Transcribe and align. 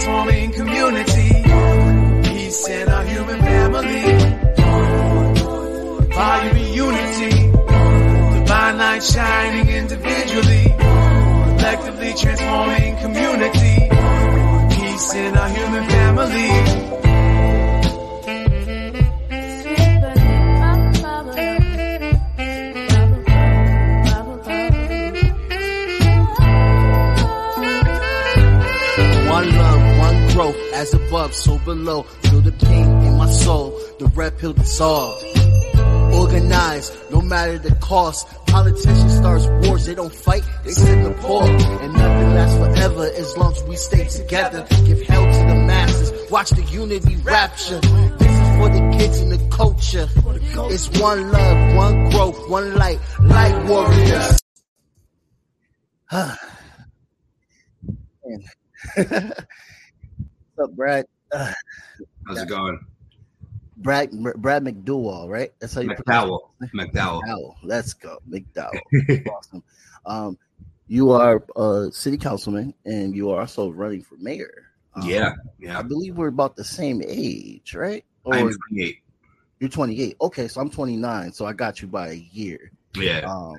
transforming 0.00 0.52
community. 0.52 1.30
Peace 2.28 2.68
in 2.68 2.88
our 2.88 3.04
human 3.04 3.40
family. 3.40 4.02
Volume 6.08 6.56
of 6.56 6.74
unity. 6.74 7.36
Divine 8.38 8.78
light 8.78 9.02
shining 9.02 9.68
individually. 9.68 10.64
Collectively 11.58 12.14
transforming 12.14 12.96
community. 12.96 13.76
Peace 14.74 15.14
in 15.14 15.36
our 15.36 15.48
human 15.50 15.84
family. 15.90 17.09
As 30.80 30.94
above, 30.94 31.34
so 31.34 31.58
below. 31.58 32.02
Feel 32.22 32.40
the 32.40 32.52
pain 32.52 32.88
in 33.06 33.16
my 33.18 33.30
soul, 33.30 33.78
the 33.98 34.06
red 34.14 34.38
pill 34.38 34.54
dissolved. 34.54 35.24
Organized, 36.14 36.96
no 37.10 37.20
matter 37.20 37.58
the 37.58 37.74
cost. 37.76 38.26
Politicians 38.46 39.16
start 39.16 39.42
wars, 39.64 39.86
they 39.86 39.94
don't 39.94 40.12
fight, 40.12 40.42
they 40.64 40.72
sit 40.72 40.88
in 40.98 41.04
the 41.04 41.12
poor. 41.22 41.44
And 41.44 41.92
nothing 41.92 42.34
lasts 42.34 42.58
forever 42.58 43.04
as 43.22 43.36
long 43.36 43.52
as 43.52 43.62
we 43.64 43.76
stay 43.76 44.08
together. 44.08 44.66
Give 44.86 45.00
hell 45.02 45.24
to 45.24 45.42
the 45.50 45.54
masses, 45.70 46.30
watch 46.30 46.50
the 46.50 46.62
unity 46.62 47.16
rapture. 47.16 47.80
This 48.18 48.32
is 48.32 48.56
for 48.56 48.68
the 48.76 48.96
kids 48.98 49.20
and 49.20 49.32
the 49.32 49.56
culture. 49.56 50.08
It's 50.72 50.88
one 50.98 51.30
love, 51.30 51.76
one 51.76 52.10
growth, 52.10 52.48
one 52.48 52.74
light, 52.74 52.98
light 53.22 53.64
warriors. 53.66 54.38
Man. 58.96 59.32
Up, 60.60 60.74
Brad? 60.76 61.06
Uh, 61.32 61.52
How's 62.26 62.42
it 62.42 62.48
going? 62.48 62.84
Brad 63.78 64.10
Brad 64.36 64.62
McDowell, 64.62 65.28
right? 65.28 65.52
That's 65.58 65.74
how 65.74 65.80
you 65.80 65.90
McDowell. 65.90 66.40
McDowell. 66.74 67.22
McDowell. 67.22 67.54
Let's 67.62 67.94
go, 67.94 68.18
McDowell. 68.28 68.78
awesome. 69.32 69.62
Um, 70.04 70.38
you 70.86 71.12
are 71.12 71.42
a 71.56 71.88
city 71.92 72.18
councilman, 72.18 72.74
and 72.84 73.14
you 73.14 73.30
are 73.30 73.40
also 73.40 73.70
running 73.70 74.02
for 74.02 74.16
mayor. 74.16 74.70
Um, 74.94 75.08
Yeah, 75.08 75.34
yeah. 75.58 75.78
I 75.78 75.82
believe 75.82 76.16
we're 76.16 76.28
about 76.28 76.56
the 76.56 76.64
same 76.64 77.00
age, 77.06 77.74
right? 77.74 78.04
I'm 78.26 78.50
28. 78.68 78.98
you're 79.60 79.70
28. 79.70 80.16
Okay, 80.20 80.48
so 80.48 80.60
I'm 80.60 80.68
29, 80.68 81.32
so 81.32 81.46
I 81.46 81.52
got 81.52 81.80
you 81.80 81.88
by 81.88 82.08
a 82.08 82.26
year. 82.32 82.72
Yeah. 82.96 83.20
Um, 83.20 83.56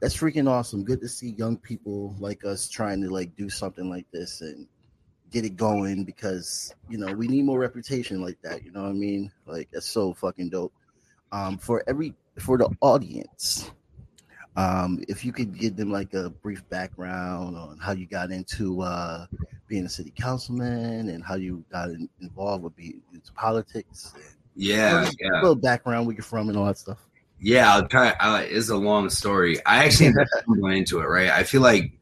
that's 0.00 0.16
freaking 0.16 0.50
awesome. 0.50 0.84
Good 0.84 1.00
to 1.00 1.08
see 1.08 1.30
young 1.30 1.56
people 1.56 2.14
like 2.18 2.44
us 2.44 2.68
trying 2.68 3.00
to 3.02 3.08
like 3.08 3.34
do 3.36 3.48
something 3.48 3.88
like 3.88 4.06
this 4.10 4.40
and 4.40 4.66
get 5.32 5.44
it 5.44 5.56
going 5.56 6.04
because 6.04 6.74
you 6.88 6.98
know 6.98 7.12
we 7.12 7.26
need 7.26 7.44
more 7.44 7.58
reputation 7.58 8.22
like 8.22 8.38
that. 8.42 8.64
You 8.64 8.70
know 8.70 8.82
what 8.82 8.90
I 8.90 8.92
mean? 8.92 9.32
Like 9.46 9.68
that's 9.72 9.88
so 9.88 10.12
fucking 10.14 10.50
dope. 10.50 10.72
Um, 11.32 11.58
for 11.58 11.82
every 11.88 12.14
for 12.38 12.58
the 12.58 12.68
audience, 12.80 13.70
um, 14.56 15.02
if 15.08 15.24
you 15.24 15.32
could 15.32 15.58
give 15.58 15.76
them 15.76 15.90
like 15.90 16.14
a 16.14 16.30
brief 16.30 16.68
background 16.68 17.56
on 17.56 17.78
how 17.78 17.92
you 17.92 18.06
got 18.06 18.30
into 18.30 18.82
uh, 18.82 19.26
being 19.66 19.86
a 19.86 19.88
city 19.88 20.12
councilman 20.14 21.08
and 21.08 21.24
how 21.24 21.34
you 21.34 21.64
got 21.72 21.88
in, 21.88 22.08
involved 22.20 22.62
with 22.62 22.76
being 22.76 23.00
into 23.14 23.32
politics, 23.32 24.12
and 25.06 25.16
Yeah, 25.18 25.32
a 25.32 25.40
little 25.40 25.54
background 25.54 26.06
where 26.06 26.14
you're 26.14 26.22
from 26.22 26.48
and 26.50 26.58
all 26.58 26.66
that 26.66 26.78
stuff. 26.78 26.98
Yeah, 27.40 27.74
I'll 27.74 27.88
try. 27.88 28.10
Uh, 28.20 28.44
it's 28.44 28.68
a 28.68 28.76
long 28.76 29.10
story. 29.10 29.58
I 29.66 29.84
actually 29.84 30.06
ended 30.08 30.28
up 30.36 30.44
into 30.70 31.00
it, 31.00 31.06
right? 31.06 31.30
I 31.30 31.42
feel 31.42 31.60
like, 31.60 31.92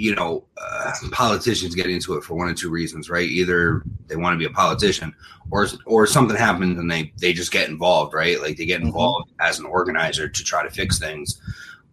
you 0.00 0.14
know, 0.14 0.42
uh, 0.56 0.92
politicians 1.12 1.74
get 1.74 1.86
into 1.86 2.16
it 2.16 2.24
for 2.24 2.34
one 2.34 2.48
or 2.48 2.54
two 2.54 2.70
reasons, 2.70 3.10
right? 3.10 3.28
Either 3.28 3.82
they 4.06 4.16
want 4.16 4.32
to 4.32 4.38
be 4.38 4.46
a 4.46 4.54
politician, 4.54 5.14
or 5.50 5.66
or 5.84 6.06
something 6.06 6.36
happens 6.36 6.78
and 6.78 6.90
they 6.90 7.12
they 7.20 7.34
just 7.34 7.52
get 7.52 7.68
involved, 7.68 8.14
right? 8.14 8.40
Like 8.40 8.56
they 8.56 8.64
get 8.64 8.80
Mhm. 8.80 8.86
involved 8.86 9.30
as 9.40 9.58
an 9.58 9.66
organizer 9.66 10.26
to 10.26 10.44
try 10.44 10.62
to 10.62 10.70
fix 10.70 10.98
things. 10.98 11.38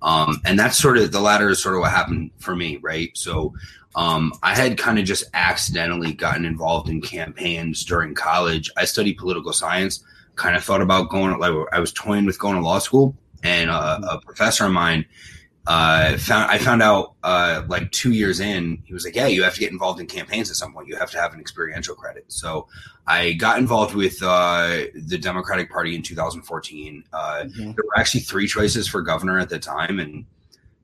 Um, 0.01 0.39
and 0.45 0.57
that's 0.57 0.77
sort 0.77 0.97
of 0.97 1.11
the 1.11 1.19
latter 1.19 1.49
is 1.49 1.61
sort 1.61 1.75
of 1.75 1.81
what 1.81 1.91
happened 1.91 2.31
for 2.39 2.55
me, 2.55 2.77
right? 2.81 3.09
So 3.13 3.53
um, 3.95 4.31
I 4.43 4.55
had 4.55 4.77
kind 4.77 4.99
of 4.99 5.05
just 5.05 5.25
accidentally 5.33 6.13
gotten 6.13 6.45
involved 6.45 6.87
in 6.87 7.01
campaigns 7.01 7.83
during 7.83 8.13
college. 8.13 8.69
I 8.77 8.85
studied 8.85 9.17
political 9.17 9.51
science 9.53 10.03
kind 10.35 10.55
of 10.55 10.63
thought 10.63 10.83
about 10.83 11.09
going 11.09 11.37
like 11.39 11.53
I 11.73 11.79
was 11.79 11.91
toying 11.91 12.25
with 12.25 12.39
going 12.39 12.55
to 12.55 12.61
law 12.61 12.79
school 12.79 13.15
and 13.43 13.69
a 13.69 14.21
professor 14.23 14.65
of 14.65 14.71
mine 14.71 15.03
uh, 15.67 16.17
found 16.17 16.49
I 16.49 16.57
found 16.57 16.81
out 16.81 17.13
uh, 17.23 17.63
like 17.67 17.91
two 17.91 18.13
years 18.13 18.39
in 18.39 18.81
he 18.85 18.93
was 18.93 19.03
like 19.05 19.15
yeah 19.15 19.27
you 19.27 19.43
have 19.43 19.53
to 19.53 19.59
get 19.59 19.71
involved 19.71 19.99
in 19.99 20.07
campaigns 20.07 20.49
at 20.49 20.55
some 20.55 20.73
point. 20.73 20.87
You 20.87 20.95
have 20.95 21.11
to 21.11 21.19
have 21.19 21.33
an 21.33 21.39
experiential 21.39 21.93
credit. 21.93 22.23
So 22.29 22.67
I 23.05 23.33
got 23.33 23.59
involved 23.59 23.93
with 23.93 24.21
uh, 24.23 24.85
the 24.95 25.17
Democratic 25.17 25.69
Party 25.69 25.93
in 25.95 26.01
2014 26.01 27.03
uh, 27.13 27.43
Mhm. 27.43 27.75
there 27.75 27.85
were 27.85 27.97
actually 27.99 28.21
three 28.21 28.47
choices 28.47 28.87
for 28.87 29.01
governor 29.01 29.37
at 29.39 29.49
the 29.49 29.59
time 29.59 29.99
and 29.99 30.25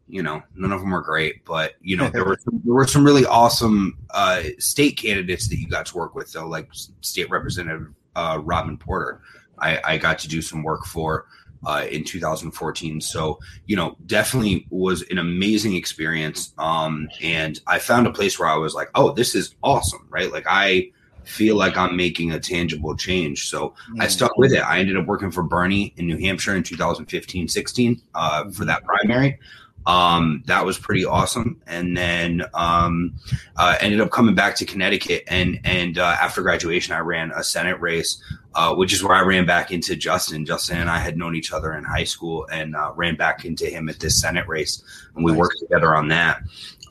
you 0.10 0.22
know 0.22 0.44
none 0.56 0.74
of 0.74 0.82
them 0.82 0.92
were 0.92 1.02
great 1.02 1.46
but 1.46 1.76
you 1.82 1.96
know 1.96 2.10
there 2.10 2.26
were 2.26 2.38
some, 2.44 2.62
there 2.66 2.74
were 2.74 2.86
some 2.86 3.06
really 3.06 3.26
awesome 3.26 3.98
uh, 4.12 4.44
state 4.60 4.98
candidates 4.98 5.48
that 5.48 5.58
you 5.60 5.68
got 5.68 5.86
to 5.86 5.96
work 5.98 6.14
with 6.14 6.32
though 6.34 6.46
like 6.48 6.68
state 7.00 7.30
representative 7.30 7.88
uh, 8.16 8.40
Robyn 8.44 8.78
Porter. 8.78 9.22
I, 9.60 9.80
I 9.86 9.98
got 9.98 10.20
to 10.20 10.28
do 10.28 10.42
some 10.42 10.62
work 10.62 10.86
for 10.86 11.26
uh, 11.66 11.86
in 11.90 12.04
2014 12.04 13.02
so 13.02 13.40
you 13.66 13.76
know 13.76 13.96
definitely 14.06 14.66
was 14.70 15.04
an 15.10 15.18
amazing 15.18 15.76
experience 15.76 16.54
um, 16.58 17.08
and 17.22 17.60
I 17.68 17.80
found 17.80 18.08
a 18.08 18.12
place 18.12 18.40
where 18.40 18.50
I 18.50 18.56
was 18.56 18.74
like 18.74 18.90
oh 18.96 19.12
this 19.14 19.36
is 19.36 19.56
awesome 19.64 20.08
right 20.10 20.32
like 20.32 20.46
I 20.48 20.92
feel 21.24 21.56
like 21.56 21.78
I'm 21.78 21.96
making 21.96 22.32
a 22.32 22.40
tangible 22.40 22.96
change 22.96 23.48
so 23.48 23.74
I 24.00 24.08
stuck 24.08 24.38
with 24.38 24.52
it. 24.52 24.60
I 24.60 24.80
ended 24.80 24.98
up 24.98 25.06
working 25.06 25.32
for 25.32 25.42
Bernie 25.42 25.94
in 25.96 26.06
New 26.06 26.18
Hampshire 26.18 26.56
in 26.56 26.64
2015 26.64 27.48
16 27.48 28.02
uh, 28.14 28.50
for 28.52 28.66
that 28.66 28.84
primary. 28.84 29.40
Um, 29.86 30.44
that 30.46 30.66
was 30.66 30.78
pretty 30.78 31.06
awesome. 31.06 31.62
And 31.68 31.96
then 31.96 32.44
um, 32.54 33.16
uh, 33.58 33.76
ended 33.80 34.02
up 34.02 34.12
coming 34.12 34.36
back 34.36 34.56
to 34.58 34.66
Connecticut. 34.66 35.24
And, 35.28 35.60
and 35.64 35.98
uh, 35.98 36.16
after 36.22 36.42
graduation, 36.42 36.94
I 36.94 37.00
ran 37.00 37.32
a 37.32 37.44
Senate 37.44 37.80
race, 37.80 38.22
uh, 38.56 38.74
which 38.76 38.94
is 38.94 39.04
where 39.04 39.16
I 39.16 39.22
ran 39.22 39.46
back 39.46 39.72
into 39.72 39.96
Justin. 39.96 40.46
Justin 40.46 40.78
and 40.78 40.90
I 40.90 41.00
had 41.00 41.18
known 41.18 41.36
each 41.36 41.52
other 41.52 41.74
in 41.74 41.84
high 41.84 42.04
school 42.04 42.48
and 42.52 42.76
uh, 42.76 42.92
ran 42.96 43.16
back 43.16 43.46
into 43.46 43.66
him 43.66 43.90
at 43.90 44.00
this 44.00 44.20
Senate 44.22 44.48
race. 44.48 44.84
And 45.16 45.24
we 45.26 45.32
Nice. 45.32 45.40
worked 45.40 45.60
together 45.60 45.96
on 45.96 46.08
that. 46.10 46.42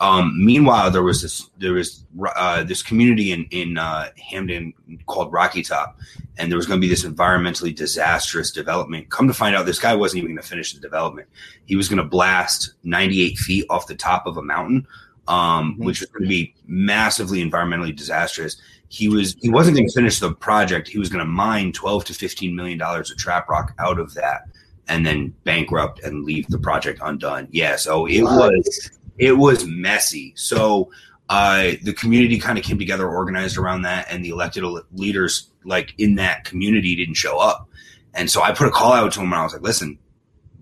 Um, 0.01 0.33
meanwhile, 0.45 0.91
there 0.91 1.05
was 1.05 1.23
this 1.23 1.49
there 1.59 1.75
was 1.75 2.05
uh, 2.35 2.65
this 2.65 2.83
community 2.83 3.31
in 3.31 3.45
in 3.53 3.79
uh, 3.79 4.09
Hamden 4.19 4.73
called 5.07 5.33
Rocky 5.33 5.63
Top, 5.63 5.97
and 6.39 6.51
there 6.51 6.57
was 6.57 6.67
going 6.67 6.81
to 6.81 6.85
be 6.85 6.89
this 6.89 7.05
environmentally 7.05 7.73
disastrous 7.73 8.51
development. 8.51 9.11
Come 9.11 9.29
to 9.29 9.35
find 9.35 9.55
out, 9.55 9.65
this 9.65 9.79
guy 9.79 9.95
wasn't 9.95 10.19
even 10.25 10.33
going 10.35 10.43
to 10.43 10.49
finish 10.49 10.73
the 10.75 10.81
development. 10.81 11.29
He 11.67 11.77
was 11.77 11.89
going 11.89 11.99
to 12.03 12.05
blast 12.09 12.73
98 12.83 13.39
feet 13.39 13.65
off 13.71 13.87
the 13.87 13.95
top 13.95 14.27
of 14.27 14.37
a 14.39 14.43
mountain, 14.43 14.89
um, 15.29 15.77
Mhm. 15.79 15.85
which 15.85 16.01
was 16.01 16.09
going 16.11 16.25
to 16.25 16.29
be 16.29 16.53
massively 16.67 17.41
environmentally 17.49 17.95
disastrous. 17.95 18.57
He 18.93 19.09
was 19.09 19.35
he 19.41 19.49
wasn't 19.49 19.79
going 19.79 19.89
to 19.89 19.95
finish 19.95 20.21
the 20.21 20.35
project. 20.35 20.87
He 20.87 20.99
was 20.99 21.09
going 21.09 21.25
to 21.25 21.31
mine 21.31 21.73
12 21.73 22.05
to 22.05 22.15
15 22.15 22.55
million 22.55 22.77
dollars 22.77 23.11
of 23.11 23.17
trap 23.17 23.49
rock 23.49 23.73
out 23.79 23.99
of 23.99 24.13
that, 24.13 24.43
and 24.87 25.07
then 25.07 25.33
bankrupt 25.45 26.01
and 26.01 26.25
leave 26.25 26.47
the 26.49 26.59
project 26.59 27.01
undone. 27.03 27.49
Yeah, 27.51 27.77
so 27.77 28.05
it 28.05 28.21
was 28.21 28.91
it 29.17 29.33
was 29.33 29.65
messy. 29.65 30.35
So 30.37 30.91
uh, 31.31 31.73
the 31.83 31.95
community 31.95 32.39
kind 32.39 32.59
of 32.59 32.65
came 32.65 32.79
together, 32.79 33.09
organized 33.09 33.57
around 33.57 33.81
that, 33.83 34.09
and 34.11 34.23
the 34.23 34.29
elected 34.29 34.63
leaders 34.93 35.49
like 35.65 35.95
in 35.97 36.17
that 36.17 36.45
community 36.45 36.95
didn't 36.95 37.15
show 37.15 37.39
up. 37.39 37.71
And 38.13 38.31
so 38.31 38.43
I 38.43 38.53
put 38.53 38.67
a 38.67 38.71
call 38.71 38.93
out 38.93 39.11
to 39.13 39.21
them, 39.21 39.33
and 39.33 39.41
I 39.41 39.43
was 39.43 39.55
like, 39.55 39.63
"Listen, 39.63 39.99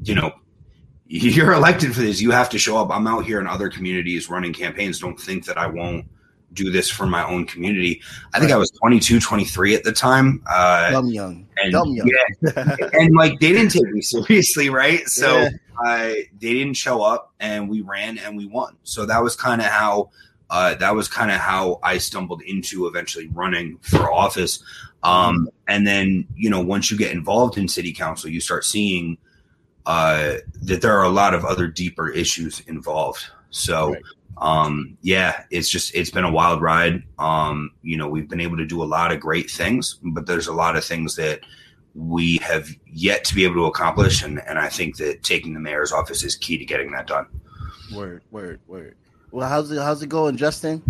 you 0.05 0.15
know, 0.15 0.31
you're 1.09 1.53
elected 1.53 1.97
for 1.97 2.01
this. 2.03 2.21
You 2.21 2.31
have 2.31 2.51
to 2.51 2.61
show 2.61 2.79
up. 2.79 2.91
I'm 2.93 3.09
out 3.09 3.25
here 3.27 3.41
in 3.41 3.49
other 3.49 3.69
communities 3.69 4.31
running 4.31 4.53
campaigns. 4.53 5.01
Don't 5.01 5.19
think 5.19 5.47
that 5.47 5.59
I 5.59 5.67
won't." 5.67 6.07
Do 6.53 6.71
this 6.71 6.91
for 6.91 7.07
my 7.07 7.25
own 7.27 7.45
community. 7.47 8.03
I 8.35 8.41
think 8.41 8.51
I 8.53 8.57
was 8.57 8.71
22, 8.73 9.21
23 9.21 9.75
at 9.75 9.85
the 9.85 9.93
time. 9.93 10.43
Uh, 10.51 10.91
Dumb 10.91 11.09
young. 11.09 11.47
and 11.63 11.73
Dumb 11.73 11.89
young. 11.93 12.09
yeah, 12.43 12.77
and 12.93 13.15
like 13.15 13.39
they 13.41 13.53
didn't 13.53 13.71
take 13.71 13.89
me 13.91 14.01
seriously, 14.03 14.69
right? 14.71 15.07
So 15.09 15.39
Yeah. 15.43 15.49
uh, 15.87 16.09
they 16.41 16.53
didn't 16.55 16.75
show 16.75 17.03
up, 17.03 17.33
and 17.41 17.69
we 17.69 17.83
ran 17.83 18.19
and 18.19 18.37
we 18.37 18.47
won. 18.47 18.77
So 18.83 19.07
that 19.07 19.23
was 19.23 19.37
kind 19.37 19.61
of 19.61 19.69
how 19.69 20.11
uh, 20.51 20.75
that 20.75 20.95
was 20.95 21.07
kind 21.09 21.31
of 21.31 21.37
how 21.39 21.79
I 21.85 21.99
stumbled 21.99 22.43
into 22.43 22.87
eventually 22.89 23.29
running 23.29 23.79
for 23.83 24.13
office. 24.13 24.63
Um, 25.05 25.49
and 25.69 25.87
then 25.87 26.27
you 26.35 26.51
know, 26.51 26.61
once 26.61 26.91
you 26.91 26.99
get 26.99 27.13
involved 27.13 27.57
in 27.59 27.69
city 27.69 27.93
council, 27.93 28.29
you 28.29 28.41
start 28.41 28.65
seeing 28.65 29.17
uh, 29.87 30.35
that 30.63 30.83
there 30.83 30.99
are 30.99 31.05
a 31.05 31.09
lot 31.11 31.33
of 31.35 31.45
other 31.45 31.69
deeper 31.69 32.09
issues 32.11 32.61
involved. 32.67 33.25
So. 33.51 33.93
Right. 33.93 34.03
Um, 34.41 34.97
yeah, 35.03 35.45
it's 35.51 35.69
just 35.69 35.95
it's 35.95 36.11
been 36.11 36.25
a 36.25 36.33
wild 36.33 36.63
ride. 36.63 37.03
Um, 37.19 37.73
you 37.83 37.97
know, 37.97 38.09
we've 38.09 38.29
been 38.29 38.41
able 38.41 38.57
to 38.57 38.67
do 38.67 38.83
a 38.83 38.85
lot 38.85 39.13
of 39.13 39.21
great 39.21 39.51
things, 39.51 39.99
but 40.03 40.27
there's 40.27 40.47
a 40.49 40.53
lot 40.53 40.77
of 40.77 40.85
things 40.85 41.15
that 41.17 41.41
we 41.95 42.39
have 42.39 42.69
yet 42.87 43.25
to 43.25 43.35
be 43.35 43.45
able 43.45 43.57
to 43.57 43.65
accomplish 43.67 44.23
and, 44.23 44.41
and 44.47 44.59
I 44.61 44.69
think 44.69 44.97
that 44.99 45.25
taking 45.25 45.55
the 45.55 45.61
mayor's 45.61 45.91
office 45.93 46.23
is 46.23 46.37
key 46.37 46.57
to 46.57 46.65
getting 46.65 46.93
that 46.93 47.07
done. 47.09 47.27
Word, 47.93 48.23
word, 48.31 48.61
word. 48.69 48.95
Well, 49.33 49.49
how's 49.49 49.71
it 49.73 49.79
how's 49.79 50.03
it 50.03 50.09
going, 50.09 50.37
Justin? 50.37 50.83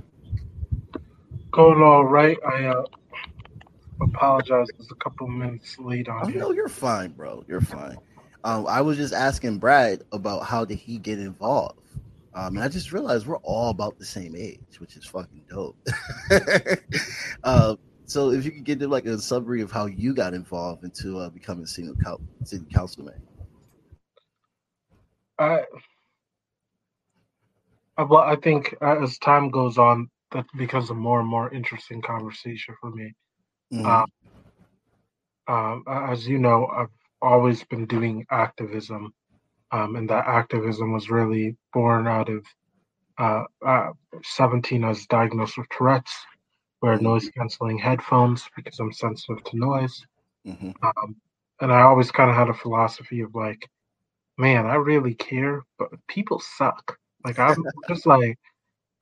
Going 1.53 1.83
all 1.83 2.05
right. 2.05 2.37
I 2.47 2.67
uh, 2.67 2.85
apologize. 4.01 4.69
It's 4.79 4.91
a 4.93 4.95
couple 4.97 5.27
minutes 5.27 5.79
late 5.79 6.09
on 6.09 6.23
Oh 6.25 6.29
here. 6.29 6.41
no, 6.41 6.53
you're 6.53 6.69
fine, 6.69 7.11
bro. 7.13 7.45
You're 7.49 7.61
fine. 7.61 7.97
Um, 8.45 8.67
I 8.67 8.81
was 8.81 8.97
just 8.97 9.13
asking 9.13 9.59
Brad 9.59 10.05
about 10.13 10.45
how 10.45 10.65
did 10.65 10.79
he 10.79 10.99
get 10.99 11.19
involved. 11.19 11.80
Um, 12.35 12.57
and 12.57 12.65
I 12.65 12.69
just 12.69 12.93
realized 12.93 13.27
we're 13.27 13.39
all 13.39 13.71
about 13.71 13.99
the 13.99 14.05
same 14.05 14.37
age, 14.37 14.79
which 14.79 14.97
is 14.97 15.05
fucking 15.07 15.45
dope. 15.51 15.77
uh, 17.45 17.75
so 18.07 18.31
if 18.31 18.45
you 18.45 18.53
could 18.53 18.65
give 18.65 18.79
them 18.79 18.91
like 18.91 19.07
a 19.07 19.19
summary 19.19 19.63
of 19.63 19.73
how 19.73 19.87
you 19.87 20.15
got 20.15 20.35
involved 20.35 20.85
into 20.85 21.19
uh, 21.19 21.31
becoming 21.31 21.67
coun- 22.05 22.19
city 22.45 22.67
councilman. 22.73 23.15
I, 25.39 25.65
I, 27.97 28.03
well, 28.05 28.21
I 28.21 28.37
think 28.37 28.75
uh, 28.83 29.03
as 29.03 29.19
time 29.19 29.51
goes 29.51 29.79
on, 29.79 30.11
that 30.33 30.47
becomes 30.57 30.91
a 30.91 30.95
more 30.95 31.21
and 31.21 31.29
more 31.29 31.53
interesting 31.53 32.03
conversation 32.03 32.75
for 32.81 32.91
me. 32.91 33.13
Mhm. 33.73 34.05
Um, 35.47 35.85
a- 35.87 36.07
as 36.11 36.27
you 36.27 36.39
know, 36.39 36.67
I've 36.67 36.89
always 37.21 37.65
been 37.65 37.87
doing 37.87 38.27
activism, 38.31 39.13
um, 39.73 39.97
and 39.97 40.09
that 40.11 40.27
activism 40.27 40.93
was 40.93 41.11
really 41.11 41.57
born 41.73 42.07
out 42.07 42.29
of 42.29 42.45
uh, 43.19 43.45
uh, 43.67 43.91
17. 44.23 44.85
I 44.85 44.89
was 44.91 45.07
diagnosed 45.07 45.59
with 45.59 45.69
Tourette's, 45.71 46.15
wear 46.83 46.99
Mhm. 46.99 47.01
noise 47.01 47.29
canceling 47.37 47.79
headphones 47.79 48.49
because 48.57 48.79
I'm 48.81 48.93
sensitive 48.93 49.43
to 49.45 49.59
noise. 49.59 50.07
Mhm. 50.45 50.75
Um, 50.83 51.17
and 51.61 51.73
I 51.73 51.83
always 51.83 52.11
kind 52.11 52.31
of 52.31 52.37
had 52.37 52.49
a 52.49 52.55
philosophy 52.55 53.21
of 53.21 53.35
like, 53.35 53.69
man, 54.39 54.67
I 54.67 54.75
really 54.77 55.15
care, 55.15 55.63
but 55.79 55.89
people 56.09 56.41
suck. 56.41 56.97
Like 57.25 57.39
I'm 57.39 57.65
just 57.89 58.07
like, 58.07 58.39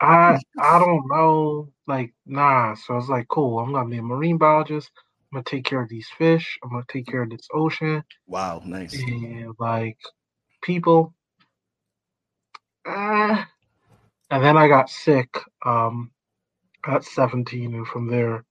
I 0.01 0.39
I 0.59 0.79
don't 0.81 1.05
know, 1.09 1.69
like 1.87 2.13
nah. 2.27 2.75
So 2.75 2.95
I 2.95 2.97
was 2.97 3.09
like, 3.09 3.29
cool. 3.29 3.59
I'm 3.59 3.73
gonna 3.73 3.89
be 3.89 3.99
a 3.99 4.03
marine 4.03 4.39
biologist. 4.39 4.91
I'm 5.33 5.37
gonna 5.37 5.45
take 5.45 5.65
care 5.65 5.83
of 5.83 5.89
these 5.89 6.09
fish. 6.19 6.59
I'm 6.63 6.71
gonna 6.71 6.85
take 6.89 7.07
care 7.07 7.23
of 7.23 7.31
this 7.31 7.49
ocean, 7.55 8.03
Wow, 8.27 8.63
nice. 8.65 9.07
and 9.07 9.55
like 9.59 9.99
people. 10.63 11.15
Ah. 12.87 13.49
And 14.31 14.45
then 14.45 14.57
I 14.57 14.69
got 14.69 14.91
sick 14.91 15.39
um, 15.65 16.11
at 16.87 17.05
17, 17.05 17.75
and 17.75 17.87
from 17.87 18.09
there 18.09 18.45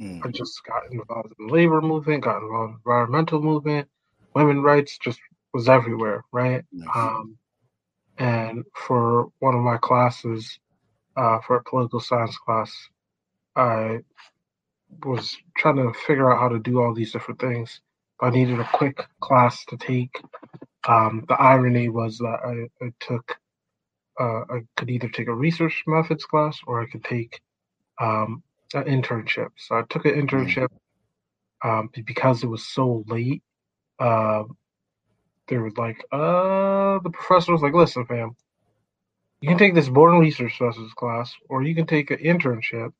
Mm. 0.00 0.24
I 0.24 0.30
just 0.30 0.64
got 0.64 0.90
involved 0.90 1.34
in 1.38 1.46
the 1.46 1.52
labor 1.52 1.80
movement, 1.82 2.24
got 2.24 2.42
involved 2.42 2.70
in 2.70 2.76
environmental 2.76 3.42
movement, 3.42 3.88
women 4.34 4.62
rights, 4.62 4.98
just 4.98 5.20
was 5.52 5.68
everywhere, 5.68 6.24
right? 6.32 6.64
Nice. 6.72 6.88
Um, 6.94 7.36
and 8.18 8.64
for 8.74 9.28
one 9.40 9.54
of 9.54 9.60
my 9.60 9.76
classes, 9.76 10.58
uh, 11.16 11.38
for 11.46 11.56
a 11.56 11.64
political 11.64 12.00
science 12.00 12.36
class, 12.38 12.72
I 13.56 14.00
was 15.04 15.36
trying 15.56 15.76
to 15.76 15.92
figure 16.06 16.32
out 16.32 16.40
how 16.40 16.48
to 16.48 16.58
do 16.58 16.80
all 16.80 16.94
these 16.94 17.12
different 17.12 17.40
things. 17.40 17.80
I 18.20 18.30
needed 18.30 18.60
a 18.60 18.68
quick 18.72 19.04
class 19.20 19.64
to 19.66 19.76
take. 19.76 20.22
Um, 20.88 21.24
the 21.28 21.34
irony 21.34 21.88
was 21.88 22.18
that 22.18 22.38
I, 22.44 22.84
I 22.84 22.92
took, 23.00 23.36
uh, 24.18 24.42
I 24.50 24.60
could 24.76 24.90
either 24.90 25.08
take 25.08 25.28
a 25.28 25.34
research 25.34 25.84
methods 25.86 26.24
class 26.24 26.58
or 26.66 26.82
I 26.82 26.86
could 26.86 27.04
take 27.04 27.40
um, 28.00 28.42
an 28.74 28.84
internship. 28.84 29.48
So 29.56 29.76
I 29.76 29.82
took 29.90 30.06
an 30.06 30.14
internship 30.14 30.68
um, 31.62 31.90
because 32.06 32.42
it 32.42 32.48
was 32.48 32.66
so 32.66 33.04
late. 33.08 33.42
Uh, 33.98 34.44
they 35.48 35.58
were 35.58 35.72
like, 35.76 36.04
uh, 36.12 36.98
the 37.00 37.10
professor 37.10 37.52
was 37.52 37.62
like, 37.62 37.74
listen, 37.74 38.06
fam, 38.06 38.36
you 39.40 39.48
can 39.48 39.58
take 39.58 39.74
this 39.74 39.88
boring 39.88 40.20
research 40.20 40.60
methods 40.60 40.92
class 40.94 41.34
or 41.48 41.62
you 41.62 41.74
can 41.74 41.86
take 41.86 42.10
an 42.10 42.18
internship. 42.18 42.92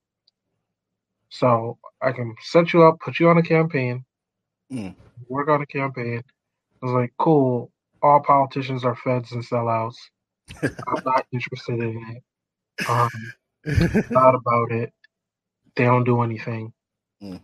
So 1.31 1.79
I 2.03 2.12
can 2.12 2.35
set 2.41 2.73
you 2.73 2.83
up, 2.85 3.00
put 3.00 3.21
you 3.21 3.29
on 3.29 3.38
a 3.38 3.43
campaign, 3.43 4.05
Mm. 4.73 4.94
work 5.29 5.49
on 5.49 5.62
a 5.62 5.67
campaign. 5.67 6.23
I 6.82 6.87
was 6.87 6.94
like, 6.94 7.12
cool. 7.19 7.71
All 8.03 8.21
politicians 8.21 8.85
are 8.85 8.97
feds 8.97 9.32
and 9.32 9.44
sellouts. 9.44 9.97
I'm 10.62 11.03
not 11.05 11.27
interested 11.32 11.81
in 11.81 12.03
it. 12.17 12.23
Um, 12.88 13.11
thought 14.12 14.35
about 14.35 14.73
it. 14.73 14.93
They 15.77 15.85
don't 15.85 16.05
do 16.05 16.23
anything. 16.23 16.73
Mm. 17.23 17.41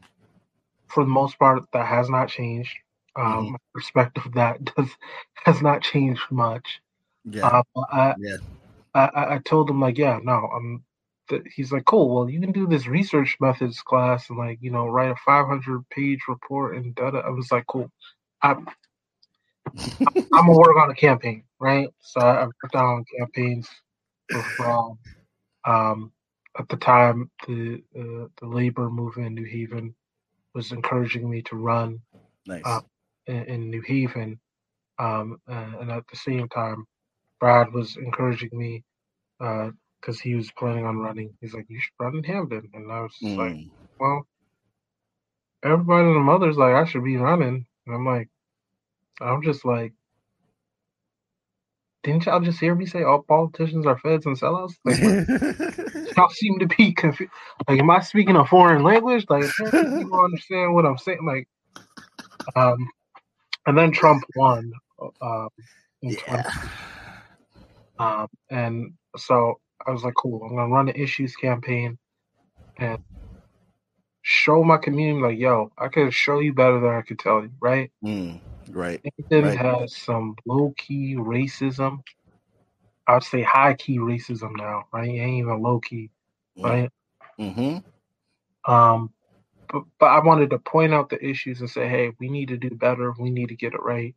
For 0.88 1.04
the 1.04 1.10
most 1.10 1.38
part, 1.38 1.64
that 1.72 1.86
has 1.86 2.08
not 2.08 2.28
changed. 2.28 2.74
Um, 3.16 3.24
Mhm. 3.24 3.50
My 3.52 3.58
perspective 3.74 4.26
of 4.26 4.32
that 4.34 4.64
does 4.64 4.90
has 5.44 5.62
not 5.62 5.82
changed 5.82 6.22
much. 6.30 6.80
yeah, 7.24 7.46
Uh, 7.46 7.62
I, 7.92 8.14
yeah. 8.18 8.36
I, 8.94 9.04
I 9.14 9.34
I 9.34 9.38
told 9.38 9.70
him 9.70 9.80
like, 9.80 9.98
yeah, 9.98 10.18
no, 10.22 10.48
I'm. 10.54 10.84
Th- 11.28 11.42
he's 11.54 11.72
like, 11.72 11.84
cool. 11.86 12.14
Well, 12.14 12.30
you 12.30 12.40
can 12.40 12.52
do 12.52 12.66
this 12.68 12.86
research 12.86 13.36
methods 13.40 13.80
class 13.82 14.30
and 14.30 14.38
like, 14.38 14.58
you 14.62 14.70
know, 14.70 14.86
write 14.86 15.10
a 15.10 15.16
500 15.24 15.88
page 15.90 16.20
report 16.28 16.76
and 16.76 16.94
da. 16.94 17.10
da. 17.10 17.18
I 17.20 17.30
was 17.30 17.50
like, 17.50 17.66
cool. 17.66 17.90
I'm 18.42 18.68
I'm 20.34 20.46
gonna 20.46 20.58
work 20.58 20.76
on 20.78 20.90
a 20.90 20.94
campaign, 20.94 21.44
right? 21.60 21.88
So 22.00 22.20
I 22.20 22.44
worked 22.46 22.76
on 22.76 23.04
campaigns 23.18 23.68
for 24.32 24.44
fraud. 24.56 24.98
Um, 25.66 26.12
at 26.58 26.68
the 26.68 26.76
time, 26.78 27.30
the 27.46 27.82
uh, 27.98 28.28
the 28.40 28.46
labor 28.48 28.90
movement 28.90 29.28
in 29.28 29.34
New 29.36 29.46
Haven 29.50 29.94
was 30.54 30.72
encouraging 30.72 31.30
me 31.30 31.42
to 31.44 31.56
run 31.56 32.00
Nice. 32.46 32.64
uh, 32.64 32.80
in, 33.26 33.44
in 33.44 33.70
New 33.70 33.82
Haven, 33.86 34.40
um, 34.98 35.38
uh, 35.50 35.72
and 35.80 35.90
at 35.92 36.04
the 36.10 36.16
same 36.18 36.48
time, 36.48 36.86
Brad 37.40 37.72
was 37.72 37.96
encouraging 37.96 38.50
me 38.52 38.84
because 39.38 40.20
he 40.20 40.34
was 40.36 40.50
planning 40.58 40.86
on 40.86 40.98
running. 40.98 41.34
He's 41.40 41.54
like, 41.54 41.66
"You 41.68 41.80
should 41.80 41.94
run 42.00 42.16
in 42.16 42.24
Hamden," 42.24 42.70
and 42.74 42.92
I 42.92 43.02
was 43.02 43.12
just 43.24 43.38
like, 43.38 43.56
Mm. 43.56 43.70
"Well, 44.00 44.26
everybody 45.64 46.08
and 46.08 46.16
the 46.16 46.20
mother's 46.20 46.58
like, 46.58 46.74
I 46.74 46.84
should 46.86 47.04
be 47.04 47.16
running," 47.18 47.66
and 47.86 47.96
I'm 47.96 48.06
like, 48.06 48.28
I'm 49.20 49.42
just 49.42 49.64
like. 49.64 49.92
Didn't 52.02 52.26
y'all 52.26 52.38
just 52.38 52.60
hear 52.60 52.72
me 52.72 52.86
say 52.86 53.02
all 53.02 53.22
politicians 53.22 53.84
are 53.84 53.98
feds 53.98 54.26
and 54.26 54.38
sellouts? 54.38 54.74
Like, 54.84 55.00
y'all 56.16 56.28
seem 56.28 56.60
to 56.60 56.66
be 56.66 56.92
confused. 56.92 57.32
Like, 57.68 57.80
am 57.80 57.90
I 57.90 57.98
speaking 57.98 58.36
a 58.36 58.46
foreign 58.46 58.84
language? 58.84 59.26
Like, 59.28 59.46
people 59.56 60.20
understand 60.24 60.72
what 60.72 60.86
I'm 60.86 60.98
saying. 60.98 61.26
Like, 61.26 61.48
um, 62.54 62.88
and 63.66 63.76
then 63.76 63.90
Trump 63.90 64.22
won. 64.36 64.72
Um, 65.20 65.48
yeah. 66.00 66.48
um, 67.98 68.28
and 68.50 68.92
so 69.16 69.58
I 69.84 69.90
was 69.90 70.04
like, 70.04 70.14
cool. 70.14 70.42
I'm 70.44 70.56
gonna 70.56 70.72
run 70.72 70.88
an 70.88 70.94
issues 70.94 71.34
campaign 71.34 71.98
and 72.78 73.02
show 74.22 74.64
my 74.64 74.76
community, 74.76 75.20
like, 75.20 75.38
yo, 75.38 75.70
I 75.78 75.88
could 75.88 76.12
show 76.12 76.40
you 76.40 76.52
better 76.52 76.80
than 76.80 76.90
I 76.90 77.02
could 77.02 77.18
tell 77.18 77.42
you, 77.42 77.50
right? 77.60 77.90
Mm. 78.04 78.40
Right. 78.70 79.02
Hamden 79.04 79.50
Right. 79.50 79.58
has 79.58 79.96
some 79.96 80.36
low 80.46 80.74
key 80.78 81.16
racism. 81.16 82.02
I'd 83.08 83.24
say 83.24 83.42
high 83.42 83.74
key 83.74 83.98
racism 83.98 84.56
now, 84.56 84.84
right? 84.92 85.08
It 85.08 85.18
ain't 85.18 85.38
even 85.40 85.62
low 85.62 85.80
key, 85.80 86.10
right? 86.62 86.90
Mm-hmm. 87.40 87.78
Um, 88.72 89.12
but, 89.72 89.84
but 90.00 90.06
I 90.06 90.20
wanted 90.24 90.50
to 90.50 90.58
point 90.60 90.94
out 90.94 91.10
the 91.10 91.24
issues 91.24 91.60
and 91.60 91.70
say, 91.70 91.88
hey, 91.88 92.12
we 92.20 92.28
need 92.28 92.48
to 92.48 92.58
do 92.58 92.70
better. 92.70 93.14
We 93.18 93.30
need 93.30 93.50
to 93.50 93.56
get 93.56 93.74
it 93.74 93.82
right. 93.82 94.14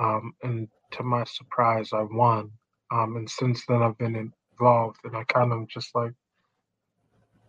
Um, 0.00 0.34
and 0.42 0.68
to 0.92 1.04
my 1.04 1.24
surprise, 1.24 1.90
I 1.92 2.02
won. 2.02 2.52
Um, 2.92 3.16
and 3.16 3.30
since 3.30 3.64
then, 3.66 3.82
I've 3.82 3.98
been 3.98 4.32
involved, 4.60 4.98
and 5.04 5.16
I 5.16 5.24
kind 5.24 5.52
of 5.52 5.68
just 5.68 5.94
like, 5.94 6.12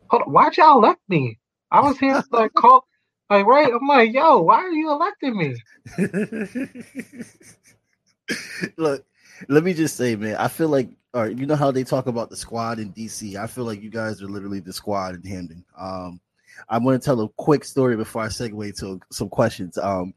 hold 0.10 0.24
on, 0.24 0.34
why'd 0.34 0.58
y'all 0.58 0.80
elect 0.80 1.02
me? 1.10 1.40
I 1.72 1.82
was 1.82 2.00
here 2.00 2.16
to 2.16 2.26
like 2.32 2.54
call, 2.58 2.88
like, 3.30 3.46
right? 3.46 3.72
I'm 3.72 3.88
like, 3.88 4.14
yo, 4.14 4.40
why 4.40 4.58
are 4.58 4.72
you 4.72 4.92
electing 4.92 5.38
me? 5.38 5.56
Look, 8.78 9.06
let 9.48 9.64
me 9.64 9.74
just 9.74 9.96
say, 9.96 10.16
man, 10.16 10.36
I 10.38 10.48
feel 10.48 10.70
like, 10.70 10.90
all 11.14 11.24
right, 11.24 11.38
you 11.38 11.46
know 11.46 11.56
how 11.56 11.72
they 11.72 11.84
talk 11.84 12.08
about 12.08 12.30
the 12.30 12.36
squad 12.36 12.80
in 12.80 12.94
DC. 12.94 13.36
I 13.36 13.48
feel 13.48 13.66
like 13.66 13.82
you 13.82 13.90
guys 13.90 14.22
are 14.22 14.28
literally 14.28 14.60
the 14.60 14.74
squad 14.74 15.16
in 15.16 15.24
Hamden. 15.24 15.64
Um, 15.78 16.20
I'm 16.68 16.84
going 16.84 17.00
to 17.00 17.04
tell 17.04 17.22
a 17.22 17.30
quick 17.30 17.64
story 17.64 17.96
before 17.96 18.24
I 18.24 18.28
segue 18.28 18.78
to 18.80 19.00
some 19.12 19.30
questions. 19.30 19.78
Um, 19.78 20.14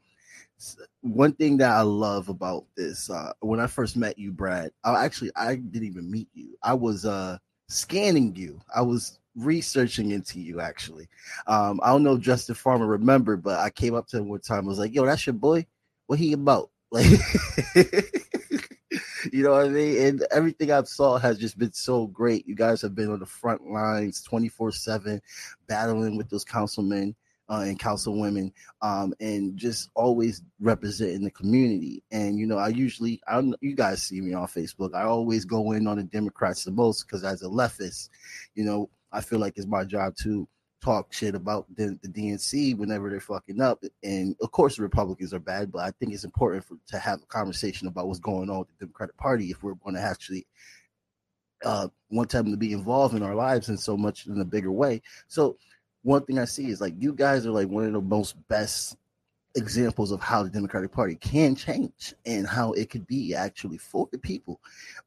one 1.01 1.33
thing 1.33 1.57
that 1.57 1.71
I 1.71 1.81
love 1.81 2.29
about 2.29 2.65
this, 2.75 3.09
uh, 3.09 3.33
when 3.41 3.59
I 3.59 3.67
first 3.67 3.97
met 3.97 4.17
you, 4.17 4.31
Brad, 4.31 4.71
I 4.83 5.03
actually 5.03 5.31
I 5.35 5.55
didn't 5.55 5.87
even 5.87 6.09
meet 6.09 6.29
you. 6.33 6.57
I 6.63 6.73
was 6.73 7.05
uh 7.05 7.37
scanning 7.67 8.35
you. 8.35 8.61
I 8.73 8.81
was 8.81 9.19
researching 9.35 10.11
into 10.11 10.39
you 10.39 10.59
actually. 10.61 11.07
Um, 11.47 11.79
I 11.83 11.89
don't 11.89 12.03
know 12.03 12.15
if 12.15 12.21
Justin 12.21 12.55
Farmer 12.55 12.87
remember, 12.87 13.37
but 13.37 13.59
I 13.59 13.69
came 13.69 13.95
up 13.95 14.07
to 14.07 14.17
him 14.17 14.29
one 14.29 14.39
time. 14.39 14.65
I 14.65 14.67
was 14.67 14.79
like, 14.79 14.93
"Yo, 14.93 15.05
that's 15.05 15.25
your 15.25 15.33
boy. 15.33 15.65
What 16.07 16.19
he 16.19 16.33
about?" 16.33 16.69
Like, 16.93 17.07
you 19.33 19.41
know 19.41 19.51
what 19.51 19.65
I 19.65 19.69
mean? 19.69 19.99
And 20.05 20.27
everything 20.31 20.71
I've 20.71 20.87
saw 20.87 21.17
has 21.17 21.39
just 21.39 21.57
been 21.57 21.73
so 21.73 22.05
great. 22.05 22.47
You 22.47 22.53
guys 22.53 22.83
have 22.83 22.93
been 22.93 23.11
on 23.11 23.19
the 23.19 23.25
front 23.25 23.65
lines, 23.67 24.21
twenty 24.21 24.47
four 24.47 24.71
seven, 24.71 25.19
battling 25.67 26.17
with 26.17 26.29
those 26.29 26.45
councilmen 26.45 27.15
uh, 27.49 27.63
and 27.65 27.79
councilwomen, 27.79 28.51
um, 28.81 29.13
and 29.19 29.57
just 29.57 29.89
always 29.95 30.41
representing 30.59 31.23
the 31.23 31.31
community. 31.31 32.03
And 32.11 32.37
you 32.37 32.45
know, 32.45 32.57
I 32.57 32.69
usually, 32.69 33.21
I 33.27 33.41
you 33.61 33.75
guys 33.75 34.03
see 34.03 34.21
me 34.21 34.33
on 34.33 34.47
Facebook. 34.47 34.93
I 34.93 35.03
always 35.03 35.45
go 35.45 35.71
in 35.73 35.87
on 35.87 35.97
the 35.97 36.03
Democrats 36.03 36.63
the 36.63 36.71
most 36.71 37.03
because 37.03 37.23
as 37.23 37.41
a 37.41 37.47
leftist, 37.47 38.09
you 38.55 38.63
know, 38.63 38.89
I 39.13 39.21
feel 39.21 39.39
like 39.39 39.53
it's 39.57 39.67
my 39.67 39.85
job 39.85 40.15
to 40.17 40.47
talk 40.83 41.13
shit 41.13 41.33
about 41.33 41.65
the, 41.75 41.97
the 42.01 42.09
DNC 42.09 42.77
whenever 42.77 43.09
they're 43.09 43.21
fucking 43.21 43.61
up. 43.61 43.81
And 44.03 44.35
of 44.41 44.51
course, 44.51 44.75
the 44.75 44.81
Republicans 44.81 45.33
are 45.33 45.39
bad, 45.39 45.71
but 45.71 45.79
I 45.79 45.91
think 45.91 46.13
it's 46.13 46.25
important 46.25 46.65
for, 46.65 46.75
to 46.87 46.99
have 46.99 47.21
a 47.23 47.27
conversation 47.27 47.87
about 47.87 48.07
what's 48.07 48.19
going 48.19 48.49
on 48.49 48.59
with 48.59 48.67
the 48.67 48.85
Democratic 48.85 49.15
Party 49.15 49.49
if 49.49 49.63
we're 49.63 49.75
going 49.75 49.95
to 49.95 50.01
actually 50.01 50.45
uh, 51.63 51.87
want 52.09 52.29
them 52.29 52.51
to 52.51 52.57
be 52.57 52.73
involved 52.73 53.15
in 53.15 53.23
our 53.23 53.35
lives 53.35 53.69
in 53.69 53.77
so 53.77 53.95
much 53.95 54.27
in 54.27 54.41
a 54.41 54.45
bigger 54.45 54.71
way. 54.71 55.01
So 55.27 55.57
one 56.01 56.25
thing 56.25 56.37
I 56.37 56.45
see 56.45 56.69
is 56.69 56.81
like 56.81 56.95
you 56.97 57.13
guys 57.13 57.45
are 57.45 57.51
like 57.51 57.69
one 57.69 57.85
of 57.85 57.93
the 57.93 58.01
most 58.01 58.35
best 58.49 58.97
examples 59.55 60.11
of 60.11 60.19
how 60.19 60.43
the 60.43 60.49
Democratic 60.49 60.91
Party 60.91 61.15
can 61.15 61.55
change 61.55 62.13
and 62.25 62.47
how 62.47 62.71
it 62.73 62.89
could 62.89 63.05
be 63.07 63.35
actually 63.35 63.77
for 63.77 64.07
the 64.11 64.17
people. 64.17 64.59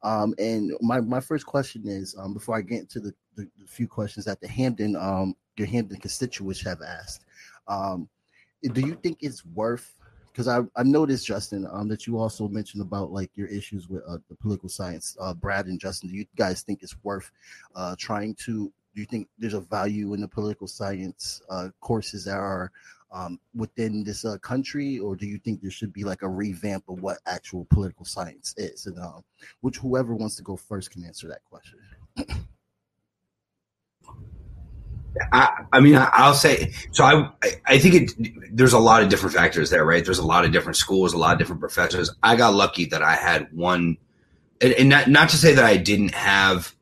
Um, 0.03 0.33
and 0.37 0.73
my, 0.81 1.01
my 1.01 1.19
first 1.19 1.45
question 1.45 1.83
is 1.85 2.15
um, 2.17 2.33
before 2.33 2.57
I 2.57 2.61
get 2.61 2.81
into 2.81 2.99
the, 2.99 3.13
the, 3.35 3.47
the, 3.59 3.67
few 3.67 3.87
questions 3.87 4.25
that 4.25 4.39
the 4.39 4.47
Hamden 4.47 4.95
um, 4.95 5.35
your 5.57 5.67
Hamden 5.67 5.99
constituents 5.99 6.61
have 6.63 6.81
asked, 6.81 7.25
um, 7.67 8.07
do 8.73 8.81
you 8.81 8.95
think 8.95 9.17
it's 9.21 9.45
worth? 9.45 9.93
Because 10.31 10.47
I, 10.47 10.59
I 10.75 10.83
noticed 10.83 11.25
Justin 11.25 11.67
um, 11.71 11.87
that 11.87 12.05
you 12.05 12.19
also 12.19 12.47
mentioned 12.47 12.83
about 12.83 13.11
like 13.11 13.31
your 13.35 13.47
issues 13.47 13.89
with 13.89 14.03
uh, 14.07 14.17
the 14.29 14.35
political 14.35 14.69
science. 14.69 15.17
Uh, 15.19 15.33
Brad 15.33 15.65
and 15.65 15.79
Justin, 15.79 16.09
do 16.09 16.15
you 16.15 16.25
guys 16.35 16.61
think 16.61 16.83
it's 16.83 16.95
worth 17.03 17.31
uh, 17.75 17.95
trying 17.97 18.35
to 18.45 18.71
do 18.97 19.01
you 19.01 19.05
think 19.05 19.27
there's 19.37 19.53
a 19.53 19.61
value 19.61 20.15
in 20.15 20.21
the 20.21 20.27
political 20.27 20.67
science 20.67 21.43
uh, 21.51 21.69
courses 21.81 22.25
that 22.25 22.37
are 22.37 22.71
um, 23.11 23.39
within 23.55 24.03
this 24.03 24.25
uh, 24.25 24.37
country, 24.39 24.99
or 24.99 25.15
do 25.15 25.25
you 25.25 25.37
think 25.37 25.61
there 25.61 25.71
should 25.71 25.93
be 25.93 26.03
like 26.03 26.21
a 26.21 26.29
revamp 26.29 26.83
of 26.89 27.01
what 27.01 27.17
actual 27.25 27.65
political 27.69 28.05
science 28.05 28.53
is? 28.57 28.85
And 28.85 28.99
uh, 28.99 29.21
which 29.61 29.77
whoever 29.77 30.13
wants 30.13 30.35
to 30.37 30.43
go 30.43 30.55
first 30.55 30.91
can 30.91 31.05
answer 31.05 31.27
that 31.27 31.43
question. 31.45 31.79
I, 35.31 35.63
I 35.71 35.79
mean, 35.79 35.95
I, 35.95 36.27
will 36.27 36.35
say 36.35 36.73
so. 36.91 37.03
I 37.03 37.31
I 37.65 37.79
think 37.79 37.95
it. 37.95 38.55
There's 38.55 38.73
a 38.73 38.79
lot 38.79 39.03
of 39.03 39.09
different 39.09 39.35
factors 39.35 39.69
there, 39.69 39.85
right? 39.85 40.03
There's 40.03 40.19
a 40.19 40.25
lot 40.25 40.45
of 40.45 40.51
different 40.51 40.75
schools, 40.75 41.13
a 41.13 41.17
lot 41.17 41.33
of 41.33 41.39
different 41.39 41.59
professors. 41.59 42.13
I 42.21 42.35
got 42.35 42.53
lucky 42.53 42.85
that 42.85 43.01
I 43.01 43.15
had 43.15 43.51
one, 43.51 43.97
and, 44.61 44.73
and 44.73 44.89
not 44.89 45.07
not 45.09 45.29
to 45.29 45.37
say 45.37 45.53
that 45.55 45.65
I 45.65 45.77
didn't 45.77 46.13
have 46.13 46.75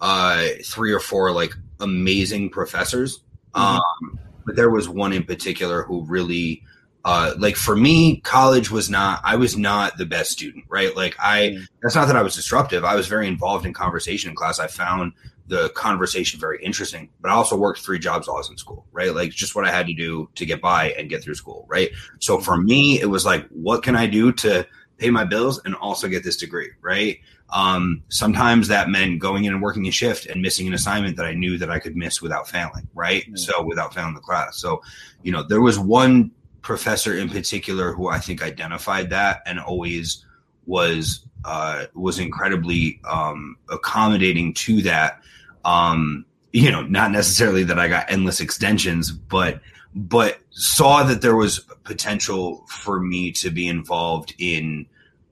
uh, 0.00 0.46
three 0.64 0.92
or 0.92 1.00
four 1.00 1.32
like 1.32 1.54
amazing 1.80 2.50
professors. 2.50 3.20
Mm-hmm. 3.54 3.78
Um, 3.78 4.18
but 4.46 4.56
there 4.56 4.70
was 4.70 4.88
one 4.88 5.12
in 5.12 5.24
particular 5.24 5.82
who 5.82 6.04
really, 6.04 6.62
uh, 7.04 7.34
like 7.38 7.56
for 7.56 7.76
me, 7.76 8.20
college 8.20 8.70
was 8.70 8.88
not. 8.88 9.20
I 9.24 9.36
was 9.36 9.56
not 9.56 9.98
the 9.98 10.06
best 10.06 10.30
student, 10.30 10.64
right? 10.68 10.94
Like 10.96 11.16
I. 11.18 11.40
Mm-hmm. 11.40 11.64
That's 11.82 11.94
not 11.94 12.06
that 12.06 12.16
I 12.16 12.22
was 12.22 12.34
disruptive. 12.34 12.84
I 12.84 12.94
was 12.94 13.06
very 13.06 13.28
involved 13.28 13.66
in 13.66 13.72
conversation 13.72 14.30
in 14.30 14.36
class. 14.36 14.58
I 14.58 14.66
found 14.66 15.12
the 15.46 15.68
conversation 15.70 16.40
very 16.40 16.62
interesting, 16.62 17.10
but 17.20 17.30
I 17.30 17.34
also 17.34 17.56
worked 17.56 17.80
three 17.80 17.98
jobs 17.98 18.26
while 18.26 18.36
I 18.36 18.38
was 18.38 18.50
in 18.50 18.56
school, 18.56 18.86
right? 18.92 19.14
Like 19.14 19.30
just 19.30 19.54
what 19.54 19.66
I 19.66 19.70
had 19.70 19.86
to 19.86 19.94
do 19.94 20.28
to 20.36 20.46
get 20.46 20.60
by 20.60 20.92
and 20.92 21.10
get 21.10 21.22
through 21.22 21.34
school, 21.34 21.66
right? 21.68 21.90
So 22.20 22.40
for 22.40 22.56
me, 22.56 23.00
it 23.00 23.06
was 23.06 23.26
like, 23.26 23.46
what 23.48 23.82
can 23.82 23.94
I 23.94 24.06
do 24.06 24.32
to 24.32 24.66
pay 24.96 25.10
my 25.10 25.24
bills 25.24 25.60
and 25.64 25.74
also 25.74 26.08
get 26.08 26.24
this 26.24 26.36
degree, 26.36 26.70
right? 26.80 27.18
Um, 27.50 28.02
sometimes 28.08 28.68
that 28.68 28.88
meant 28.88 29.20
going 29.20 29.44
in 29.44 29.52
and 29.52 29.62
working 29.62 29.86
a 29.86 29.90
shift 29.90 30.26
and 30.26 30.42
missing 30.42 30.66
an 30.66 30.74
assignment 30.74 31.16
that 31.16 31.26
I 31.26 31.34
knew 31.34 31.56
that 31.58 31.70
I 31.70 31.78
could 31.78 31.96
miss 31.96 32.20
without 32.20 32.48
failing, 32.48 32.88
right? 32.94 33.22
Mm-hmm. 33.22 33.36
So 33.36 33.62
without 33.62 33.94
failing 33.94 34.14
the 34.14 34.20
class. 34.20 34.58
So, 34.58 34.82
you 35.22 35.30
know, 35.30 35.42
there 35.42 35.60
was 35.60 35.78
one 35.78 36.32
professor 36.62 37.16
in 37.16 37.28
particular 37.28 37.92
who 37.92 38.08
I 38.08 38.18
think 38.18 38.42
identified 38.42 39.10
that 39.10 39.42
and 39.46 39.60
always 39.60 40.24
was 40.66 41.26
uh, 41.44 41.84
was 41.94 42.18
incredibly 42.18 43.00
um, 43.08 43.56
accommodating 43.68 44.54
to 44.54 44.82
that. 44.82 45.20
Um, 45.64 46.24
you 46.52 46.70
know, 46.70 46.82
not 46.82 47.10
necessarily 47.10 47.64
that 47.64 47.78
I 47.78 47.88
got 47.88 48.10
endless 48.10 48.40
extensions, 48.40 49.12
but 49.12 49.60
but 49.94 50.40
saw 50.50 51.02
that 51.04 51.20
there 51.20 51.36
was 51.36 51.60
potential 51.84 52.64
for 52.68 53.00
me 53.00 53.30
to 53.32 53.50
be 53.50 53.68
involved 53.68 54.34
in 54.38 54.86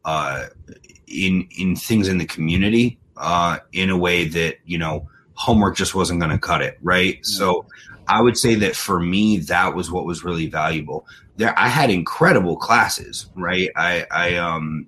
uh, 0.04 0.46
in 1.12 1.46
in 1.58 1.76
things 1.76 2.08
in 2.08 2.18
the 2.18 2.26
community 2.26 2.98
uh, 3.16 3.58
in 3.72 3.90
a 3.90 3.96
way 3.96 4.26
that 4.26 4.56
you 4.64 4.78
know 4.78 5.08
homework 5.34 5.76
just 5.76 5.94
wasn't 5.94 6.18
going 6.18 6.32
to 6.32 6.38
cut 6.38 6.62
it 6.62 6.78
right? 6.82 7.14
Mm-hmm. 7.16 7.24
so 7.24 7.66
i 8.08 8.20
would 8.20 8.36
say 8.36 8.54
that 8.54 8.74
for 8.74 8.98
me 8.98 9.38
that 9.38 9.74
was 9.74 9.90
what 9.90 10.04
was 10.04 10.24
really 10.24 10.46
valuable. 10.46 11.06
There 11.36 11.56
i 11.58 11.68
had 11.68 11.90
incredible 11.90 12.56
classes 12.56 13.26
right? 13.36 13.70
I 13.76 14.06
i 14.10 14.36
um 14.36 14.86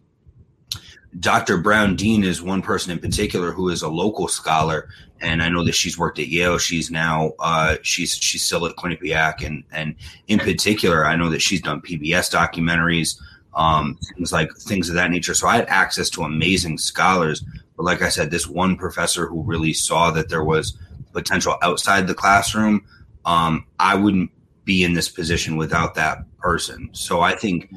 dr 1.21 1.59
brown 1.59 1.95
dean 1.95 2.25
is 2.25 2.43
one 2.43 2.61
person 2.61 2.90
in 2.90 2.99
particular 2.99 3.52
who 3.52 3.69
is 3.69 3.83
a 3.83 3.88
local 3.88 4.26
scholar 4.26 4.88
and 5.21 5.45
i 5.45 5.49
know 5.49 5.64
that 5.64 5.75
she's 5.75 5.97
worked 5.97 6.19
at 6.19 6.26
yale. 6.26 6.59
She's 6.59 6.90
now 6.90 7.35
uh 7.38 7.76
she's 7.83 8.16
she's 8.16 8.43
still 8.43 8.66
at 8.66 8.75
quinnipiac 8.76 9.47
and 9.47 9.62
and 9.71 9.95
in 10.26 10.40
particular 10.40 11.07
i 11.07 11.14
know 11.14 11.31
that 11.31 11.40
she's 11.40 11.61
done 11.61 11.81
pbs 11.81 12.33
documentaries 12.33 13.21
um, 13.56 13.99
things 14.14 14.32
like 14.32 14.50
things 14.56 14.88
of 14.88 14.94
that 14.94 15.11
nature. 15.11 15.34
So 15.34 15.46
I 15.46 15.56
had 15.56 15.68
access 15.68 16.11
to 16.11 16.23
amazing 16.23 16.78
scholars. 16.78 17.44
But 17.76 17.84
like 17.84 18.02
I 18.02 18.08
said, 18.08 18.30
this 18.30 18.46
one 18.46 18.76
professor 18.76 19.26
who 19.26 19.42
really 19.42 19.73
saw 19.73 20.11
that 20.12 20.28
there 20.28 20.44
was 20.44 20.78
potential 21.12 21.56
outside 21.62 22.06
the 22.06 22.14
classroom, 22.14 22.84
um, 23.25 23.66
I 23.78 23.94
wouldn't 23.94 24.30
be 24.64 24.84
in 24.84 24.94
this 24.94 25.08
position 25.08 25.56
without 25.56 25.94
that 25.94 26.18
person. 26.38 26.88
So 26.92 27.20
I 27.20 27.34
think 27.34 27.73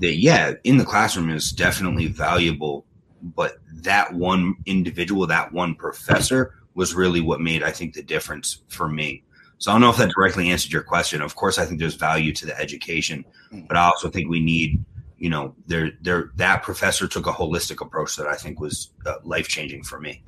that, 0.00 0.16
yeah, 0.16 0.52
in 0.64 0.76
the 0.78 0.84
classroom 0.84 1.30
is 1.30 1.52
definitely 1.52 2.06
valuable. 2.06 2.84
But 3.22 3.58
that 3.82 4.12
one 4.12 4.54
individual, 4.66 5.26
that 5.26 5.52
one 5.52 5.74
professor 5.74 6.54
was 6.74 6.94
really 6.94 7.20
what 7.20 7.40
made, 7.40 7.62
I 7.62 7.70
think, 7.70 7.94
the 7.94 8.02
difference 8.02 8.62
for 8.68 8.88
me. 8.88 9.24
So 9.58 9.70
I 9.70 9.74
don't 9.74 9.80
know 9.80 9.90
if 9.90 9.96
that 9.96 10.12
directly 10.14 10.50
answered 10.50 10.70
your 10.70 10.82
question. 10.82 11.22
Of 11.22 11.34
course, 11.34 11.58
I 11.58 11.64
think 11.64 11.80
there's 11.80 11.94
value 11.94 12.32
to 12.34 12.46
the 12.46 12.60
education, 12.60 13.24
but 13.66 13.76
I 13.76 13.84
also 13.84 14.10
think 14.10 14.28
we 14.28 14.40
need 14.40 14.84
you 15.18 15.30
know, 15.30 15.54
there, 15.66 15.92
there, 16.02 16.30
that 16.36 16.62
professor 16.62 17.08
took 17.08 17.26
a 17.26 17.32
holistic 17.32 17.80
approach 17.80 18.16
that 18.16 18.26
I 18.26 18.34
think 18.34 18.60
was 18.60 18.90
uh, 19.06 19.14
life 19.24 19.48
changing 19.48 19.82
for 19.82 19.98
me. 19.98 20.22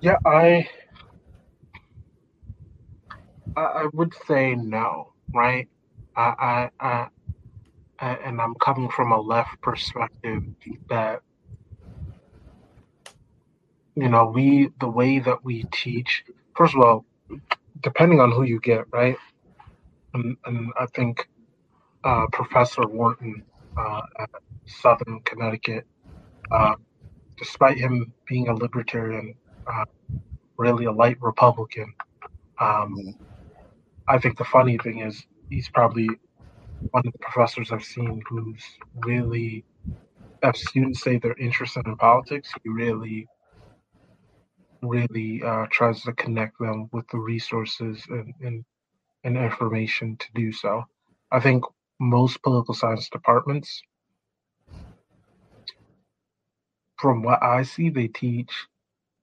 Yeah, 0.00 0.16
I, 0.24 0.68
I 3.56 3.88
would 3.92 4.14
say 4.28 4.54
no, 4.54 5.12
right? 5.34 5.68
I, 6.16 6.70
I, 6.78 7.08
I, 7.98 8.14
and 8.24 8.40
I'm 8.40 8.54
coming 8.56 8.88
from 8.90 9.10
a 9.10 9.20
left 9.20 9.60
perspective 9.60 10.44
that 10.88 11.22
you 13.96 14.08
know 14.08 14.26
we 14.26 14.70
the 14.78 14.88
way 14.88 15.18
that 15.18 15.44
we 15.44 15.64
teach. 15.72 16.24
First 16.56 16.76
of 16.76 16.80
all, 16.80 17.04
depending 17.82 18.20
on 18.20 18.30
who 18.30 18.44
you 18.44 18.60
get, 18.60 18.84
right? 18.92 19.16
And, 20.14 20.36
and 20.44 20.72
I 20.78 20.86
think 20.86 21.28
uh, 22.04 22.26
Professor 22.32 22.86
Wharton 22.86 23.42
uh, 23.76 24.02
at 24.18 24.30
Southern 24.66 25.20
Connecticut, 25.24 25.86
uh, 26.50 26.74
despite 27.36 27.78
him 27.78 28.12
being 28.26 28.48
a 28.48 28.54
libertarian, 28.54 29.34
uh, 29.66 29.84
really 30.56 30.86
a 30.86 30.92
light 30.92 31.18
Republican. 31.20 31.92
Um, 32.60 33.14
I 34.08 34.18
think 34.18 34.38
the 34.38 34.44
funny 34.44 34.78
thing 34.78 35.00
is 35.00 35.24
he's 35.50 35.68
probably 35.68 36.08
one 36.90 37.06
of 37.06 37.12
the 37.12 37.18
professors 37.18 37.70
I've 37.72 37.84
seen 37.84 38.22
who's 38.28 38.62
really, 39.04 39.64
if 40.42 40.56
students 40.56 41.02
say 41.02 41.18
they're 41.18 41.34
interested 41.34 41.86
in 41.86 41.96
politics, 41.96 42.52
he 42.62 42.68
really, 42.68 43.26
really 44.82 45.42
uh, 45.44 45.66
tries 45.70 46.02
to 46.02 46.12
connect 46.14 46.58
them 46.58 46.88
with 46.92 47.06
the 47.08 47.18
resources 47.18 48.02
and, 48.08 48.32
and 48.40 48.64
and 49.24 49.36
information 49.36 50.16
to 50.16 50.26
do 50.34 50.52
so. 50.52 50.84
I 51.30 51.40
think 51.40 51.64
most 52.00 52.42
political 52.42 52.74
science 52.74 53.08
departments, 53.08 53.82
from 56.98 57.22
what 57.22 57.42
I 57.42 57.62
see, 57.62 57.90
they 57.90 58.08
teach 58.08 58.50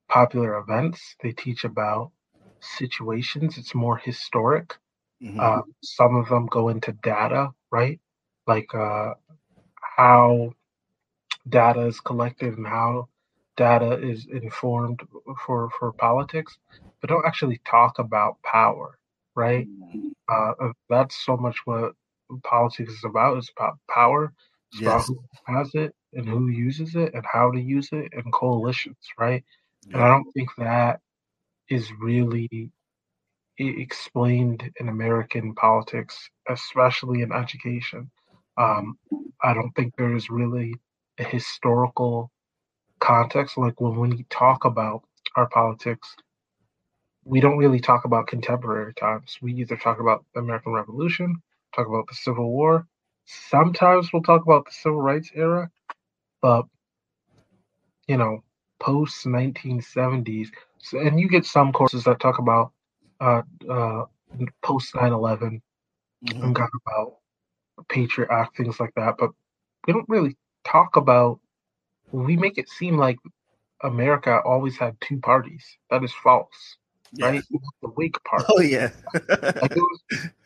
popular 0.09 0.57
events, 0.57 1.15
they 1.21 1.31
teach 1.31 1.63
about 1.63 2.11
situations, 2.61 3.57
it's 3.57 3.75
more 3.75 3.97
historic. 3.97 4.75
Mm-hmm. 5.21 5.39
Uh, 5.39 5.61
some 5.81 6.15
of 6.15 6.29
them 6.29 6.47
go 6.47 6.69
into 6.69 6.91
data, 7.03 7.51
right? 7.71 7.99
Like 8.47 8.73
uh, 8.75 9.13
how 9.97 10.53
data 11.49 11.81
is 11.87 11.99
collected 11.99 12.57
and 12.57 12.67
how 12.67 13.07
data 13.57 13.97
is 13.97 14.27
informed 14.27 15.01
for, 15.45 15.69
for 15.79 15.93
politics, 15.93 16.57
but 17.01 17.09
don't 17.09 17.25
actually 17.25 17.61
talk 17.65 17.99
about 17.99 18.41
power 18.43 18.97
right? 19.35 19.67
Uh, 20.29 20.51
uh, 20.61 20.71
that's 20.89 21.25
so 21.25 21.37
much 21.37 21.57
what 21.65 21.93
politics 22.43 22.91
is 22.91 23.03
about. 23.03 23.37
It's 23.37 23.51
about 23.57 23.77
power. 23.93 24.33
It's 24.71 24.81
yes. 24.81 24.91
about 24.91 25.05
who 25.07 25.53
has 25.55 25.71
it 25.75 25.93
and 26.13 26.27
who 26.27 26.47
uses 26.47 26.95
it 26.95 27.13
and 27.13 27.25
how 27.31 27.51
to 27.51 27.59
use 27.59 27.89
it 27.91 28.09
and 28.13 28.33
coalitions, 28.33 28.97
right? 29.19 29.43
Yeah. 29.87 29.95
And 29.95 30.03
I 30.03 30.07
don't 30.09 30.31
think 30.33 30.49
that 30.57 30.99
is 31.69 31.91
really 31.99 32.71
explained 33.57 34.69
in 34.79 34.89
American 34.89 35.53
politics, 35.55 36.29
especially 36.49 37.21
in 37.21 37.31
education. 37.31 38.09
Um, 38.57 38.97
I 39.43 39.53
don't 39.53 39.71
think 39.75 39.93
there 39.97 40.15
is 40.15 40.29
really 40.29 40.73
a 41.19 41.23
historical 41.23 42.31
context, 42.99 43.57
like 43.57 43.79
when 43.79 44.09
we 44.09 44.25
talk 44.29 44.65
about 44.65 45.03
our 45.35 45.47
politics, 45.47 46.15
we 47.25 47.41
don't 47.41 47.57
really 47.57 47.79
talk 47.81 48.05
about 48.05 48.27
contemporary 48.27 48.93
times. 48.95 49.37
We 49.41 49.53
either 49.55 49.77
talk 49.77 49.99
about 49.99 50.25
the 50.33 50.41
American 50.41 50.73
Revolution, 50.73 51.41
talk 51.75 51.87
about 51.87 52.07
the 52.07 52.15
Civil 52.15 52.51
War. 52.51 52.87
Sometimes 53.25 54.13
we'll 54.13 54.23
talk 54.23 54.43
about 54.43 54.65
the 54.65 54.71
Civil 54.73 55.01
Rights 55.01 55.31
era, 55.35 55.71
but 56.41 56.65
you 58.07 58.17
know, 58.17 58.43
post 58.79 59.25
1970s. 59.25 60.51
So, 60.79 60.99
and 60.99 61.19
you 61.19 61.29
get 61.29 61.45
some 61.45 61.73
courses 61.73 62.03
that 62.05 62.19
talk 62.19 62.39
about 62.39 62.71
uh, 63.19 63.41
uh, 63.69 64.05
post 64.63 64.95
9 64.95 65.13
11 65.13 65.61
Mhm. 66.21 66.41
and 66.41 66.55
got 66.55 66.69
about 66.87 67.17
Patriot 67.89 68.29
Act, 68.31 68.57
things 68.57 68.79
like 68.79 68.93
that. 68.95 69.15
But 69.19 69.31
we 69.87 69.93
don't 69.93 70.09
really 70.09 70.37
talk 70.65 70.95
about. 70.97 71.39
We 72.11 72.37
make 72.37 72.57
it 72.57 72.69
seem 72.69 72.97
like 72.97 73.17
America 73.83 74.41
always 74.45 74.77
had 74.77 74.99
two 75.01 75.19
parties. 75.19 75.65
That 75.89 76.03
is 76.03 76.13
false, 76.13 76.77
Yeah. 77.15 77.27
right? 77.27 77.43
The 77.81 77.89
Whig 77.89 78.17
Party. 78.25 78.45
Oh 78.49 78.61
yeah. 78.61 78.91
Like 79.13 79.71
it 79.71 79.77
was, 79.77 79.99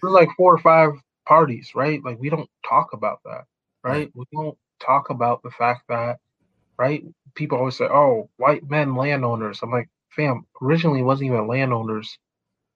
like 0.03 0.29
four 0.37 0.53
or 0.55 0.59
five 0.59 0.91
parties, 1.27 1.71
right? 1.75 2.03
Like 2.03 2.19
we 2.19 2.29
don't 2.29 2.49
talk 2.67 2.93
about 2.93 3.19
that, 3.25 3.45
right? 3.83 4.11
We 4.15 4.25
don't 4.33 4.57
talk 4.79 5.09
about 5.09 5.43
the 5.43 5.51
fact 5.51 5.83
that, 5.89 6.19
right? 6.77 7.03
People 7.35 7.57
always 7.59 7.77
say, 7.77 7.85
"Oh, 7.85 8.29
white 8.37 8.69
men 8.69 8.95
landowners." 8.95 9.59
I'm 9.63 9.71
like, 9.71 9.89
fam, 10.09 10.45
originally 10.61 11.01
it 11.01 11.03
wasn't 11.03 11.27
even 11.31 11.47
landowners 11.47 12.17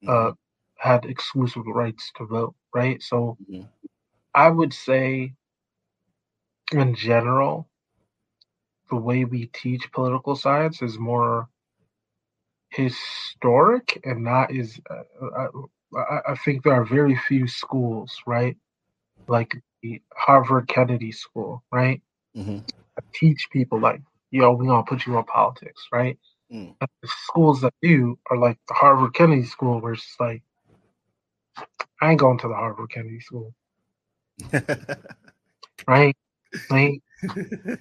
uh, 0.07 0.31
had 0.77 1.05
exclusive 1.05 1.65
rights 1.67 2.11
to 2.17 2.25
vote, 2.25 2.55
right? 2.73 3.01
So. 3.01 3.37
I 4.35 4.49
would 4.49 4.73
say, 4.73 5.33
in 6.71 6.95
general, 6.95 7.67
the 8.89 8.95
way 8.95 9.25
we 9.25 9.45
teach 9.47 9.91
political 9.91 10.35
science 10.35 10.81
is 10.81 10.97
more 10.97 11.49
historic 12.73 14.01
and 14.03 14.23
not 14.23 14.51
is. 14.51 14.79
Uh, 14.89 15.03
I, 15.37 15.99
I 15.99 16.19
I 16.31 16.35
think 16.35 16.63
there 16.63 16.73
are 16.73 16.85
very 16.85 17.15
few 17.27 17.47
schools, 17.47 18.15
right? 18.25 18.57
Like 19.27 19.55
the 19.81 20.01
Harvard 20.15 20.67
Kennedy 20.67 21.11
School, 21.11 21.63
right? 21.71 22.01
Mhm. 22.35 22.63
Teach 23.13 23.47
people 23.51 23.79
like, 23.79 24.01
yo, 24.31 24.53
we 24.53 24.67
gonna 24.67 24.83
put 24.83 25.05
you 25.05 25.17
on 25.17 25.25
politics, 25.25 25.87
right? 25.91 26.17
Mm. 26.51 26.75
The 26.79 27.07
schools 27.07 27.61
that 27.61 27.73
do 27.81 28.17
are 28.29 28.37
like 28.37 28.59
the 28.67 28.73
Harvard 28.73 29.13
Kennedy 29.13 29.43
School, 29.45 29.79
where 29.81 29.93
it's 29.93 30.15
like, 30.19 30.43
I 32.01 32.11
ain't 32.11 32.19
going 32.19 32.37
to 32.39 32.47
the 32.47 32.55
Harvard 32.55 32.89
Kennedy 32.91 33.19
School, 33.21 33.53
right? 35.87 36.15
Like, 36.69 37.01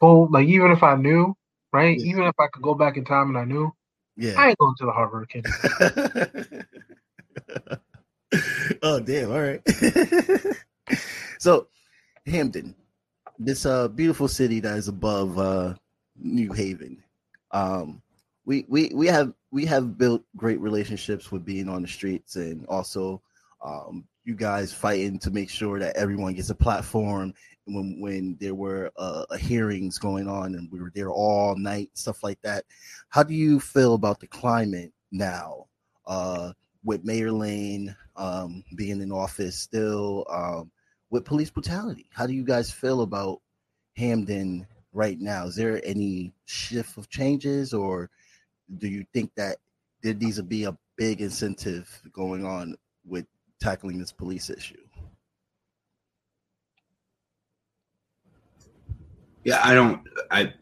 go 0.00 0.22
like 0.30 0.48
even 0.48 0.70
if 0.72 0.82
I 0.82 0.96
knew, 0.96 1.36
right? 1.72 1.98
Yeah. 1.98 2.06
Even 2.06 2.24
if 2.24 2.34
I 2.38 2.46
could 2.52 2.62
go 2.62 2.74
back 2.74 2.96
in 2.96 3.04
time 3.04 3.28
and 3.28 3.38
I 3.38 3.44
knew, 3.44 3.72
I 4.18 4.22
yeah. 4.22 4.46
ain't 4.48 4.58
going 4.58 4.74
to 4.78 4.86
the 4.86 4.92
Harvard 4.92 5.28
kid. 5.28 5.46
oh 8.82 9.00
damn! 9.00 9.32
All 9.32 9.40
right. 9.40 9.62
so, 11.38 11.68
Hamden, 12.26 12.74
this 13.38 13.64
uh 13.66 13.88
beautiful 13.88 14.28
city 14.28 14.60
that 14.60 14.76
is 14.76 14.88
above 14.88 15.38
uh 15.38 15.74
New 16.16 16.52
Haven. 16.52 17.02
Um, 17.52 18.02
we 18.44 18.64
we 18.68 18.90
we 18.94 19.06
have 19.06 19.32
we 19.50 19.64
have 19.66 19.98
built 19.98 20.22
great 20.36 20.60
relationships 20.60 21.32
with 21.32 21.44
being 21.44 21.68
on 21.68 21.82
the 21.82 21.88
streets 21.88 22.36
and 22.36 22.66
also 22.66 23.22
um 23.64 24.04
you 24.24 24.34
guys 24.34 24.72
fighting 24.72 25.18
to 25.18 25.30
make 25.30 25.50
sure 25.50 25.78
that 25.78 25.96
everyone 25.96 26.34
gets 26.34 26.50
a 26.50 26.54
platform 26.54 27.34
when 27.72 28.00
when 28.00 28.36
there 28.40 28.54
were 28.54 28.90
uh, 28.96 29.24
hearings 29.36 29.98
going 29.98 30.28
on 30.28 30.54
and 30.54 30.70
we 30.70 30.80
were 30.80 30.92
there 30.94 31.10
all 31.10 31.56
night 31.56 31.90
stuff 31.94 32.22
like 32.22 32.40
that. 32.42 32.64
How 33.08 33.22
do 33.22 33.34
you 33.34 33.60
feel 33.60 33.94
about 33.94 34.20
the 34.20 34.26
climate 34.26 34.92
now? 35.12 35.66
Uh 36.06 36.52
with 36.82 37.04
mayor 37.04 37.30
Leng 37.30 37.94
um 38.16 38.64
being 38.74 39.02
in 39.02 39.12
office 39.12 39.56
still 39.56 40.24
um 40.30 40.70
with 41.10 41.26
police 41.26 41.50
brutality 41.50 42.06
how 42.10 42.26
do 42.26 42.32
you 42.32 42.42
guys 42.42 42.70
feel 42.70 43.02
about 43.02 43.40
hamden 43.96 44.66
right 44.92 45.20
now? 45.20 45.46
Is 45.46 45.56
there 45.56 45.80
any 45.84 46.32
shift 46.46 46.96
of 46.96 47.08
changes 47.08 47.72
or 47.72 48.10
do 48.78 48.88
you 48.88 49.04
think 49.12 49.30
that 49.36 49.58
there 50.02 50.14
needs 50.14 50.36
to 50.36 50.42
be 50.42 50.64
a 50.64 50.76
big 50.96 51.20
incentive 51.20 52.00
going 52.12 52.44
on 52.44 52.76
with 53.04 53.26
tackling 53.60 53.98
this 53.98 54.12
police 54.12 54.50
issue 54.50 54.82
Yeah, 59.44 59.60
I 59.62 59.74
don't. 59.74 60.02
I, 60.30 60.52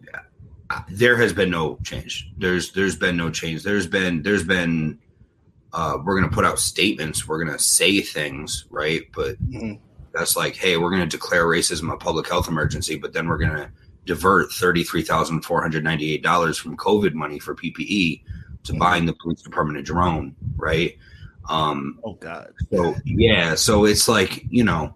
I 0.70 0.84
there 0.90 1.16
has 1.16 1.32
been 1.32 1.50
no 1.50 1.78
change. 1.84 2.30
There's 2.38 2.72
there's 2.72 2.96
been 2.96 3.16
no 3.16 3.30
change. 3.30 3.62
There's 3.62 3.86
been 3.86 4.22
there's 4.22 4.44
been. 4.44 4.98
Uh, 5.72 5.98
we're 6.04 6.18
gonna 6.20 6.32
put 6.32 6.44
out 6.44 6.58
statements. 6.58 7.26
We're 7.28 7.44
gonna 7.44 7.58
say 7.58 8.00
things, 8.00 8.66
right? 8.70 9.02
But 9.14 9.36
Mhm. 9.50 9.78
that's 10.14 10.36
like, 10.36 10.56
hey, 10.56 10.76
we're 10.76 10.90
gonna 10.90 11.06
declare 11.06 11.44
racism 11.46 11.92
a 11.92 11.96
public 11.96 12.28
health 12.28 12.48
emergency, 12.48 12.96
but 12.96 13.12
then 13.12 13.28
we're 13.28 13.38
gonna 13.38 13.70
divert 14.06 14.50
thirty 14.52 14.82
three 14.84 15.02
thousand 15.02 15.42
four 15.42 15.60
hundred 15.60 15.84
ninety 15.84 16.12
eight 16.14 16.22
dollars 16.22 16.56
from 16.56 16.76
COVID 16.76 17.12
money 17.14 17.38
for 17.38 17.54
PPE 17.54 18.22
to 18.64 18.72
Mhm. 18.72 18.78
buying 18.78 19.04
the 19.06 19.12
police 19.14 19.42
department 19.42 19.78
a 19.78 19.82
drone, 19.82 20.34
right? 20.56 20.96
Um, 21.50 21.98
oh 22.04 22.12
god 22.14 22.52
so 22.70 22.94
yeah, 23.04 23.54
so 23.54 23.84
it's 23.86 24.06
like 24.08 24.44
you 24.50 24.64
know, 24.64 24.94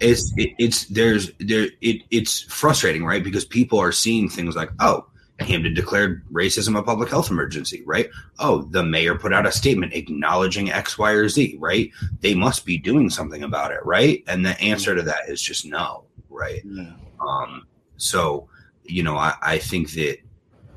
it's 0.00 0.32
it, 0.36 0.50
it's 0.58 0.84
there's 0.86 1.32
there 1.38 1.68
it 1.80 2.02
it's 2.10 2.42
frustrating, 2.42 3.04
right? 3.04 3.22
Because 3.22 3.44
people 3.44 3.78
are 3.78 3.92
seeing 3.92 4.28
things 4.28 4.56
like, 4.56 4.70
oh, 4.80 5.06
Hamden 5.40 5.74
declared 5.74 6.22
racism 6.32 6.78
a 6.78 6.82
public 6.82 7.08
health 7.08 7.30
emergency, 7.30 7.82
right? 7.86 8.10
Oh, 8.38 8.62
the 8.62 8.82
mayor 8.82 9.16
put 9.16 9.32
out 9.32 9.46
a 9.46 9.52
statement 9.52 9.94
acknowledging 9.94 10.70
X, 10.70 10.98
Y, 10.98 11.12
or 11.12 11.28
Z, 11.28 11.56
right? 11.58 11.90
They 12.20 12.34
must 12.34 12.66
be 12.66 12.76
doing 12.76 13.10
something 13.10 13.42
about 13.42 13.72
it, 13.72 13.84
right? 13.84 14.22
And 14.26 14.44
the 14.44 14.60
answer 14.60 14.94
to 14.94 15.02
that 15.02 15.28
is 15.28 15.40
just 15.40 15.64
no, 15.64 16.04
right? 16.28 16.62
yeah. 16.64 16.92
Um, 17.20 17.66
so 17.96 18.48
you 18.84 19.02
know, 19.02 19.16
I, 19.16 19.34
I 19.42 19.58
think 19.58 19.92
that 19.92 20.18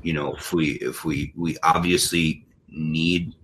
you 0.02 0.12
know 0.12 0.34
if 0.34 0.52
we 0.52 0.72
if 0.74 1.04
we 1.04 1.32
we 1.36 1.56
obviously 1.62 2.46
need 2.68 3.34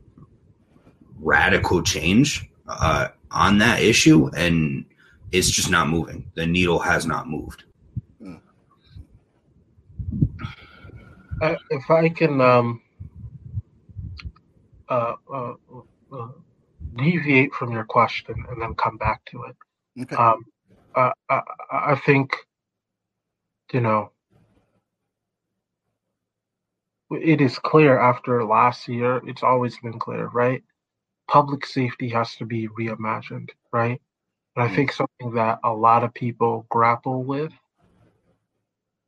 radical 1.19 1.83
change 1.83 2.49
uh, 2.67 3.09
on 3.31 3.59
that 3.59 3.83
issue, 3.83 4.31
and 4.37 4.85
it's 5.33 5.51
just 5.51 5.71
not 5.71 5.89
moving. 5.89 6.31
The 6.35 6.47
needle 6.47 6.79
has 6.79 7.07
not 7.07 7.29
moved. 7.29 7.65
Uh, 11.43 11.55
if 11.71 11.91
I 11.91 12.09
can 12.11 12.41
um, 12.41 12.83
uh, 14.91 15.15
uh, 15.33 15.55
uh, 16.13 16.29
deviate 16.97 17.55
from 17.55 17.73
your 17.73 17.85
question 17.85 18.35
and 18.51 18.61
then 18.61 18.75
come 18.75 18.99
back 18.99 19.25
to 19.27 19.45
it, 19.45 19.57
okay 20.03 20.17
um, 20.17 20.45
uh, 20.95 21.11
I, 21.31 21.41
I 21.71 21.93
I 21.93 21.97
think, 22.05 22.37
you 23.73 23.81
know, 23.81 24.13
it 27.11 27.41
is 27.41 27.59
clear 27.59 27.99
after 27.99 28.45
last 28.45 28.87
year, 28.87 29.23
it's 29.27 29.43
always 29.43 29.79
been 29.79 29.99
clear, 29.99 30.27
right? 30.29 30.63
Public 31.29 31.65
safety 31.65 32.09
has 32.11 32.37
to 32.37 32.45
be 32.45 32.69
reimagined, 32.69 33.51
right? 33.73 34.01
And 34.57 34.65
I 34.65 34.69
Mm. 34.69 34.75
think 34.75 34.93
something 34.93 35.33
that 35.35 35.59
a 35.65 35.73
lot 35.73 36.05
of 36.05 36.15
people 36.15 36.67
grapple 36.71 37.23
with. 37.25 37.53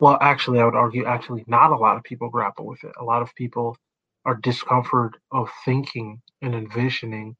Well, 0.01 0.19
actually, 0.21 0.61
I 0.61 0.65
would 0.65 0.75
argue, 0.75 1.05
actually, 1.05 1.45
not 1.47 1.71
a 1.73 1.77
lot 1.77 1.97
of 1.97 2.03
people 2.05 2.29
grapple 2.31 2.67
with 2.67 2.83
it. 2.85 2.93
A 3.01 3.05
lot 3.05 3.23
of 3.23 3.35
people 3.35 3.77
are 4.25 4.35
discomfort 4.37 5.17
of 5.33 5.51
thinking 5.65 6.21
and 6.43 6.55
envisioning 6.55 7.37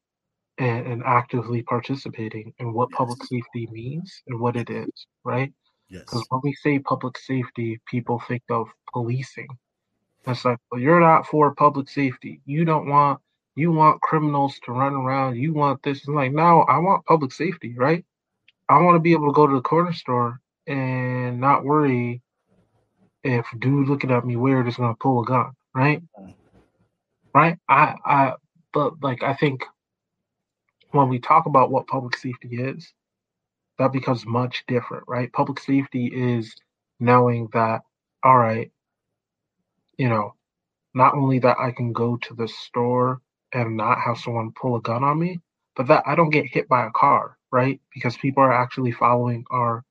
and, 0.57 0.87
and 0.87 1.03
actively 1.03 1.63
participating 1.63 2.53
in 2.59 2.73
what 2.73 2.91
public 2.91 3.23
safety 3.23 3.67
means 3.71 4.23
and 4.27 4.39
what 4.39 4.55
it 4.55 4.69
is, 4.69 5.07
right? 5.23 5.53
yes 5.89 6.11
Because 6.11 6.25
when 6.29 6.41
we 6.43 6.53
say 6.53 6.79
public 6.79 7.17
safety, 7.17 7.79
people 7.87 8.19
think 8.27 8.43
of 8.49 8.67
policing. 8.93 9.47
It's 10.25 10.45
like, 10.45 10.59
well, 10.71 10.81
you're 10.81 10.99
not 11.01 11.27
for 11.27 11.53
public 11.55 11.89
safety. 11.89 12.41
You 12.45 12.65
don't 12.65 12.87
want 12.87 13.19
you 13.55 13.71
want 13.71 14.01
criminals 14.01 14.59
to 14.65 14.71
run 14.71 14.93
around. 14.93 15.37
You 15.37 15.53
want 15.53 15.83
this. 15.83 15.99
It's 15.99 16.07
like, 16.07 16.31
no, 16.31 16.61
I 16.61 16.79
want 16.79 17.05
public 17.05 17.31
safety, 17.31 17.75
right? 17.77 18.05
I 18.69 18.79
want 18.81 18.95
to 18.95 18.99
be 18.99 19.13
able 19.13 19.27
to 19.27 19.33
go 19.33 19.47
to 19.47 19.55
the 19.55 19.61
corner 19.61 19.93
store 19.93 20.39
and 20.67 21.39
not 21.39 21.63
worry 21.65 22.21
if 23.23 23.45
dude 23.59 23.87
looking 23.87 24.11
at 24.11 24.25
me 24.25 24.35
weird 24.35 24.67
is 24.67 24.77
gonna 24.77 24.95
pull 24.99 25.21
a 25.21 25.25
gun, 25.25 25.51
right? 25.75 26.01
Right? 27.33 27.57
I 27.69 27.95
I 28.05 28.33
but 28.73 29.01
like 29.01 29.23
I 29.23 29.33
think 29.35 29.65
when 30.91 31.09
we 31.09 31.19
talk 31.19 31.45
about 31.45 31.71
what 31.71 31.87
public 31.87 32.15
safety 32.17 32.57
is, 32.61 32.93
that 33.79 33.91
becomes 33.91 34.25
much 34.25 34.63
different, 34.67 35.05
right? 35.07 35.31
Public 35.33 35.59
safety 35.59 36.07
is 36.07 36.55
knowing 36.99 37.49
that, 37.53 37.81
all 38.23 38.37
right, 38.37 38.71
you 39.97 40.09
know, 40.09 40.35
not 40.93 41.15
only 41.15 41.39
that 41.39 41.57
I 41.59 41.71
can 41.71 41.93
go 41.93 42.17
to 42.17 42.33
the 42.35 42.47
store 42.47 43.21
and 43.53 43.77
not 43.77 43.99
have 43.99 44.17
someone 44.17 44.51
pull 44.59 44.75
a 44.75 44.81
gun 44.81 45.03
on 45.03 45.19
me, 45.19 45.41
but 45.75 45.87
that 45.87 46.03
I 46.07 46.15
don't 46.15 46.29
get 46.31 46.47
hit 46.47 46.67
by 46.69 46.85
a 46.87 46.91
car, 46.91 47.37
right? 47.51 47.79
Because 47.93 48.17
people 48.17 48.43
are 48.43 48.53
actually 48.53 48.91
following 48.91 49.45
our 49.51 49.83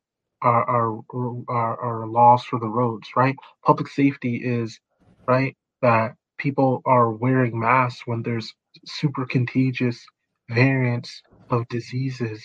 our, 0.42 0.64
our 0.70 1.03
our 1.48 1.81
our 1.81 2.07
laws 2.07 2.44
for 2.44 2.59
the 2.61 2.68
roads, 2.68 3.09
right? 3.16 3.37
Public 3.64 3.88
safety 3.88 4.37
is 4.37 4.81
right 5.29 5.57
that 5.83 6.14
people 6.38 6.83
are 6.87 7.11
wearing 7.12 7.59
masks 7.59 8.03
when 8.07 8.22
there's 8.22 8.55
super 8.87 9.27
contagious 9.27 10.05
variants 10.51 11.22
of 11.51 11.68
diseases 11.68 12.44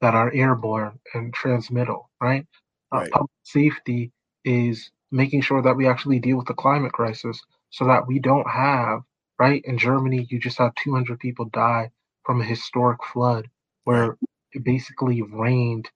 that 0.00 0.14
are 0.14 0.32
airborne 0.32 0.98
and 1.14 1.32
transmittal, 1.34 2.10
right? 2.20 2.46
Uh, 2.92 3.00
Right. 3.00 3.10
public 3.12 3.30
safety 3.44 4.12
is 4.44 4.90
making 5.10 5.42
sure 5.42 5.62
that 5.62 5.76
we 5.76 5.88
actually 5.88 6.20
deal 6.20 6.36
with 6.38 6.46
the 6.46 6.54
climate 6.54 6.92
crisis 6.92 7.40
so 7.70 7.86
that 7.86 8.06
we 8.06 8.18
don't 8.18 8.48
have, 8.48 9.00
right? 9.40 9.62
In 9.66 9.78
Germany, 9.78 10.28
you 10.30 10.40
just 10.40 10.58
had 10.58 10.72
200 10.84 11.20
people 11.20 11.46
die 11.46 11.92
from 12.24 12.42
a 12.42 12.46
historic 12.46 13.04
flood 13.04 13.50
where 13.84 14.18
it 14.52 14.64
basically 14.64 15.22
rained 15.22 15.90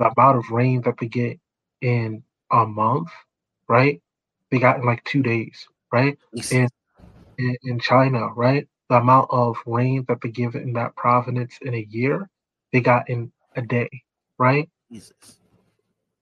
the 0.00 0.12
amount 0.16 0.38
of 0.38 0.50
rain 0.52 0.82
that 0.82 0.96
they 1.00 1.08
get 1.08 1.40
in 1.82 2.24
a 2.52 2.66
month, 2.66 3.10
right? 3.68 4.02
They 4.52 4.60
got 4.60 4.78
in 4.78 4.86
like 4.86 5.04
two 5.04 5.22
days, 5.22 5.68
right? 5.92 6.18
in, 6.50 6.68
in, 7.38 7.56
in 7.64 7.80
China, 7.80 8.28
right? 8.36 8.68
The 8.90 8.96
amount 8.98 9.28
of 9.32 9.56
rain 9.66 10.06
that 10.08 10.20
they 10.22 10.30
give 10.30 10.56
in 10.56 10.74
that 10.74 10.96
province 10.96 11.58
in 11.62 11.74
a 11.74 11.86
year, 11.90 12.30
they 12.72 12.80
got 12.82 13.10
in 13.10 13.32
a 13.56 13.62
day, 13.62 13.90
right? 14.38 14.70
Jesus. 14.92 15.40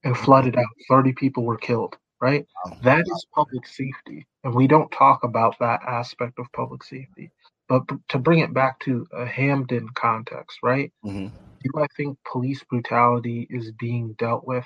And 0.05 0.17
flooded 0.19 0.57
out. 0.57 0.67
30 0.91 1.15
people 1.15 1.45
were 1.45 1.59
killed, 1.59 1.97
right? 2.25 2.47
That 2.83 3.01
is 3.07 3.27
public 3.35 3.67
safety. 3.67 4.27
And 4.45 4.55
we 4.55 4.67
don't 4.67 4.91
talk 4.91 5.25
about 5.25 5.59
that 5.59 5.83
aspect 5.87 6.39
of 6.39 6.51
public 6.53 6.83
safety. 6.83 7.31
But 7.69 7.83
to 8.09 8.19
bring 8.19 8.39
it 8.39 8.55
back 8.55 8.81
to 8.81 9.07
a 9.13 9.27
Hamden 9.27 9.91
context, 9.95 10.59
right? 10.63 10.91
Mhm. 11.05 11.31
Do 11.63 11.83
I 11.83 11.87
think 11.99 12.19
police 12.25 12.65
brutality 12.65 13.47
is 13.51 13.73
being 13.73 14.15
dealt 14.15 14.47
with? 14.47 14.65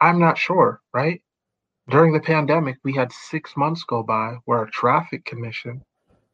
I'm 0.00 0.18
not 0.18 0.38
sure, 0.38 0.80
right? 0.94 1.22
During 1.90 2.14
the 2.14 2.20
pandemic, 2.20 2.78
we 2.84 2.94
had 2.94 3.12
six 3.12 3.54
months 3.54 3.84
go 3.84 4.02
by 4.02 4.38
where 4.46 4.60
our 4.60 4.70
traffic 4.70 5.26
commission, 5.26 5.82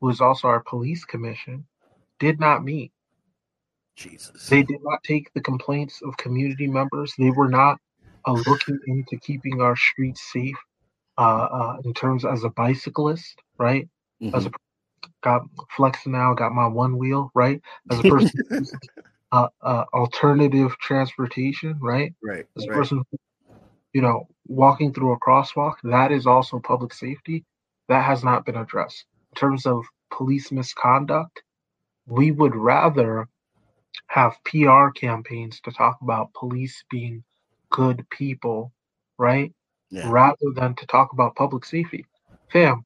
who 0.01 0.09
is 0.09 0.21
also 0.21 0.47
our 0.47 0.63
police 0.63 1.05
commission, 1.05 1.67
did 2.21 2.39
not 2.39 2.63
meet. 2.63 2.93
Jesus. 3.97 4.49
They 4.49 4.63
did 4.63 4.83
not 4.83 5.03
take 5.03 5.33
the 5.35 5.41
complaints 5.41 6.01
of 6.03 6.17
community 6.17 6.69
members. 6.69 7.13
They 7.19 7.31
were 7.31 7.49
not 7.49 7.79
uh, 8.27 8.33
looking 8.47 8.79
into 8.87 9.17
keeping 9.19 9.61
our 9.61 9.77
streets 9.77 10.33
safe 10.33 10.57
uh, 11.19 11.49
uh, 11.51 11.77
in 11.85 11.93
terms 11.95 12.25
as 12.25 12.45
a 12.45 12.51
bicyclist, 12.51 13.35
right? 13.59 13.89
As 14.35 14.47
a 14.47 14.51
got 15.23 15.43
flexing 15.77 16.13
now, 16.13 16.35
got 16.35 16.53
my 16.53 16.67
one 16.67 16.97
wheel, 16.97 17.31
right? 17.35 17.61
As 17.91 17.99
a 17.99 18.03
person, 18.03 18.31
uh, 19.33 19.49
uh, 19.63 19.85
alternative 19.95 20.77
transportation, 20.79 21.79
right? 21.81 22.15
right. 22.23 22.47
As 22.57 22.65
a 22.65 22.69
right. 22.69 22.77
person, 22.77 23.03
you 23.93 24.03
know, 24.03 24.27
walking 24.47 24.93
through 24.93 25.13
a 25.13 25.21
crosswalk, 25.21 25.75
that 25.85 26.13
is 26.13 26.27
also 26.27 26.59
public 26.59 26.93
safety. 26.93 27.45
That 27.89 28.05
has 28.05 28.23
not 28.23 28.45
been 28.45 28.57
addressed. 28.57 29.05
In 29.33 29.41
terms 29.41 29.67
of 29.67 29.85
police 30.11 30.53
misconduct, 30.53 31.43
we 32.07 32.31
would 32.31 32.55
rather 32.55 33.29
have 34.09 34.37
PR 34.45 34.91
campaigns 34.91 35.61
to 35.63 35.73
talk 35.73 35.99
about 36.03 36.33
police 36.35 36.85
being 36.91 37.25
good 37.71 38.07
people, 38.11 38.73
right? 39.19 39.53
Yeah. 39.91 40.11
Rather 40.11 40.37
than 40.55 40.75
to 40.77 40.87
talk 40.87 41.13
about 41.13 41.37
public 41.37 41.65
safety. 41.65 42.07
Fam, 42.53 42.85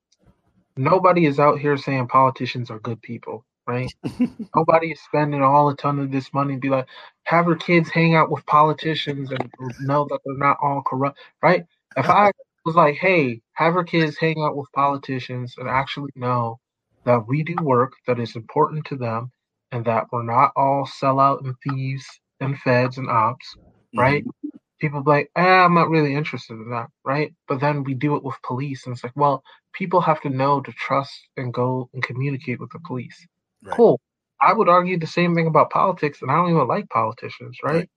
nobody 0.76 1.26
is 1.26 1.38
out 1.40 1.58
here 1.58 1.76
saying 1.76 2.08
politicians 2.08 2.70
are 2.70 2.78
good 2.80 3.00
people, 3.02 3.44
right? 3.66 3.92
nobody 4.56 4.92
is 4.92 5.00
spending 5.02 5.42
all 5.42 5.68
a 5.68 5.76
ton 5.76 5.98
of 5.98 6.10
this 6.10 6.32
money 6.32 6.54
and 6.54 6.62
be 6.62 6.70
like, 6.70 6.86
have 7.24 7.46
your 7.46 7.56
kids 7.56 7.90
hang 7.90 8.14
out 8.14 8.30
with 8.30 8.44
politicians 8.46 9.30
and 9.30 9.50
know 9.80 10.06
that 10.08 10.20
they're 10.24 10.36
not 10.36 10.58
all 10.62 10.82
corrupt, 10.82 11.18
right? 11.42 11.64
If 11.96 12.08
I 12.08 12.32
was 12.64 12.74
like, 12.74 12.96
hey, 12.96 13.40
have 13.52 13.74
your 13.74 13.84
kids 13.84 14.16
hang 14.18 14.36
out 14.42 14.56
with 14.56 14.70
politicians 14.72 15.54
and 15.58 15.68
actually 15.68 16.10
know 16.16 16.58
that 17.04 17.26
we 17.28 17.42
do 17.42 17.54
work 17.62 17.92
that 18.06 18.18
is 18.18 18.36
important 18.36 18.84
to 18.86 18.96
them 18.96 19.30
and 19.72 19.84
that 19.84 20.06
we're 20.10 20.22
not 20.22 20.52
all 20.56 20.86
sellout 20.86 21.44
and 21.44 21.54
thieves 21.62 22.06
and 22.40 22.58
feds 22.58 22.98
and 22.98 23.08
ops, 23.10 23.56
right? 23.96 24.24
Mm-hmm. 24.24 24.48
People 24.84 25.02
be 25.02 25.10
like, 25.10 25.30
eh, 25.34 25.42
I'm 25.42 25.74
not 25.74 25.88
really 25.88 26.14
interested 26.14 26.54
in 26.54 26.70
that, 26.70 26.88
right? 27.06 27.32
But 27.48 27.60
then 27.60 27.84
we 27.84 27.94
do 27.94 28.16
it 28.16 28.24
with 28.24 28.36
police, 28.44 28.84
and 28.84 28.94
it's 28.94 29.02
like, 29.02 29.16
well, 29.16 29.42
people 29.72 30.02
have 30.02 30.20
to 30.22 30.28
know 30.28 30.60
to 30.60 30.72
trust 30.72 31.14
and 31.38 31.54
go 31.54 31.88
and 31.94 32.02
communicate 32.02 32.60
with 32.60 32.70
the 32.70 32.80
police. 32.86 33.26
Right. 33.64 33.76
Cool. 33.76 34.00
I 34.42 34.52
would 34.52 34.68
argue 34.68 34.98
the 34.98 35.06
same 35.06 35.34
thing 35.34 35.46
about 35.46 35.70
politics, 35.70 36.20
and 36.20 36.30
I 36.30 36.34
don't 36.36 36.50
even 36.50 36.68
like 36.68 36.90
politicians, 36.90 37.58
right? 37.64 37.74
Right. 37.74 37.90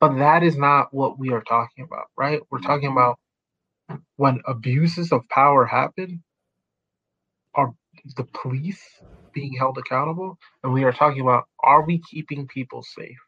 But 0.00 0.16
that 0.18 0.42
is 0.42 0.56
not 0.56 0.88
what 0.92 1.18
we 1.18 1.30
are 1.30 1.42
talking 1.42 1.84
about, 1.84 2.06
right? 2.18 2.40
We're 2.50 2.60
talking 2.60 2.90
about 2.90 3.18
when 4.16 4.40
abuses 4.46 5.12
of 5.12 5.28
power 5.28 5.64
happen, 5.64 6.24
are 7.54 7.72
the 8.16 8.24
police 8.42 8.82
being 9.32 9.54
held 9.58 9.78
accountable? 9.78 10.38
And 10.64 10.72
we 10.72 10.84
are 10.84 10.92
talking 10.92 11.22
about 11.22 11.44
are 11.62 11.84
we 11.86 12.00
keeping 12.10 12.48
people 12.48 12.82
safe, 12.82 13.18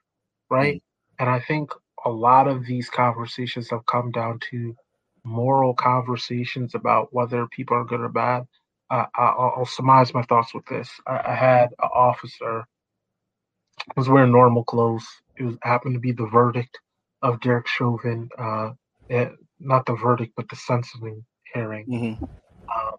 right? 0.51 0.83
And 1.19 1.31
I 1.31 1.41
think 1.41 1.71
a 2.07 2.11
lot 2.11 2.49
of 2.49 2.67
these 2.67 2.91
conversations 2.91 3.71
have 3.71 3.87
come 3.87 4.13
down 4.13 4.41
to 4.53 4.77
moral 5.25 5.75
conversations 5.75 6.77
about 6.77 7.15
whether 7.15 7.49
people 7.49 7.77
are 7.79 7.85
good 7.87 8.01
or 8.01 8.11
bad. 8.11 8.45
Uh, 8.91 9.07
I- 9.17 9.23
I'll, 9.25 9.55
I'll 9.59 9.67
surmise 9.67 10.15
my 10.15 10.23
thoughts 10.25 10.55
with 10.55 10.67
this. 10.67 10.91
I, 11.09 11.23
I 11.29 11.37
had 11.37 11.71
an 11.83 11.91
officer 11.95 12.67
was 13.97 14.09
wearing 14.11 14.33
normal 14.33 14.65
clothes. 14.65 15.07
It 15.39 15.45
was 15.45 15.57
happened 15.63 15.95
to 15.95 16.01
be 16.01 16.13
the 16.13 16.27
verdict 16.27 16.79
of 17.23 17.41
Derek 17.41 17.69
Chauvin. 17.69 18.31
Uh, 18.39 18.73
eh, 19.11 19.31
not 19.61 19.87
the 19.87 19.95
verdict, 19.97 20.35
but 20.37 20.49
the 20.51 20.57
sentencing 20.57 21.25
hearing. 21.55 21.87
Mhm. 21.89 22.21
Um, 22.75 22.97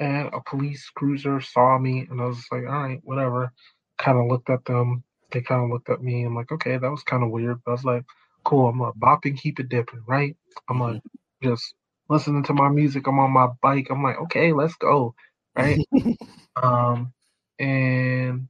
and 0.00 0.28
a 0.34 0.40
police 0.42 0.90
cruiser 0.96 1.40
saw 1.40 1.78
me, 1.78 2.06
and 2.10 2.20
I 2.20 2.26
was 2.26 2.46
like, 2.52 2.64
all 2.64 2.82
right, 2.84 3.00
whatever. 3.04 3.52
Kind 3.98 4.18
of 4.18 4.26
looked 4.28 4.50
at 4.50 4.64
them. 4.66 5.04
They 5.30 5.40
kind 5.40 5.64
of 5.64 5.70
looked 5.70 5.90
at 5.90 6.02
me. 6.02 6.24
I'm 6.24 6.34
like, 6.34 6.50
okay, 6.52 6.78
that 6.78 6.90
was 6.90 7.02
kind 7.02 7.22
of 7.22 7.30
weird. 7.30 7.60
But 7.64 7.72
I 7.72 7.74
was 7.74 7.84
like, 7.84 8.04
cool. 8.44 8.68
I'm 8.68 8.78
gonna 8.78 8.92
bop 8.96 9.24
and 9.24 9.38
keep 9.38 9.60
it 9.60 9.68
dipping, 9.68 10.02
right? 10.06 10.36
I'm 10.68 10.78
gonna 10.78 11.02
just 11.42 11.74
listening 12.08 12.42
to 12.44 12.54
my 12.54 12.68
music. 12.68 13.06
I'm 13.06 13.18
on 13.18 13.30
my 13.30 13.48
bike. 13.62 13.88
I'm 13.90 14.02
like, 14.02 14.18
okay, 14.22 14.52
let's 14.52 14.74
go, 14.76 15.14
right? 15.56 15.78
um, 16.62 17.12
and 17.58 18.48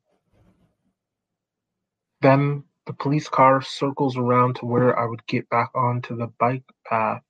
then 2.20 2.64
the 2.86 2.92
police 2.92 3.28
car 3.28 3.60
circles 3.60 4.16
around 4.16 4.56
to 4.56 4.66
where 4.66 4.98
I 4.98 5.06
would 5.06 5.26
get 5.26 5.48
back 5.50 5.70
onto 5.74 6.16
the 6.16 6.28
bike 6.38 6.64
path 6.86 7.22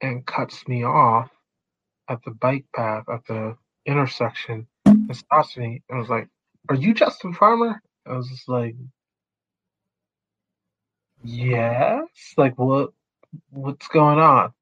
and 0.00 0.26
cuts 0.26 0.66
me 0.66 0.84
off 0.84 1.30
at 2.08 2.22
the 2.24 2.32
bike 2.32 2.66
path 2.74 3.04
at 3.08 3.24
the 3.26 3.56
intersection 3.86 4.66
and 4.86 5.16
stops 5.16 5.56
me 5.56 5.82
and 5.88 5.98
was 5.98 6.08
like, 6.08 6.28
Are 6.68 6.74
you 6.74 6.94
Justin 6.94 7.32
Farmer? 7.32 7.82
I 8.06 8.16
was 8.16 8.28
just 8.28 8.48
like, 8.48 8.76
Yes. 11.22 12.06
Like 12.36 12.58
what 12.58 12.92
what's 13.50 13.88
going 13.88 14.18
on? 14.20 14.52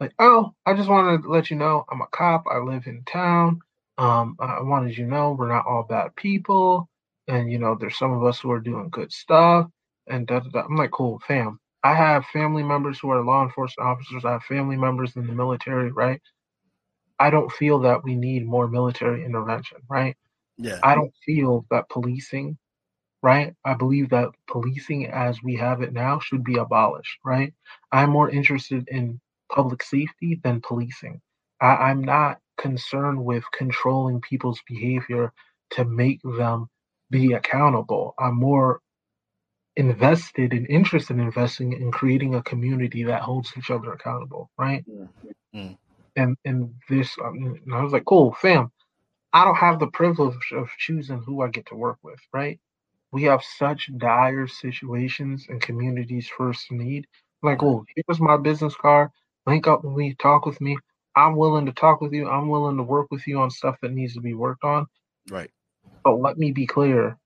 Like, 0.00 0.12
oh, 0.18 0.54
I 0.66 0.74
just 0.74 0.88
wanted 0.90 1.22
to 1.22 1.30
let 1.30 1.50
you 1.50 1.56
know 1.56 1.84
I'm 1.90 2.02
a 2.02 2.06
cop. 2.08 2.44
I 2.50 2.58
live 2.58 2.86
in 2.86 3.02
town. 3.04 3.60
Um, 3.98 4.36
I 4.40 4.60
wanted 4.62 4.96
you 4.98 5.04
to 5.04 5.10
know 5.10 5.32
we're 5.32 5.48
not 5.48 5.66
all 5.66 5.84
bad 5.84 6.14
people. 6.16 6.88
And 7.28 7.50
you 7.50 7.58
know, 7.58 7.76
there's 7.78 7.98
some 7.98 8.12
of 8.12 8.24
us 8.24 8.40
who 8.40 8.50
are 8.52 8.60
doing 8.60 8.90
good 8.90 9.12
stuff. 9.12 9.68
And 10.08 10.26
da, 10.26 10.40
da, 10.40 10.50
da. 10.50 10.62
I'm 10.62 10.76
like, 10.76 10.90
cool, 10.92 11.20
fam. 11.26 11.60
I 11.82 11.94
have 11.94 12.26
family 12.26 12.62
members 12.62 12.98
who 13.00 13.10
are 13.10 13.24
law 13.24 13.42
enforcement 13.44 13.88
officers. 13.88 14.24
I 14.24 14.32
have 14.32 14.44
family 14.44 14.76
members 14.76 15.16
in 15.16 15.26
the 15.26 15.32
military, 15.32 15.92
right? 15.92 16.20
I 17.20 17.30
don't 17.30 17.52
feel 17.52 17.80
that 17.80 18.04
we 18.04 18.14
need 18.16 18.46
more 18.46 18.68
military 18.68 19.24
intervention, 19.24 19.78
right? 19.88 20.16
Yeah. 20.58 20.80
I 20.82 20.94
don't 20.94 21.12
feel 21.24 21.66
that 21.70 21.88
policing, 21.88 22.56
right? 23.22 23.54
I 23.64 23.74
believe 23.74 24.10
that 24.10 24.30
policing 24.48 25.06
as 25.06 25.42
we 25.42 25.56
have 25.56 25.82
it 25.82 25.92
now 25.92 26.18
should 26.18 26.44
be 26.44 26.56
abolished, 26.56 27.18
right? 27.24 27.52
I'm 27.92 28.10
more 28.10 28.30
interested 28.30 28.88
in 28.88 29.20
public 29.52 29.82
safety 29.82 30.40
than 30.42 30.60
policing. 30.60 31.20
I, 31.60 31.76
I'm 31.76 32.02
not 32.02 32.38
concerned 32.58 33.24
with 33.24 33.44
controlling 33.52 34.20
people's 34.20 34.60
behavior 34.66 35.32
to 35.70 35.84
make 35.84 36.20
them 36.22 36.68
be 37.10 37.32
accountable. 37.32 38.14
I'm 38.18 38.36
more 38.36 38.80
invested 39.76 40.52
and 40.52 40.66
interested 40.68 41.14
in 41.14 41.20
investing 41.20 41.72
in 41.74 41.90
creating 41.92 42.34
a 42.34 42.42
community 42.42 43.04
that 43.04 43.22
holds 43.22 43.52
each 43.58 43.70
other 43.70 43.92
accountable, 43.92 44.50
right? 44.58 44.84
Mm. 45.54 45.76
And 46.16 46.36
and 46.46 46.74
this, 46.88 47.14
um, 47.22 47.60
and 47.64 47.74
I 47.74 47.82
was 47.82 47.92
like, 47.92 48.06
cool, 48.06 48.34
fam. 48.40 48.72
I 49.32 49.44
don't 49.44 49.56
have 49.56 49.78
the 49.78 49.88
privilege 49.88 50.52
of 50.52 50.68
choosing 50.78 51.22
who 51.22 51.42
I 51.42 51.48
get 51.48 51.66
to 51.66 51.74
work 51.74 51.98
with, 52.02 52.20
right? 52.32 52.58
We 53.12 53.24
have 53.24 53.42
such 53.42 53.90
dire 53.96 54.46
situations 54.46 55.46
and 55.48 55.60
communities 55.60 56.28
first 56.28 56.70
need. 56.70 57.06
Like, 57.42 57.62
oh, 57.62 57.84
here's 57.94 58.20
my 58.20 58.36
business 58.36 58.74
card. 58.74 59.10
Link 59.46 59.66
up 59.66 59.84
with 59.84 59.94
me, 59.96 60.14
talk 60.18 60.46
with 60.46 60.60
me. 60.60 60.76
I'm 61.14 61.36
willing 61.36 61.66
to 61.66 61.72
talk 61.72 62.00
with 62.00 62.12
you. 62.12 62.28
I'm 62.28 62.48
willing 62.48 62.76
to 62.76 62.82
work 62.82 63.08
with 63.10 63.26
you 63.26 63.38
on 63.40 63.50
stuff 63.50 63.76
that 63.82 63.92
needs 63.92 64.14
to 64.14 64.20
be 64.20 64.34
worked 64.34 64.64
on. 64.64 64.86
Right. 65.30 65.50
But 66.04 66.20
let 66.20 66.36
me 66.36 66.52
be 66.52 66.66
clear. 66.66 67.16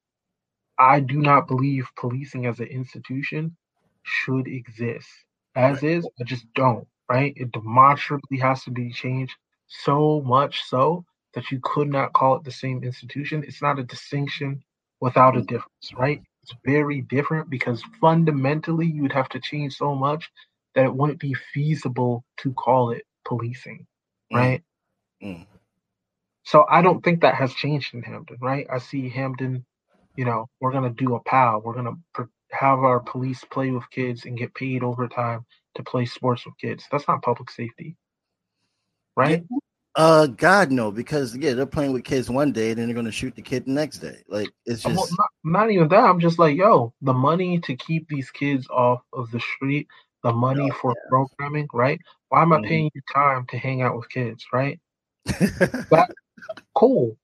I 0.79 1.01
do 1.01 1.19
not 1.19 1.49
believe 1.49 1.89
policing 1.97 2.47
as 2.47 2.61
an 2.61 2.67
institution 2.67 3.57
should 4.03 4.47
exist. 4.49 5.09
As 5.55 5.83
is, 5.83 6.09
I 6.21 6.25
just 6.25 6.47
don't, 6.55 6.87
right? 7.09 7.35
It 7.37 7.53
demonstrably 7.53 8.39
has 8.39 8.65
to 8.65 8.71
be 8.71 8.93
changed 8.93 9.35
so 9.67 10.23
much 10.23 10.63
so 10.63 11.05
that 11.35 11.51
you 11.51 11.61
could 11.63 11.89
not 11.89 12.13
call 12.15 12.37
it 12.37 12.45
the 12.45 12.53
same 12.53 12.85
institution. 12.85 13.45
It's 13.47 13.63
not 13.63 13.79
a 13.79 13.85
distinction 13.85 14.63
without 15.01 15.37
a 15.37 15.43
difference, 15.43 15.93
right? 15.99 16.23
It's 16.43 16.55
very 16.65 17.03
different 17.03 17.51
because 17.51 17.83
fundamentally 18.01 18.87
you 18.87 19.03
would 19.03 19.13
have 19.13 19.29
to 19.31 19.41
change 19.41 19.77
so 19.77 19.95
much 19.95 20.31
that 20.75 20.85
it 20.87 20.95
wouldn't 20.95 21.21
be 21.21 21.35
feasible 21.55 22.25
to 22.39 22.53
call 22.55 22.91
it 22.93 23.05
policing, 23.27 23.87
Mm. 24.33 24.39
right? 24.39 24.63
Mm. 25.23 25.47
So 26.45 26.67
I 26.71 26.83
don't 26.83 27.03
think 27.05 27.23
that 27.23 27.35
has 27.37 27.55
changed 27.55 27.95
in 27.95 28.03
Hamden, 28.03 28.39
right? 28.41 28.67
I 28.71 28.79
see 28.79 29.09
Hamden, 29.11 29.65
you 30.17 30.25
know, 30.25 30.49
we're 30.61 30.73
gonna 30.73 30.91
do 30.91 31.15
a 31.17 31.21
PAL. 31.23 31.63
We're 31.65 31.75
gonna 31.75 31.97
pr- 32.15 32.25
have 32.53 32.81
our 32.81 33.01
police 33.01 33.45
play 33.45 33.71
with 33.71 33.91
kids 33.91 34.27
and 34.27 34.39
get 34.39 34.55
paid 34.55 34.83
overtime 34.83 35.47
to 35.77 35.85
play 35.85 36.07
sports 36.07 36.47
with 36.47 36.59
kids. 36.59 36.87
That's 36.91 37.09
not 37.09 37.23
public 37.23 37.51
safety, 37.51 37.97
right? 39.17 39.45
Uh, 39.97 40.27
God 40.27 40.71
no, 40.71 40.91
because 40.91 41.37
yeah, 41.37 41.53
they're 41.55 41.67
playing 41.67 41.93
with 41.93 42.05
kids 42.05 42.31
one 42.31 42.53
day, 42.53 42.75
then 42.75 42.87
they're 42.87 42.95
gonna 42.95 43.11
shoot 43.11 43.35
the 43.35 43.43
kid 43.43 43.67
the 43.67 43.73
next 43.73 43.99
day. 43.99 44.23
Like 44.29 44.53
it's 44.67 44.85
Well, 44.85 44.95
just 44.95 45.13
not, 45.19 45.29
not 45.45 45.71
even 45.71 45.89
that. 45.89 46.05
I'm 46.05 46.21
just 46.21 46.39
like, 46.39 46.57
yo, 46.57 46.95
the 47.03 47.13
money 47.13 47.59
to 47.61 47.77
keep 47.77 48.09
these 48.09 48.31
kids 48.31 48.67
off 48.71 49.03
of 49.13 49.31
the 49.31 49.41
street, 49.41 49.89
the 50.23 50.33
money 50.33 50.71
Oh, 50.71 50.75
for 50.81 50.95
programming, 51.09 51.69
right? 51.73 52.01
Why 52.29 52.43
am 52.43 52.53
I 52.53 52.59
Mhm. 52.59 52.69
paying 52.69 52.91
you 52.95 53.03
time 53.13 53.47
to 53.49 53.59
hang 53.59 53.83
out 53.83 53.97
with 53.97 54.09
kids, 54.09 54.47
right? 54.53 54.79
Cool. 56.75 57.17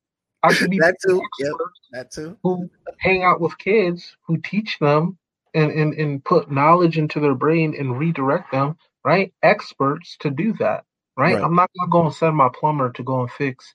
I 0.43 0.53
should 0.53 0.71
be 0.71 0.79
that 0.79 0.97
too. 1.01 1.23
Yep, 1.39 1.53
that 1.93 2.11
too. 2.11 2.37
who 2.43 2.69
hang 2.99 3.23
out 3.25 3.41
with 3.41 3.57
kids, 3.59 4.17
who 4.27 4.39
teach 4.39 4.79
them 4.79 5.17
and, 5.55 5.71
and, 5.73 5.95
and 5.95 6.25
put 6.25 6.51
knowledge 6.51 6.99
into 6.99 7.21
their 7.21 7.35
brain 7.35 7.75
and 7.79 7.99
redirect 7.99 8.53
them, 8.53 8.77
right? 9.05 9.33
Experts 9.43 10.17
to 10.21 10.31
do 10.31 10.53
that, 10.55 10.85
right? 11.17 11.39
Right. 11.39 11.43
I'm 11.43 11.55
not 11.57 11.71
gonna 11.79 11.91
go 11.91 12.05
and 12.07 12.15
send 12.15 12.37
my 12.37 12.49
plumber 12.55 12.93
to 12.93 13.03
go 13.05 13.21
and 13.23 13.31
fix, 13.31 13.75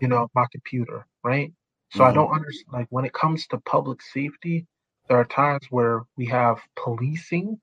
you 0.00 0.08
know, 0.08 0.28
my 0.34 0.46
computer, 0.52 1.06
right? 1.24 1.52
So 1.90 2.04
I 2.04 2.12
Mhm. 2.12 2.12
don't 2.12 2.32
understand. 2.32 2.72
Like 2.74 2.86
when 2.90 3.04
it 3.04 3.12
comes 3.14 3.46
to 3.48 3.58
public 3.60 4.02
safety, 4.02 4.66
there 5.08 5.18
are 5.18 5.24
times 5.24 5.66
where 5.70 6.02
we 6.16 6.26
have 6.26 6.60
policing. 6.76 7.60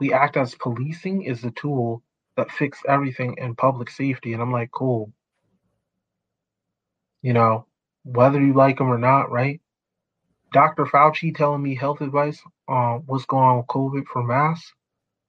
We 0.00 0.12
act 0.12 0.36
as 0.36 0.54
policing 0.56 1.22
is 1.24 1.42
the 1.42 1.52
tool 1.52 2.02
that 2.36 2.50
fix 2.52 2.80
everything 2.88 3.36
in 3.38 3.56
public 3.56 3.90
safety, 3.90 4.32
and 4.34 4.42
I'm 4.42 4.52
like, 4.52 4.70
cool. 4.72 5.12
You 7.22 7.34
know, 7.34 7.66
whether 8.04 8.40
you 8.40 8.54
like 8.54 8.78
them 8.78 8.88
or 8.90 8.98
not, 8.98 9.30
right? 9.30 9.60
Dr. 10.52 10.86
Fauci 10.86 11.34
telling 11.36 11.62
me 11.62 11.74
health 11.76 12.00
advice 12.00 12.42
on 12.68 13.02
what's 13.06 13.26
going 13.26 13.44
on 13.44 13.56
with 13.58 13.66
COVID 13.66 14.06
for 14.06 14.22
masks, 14.24 14.72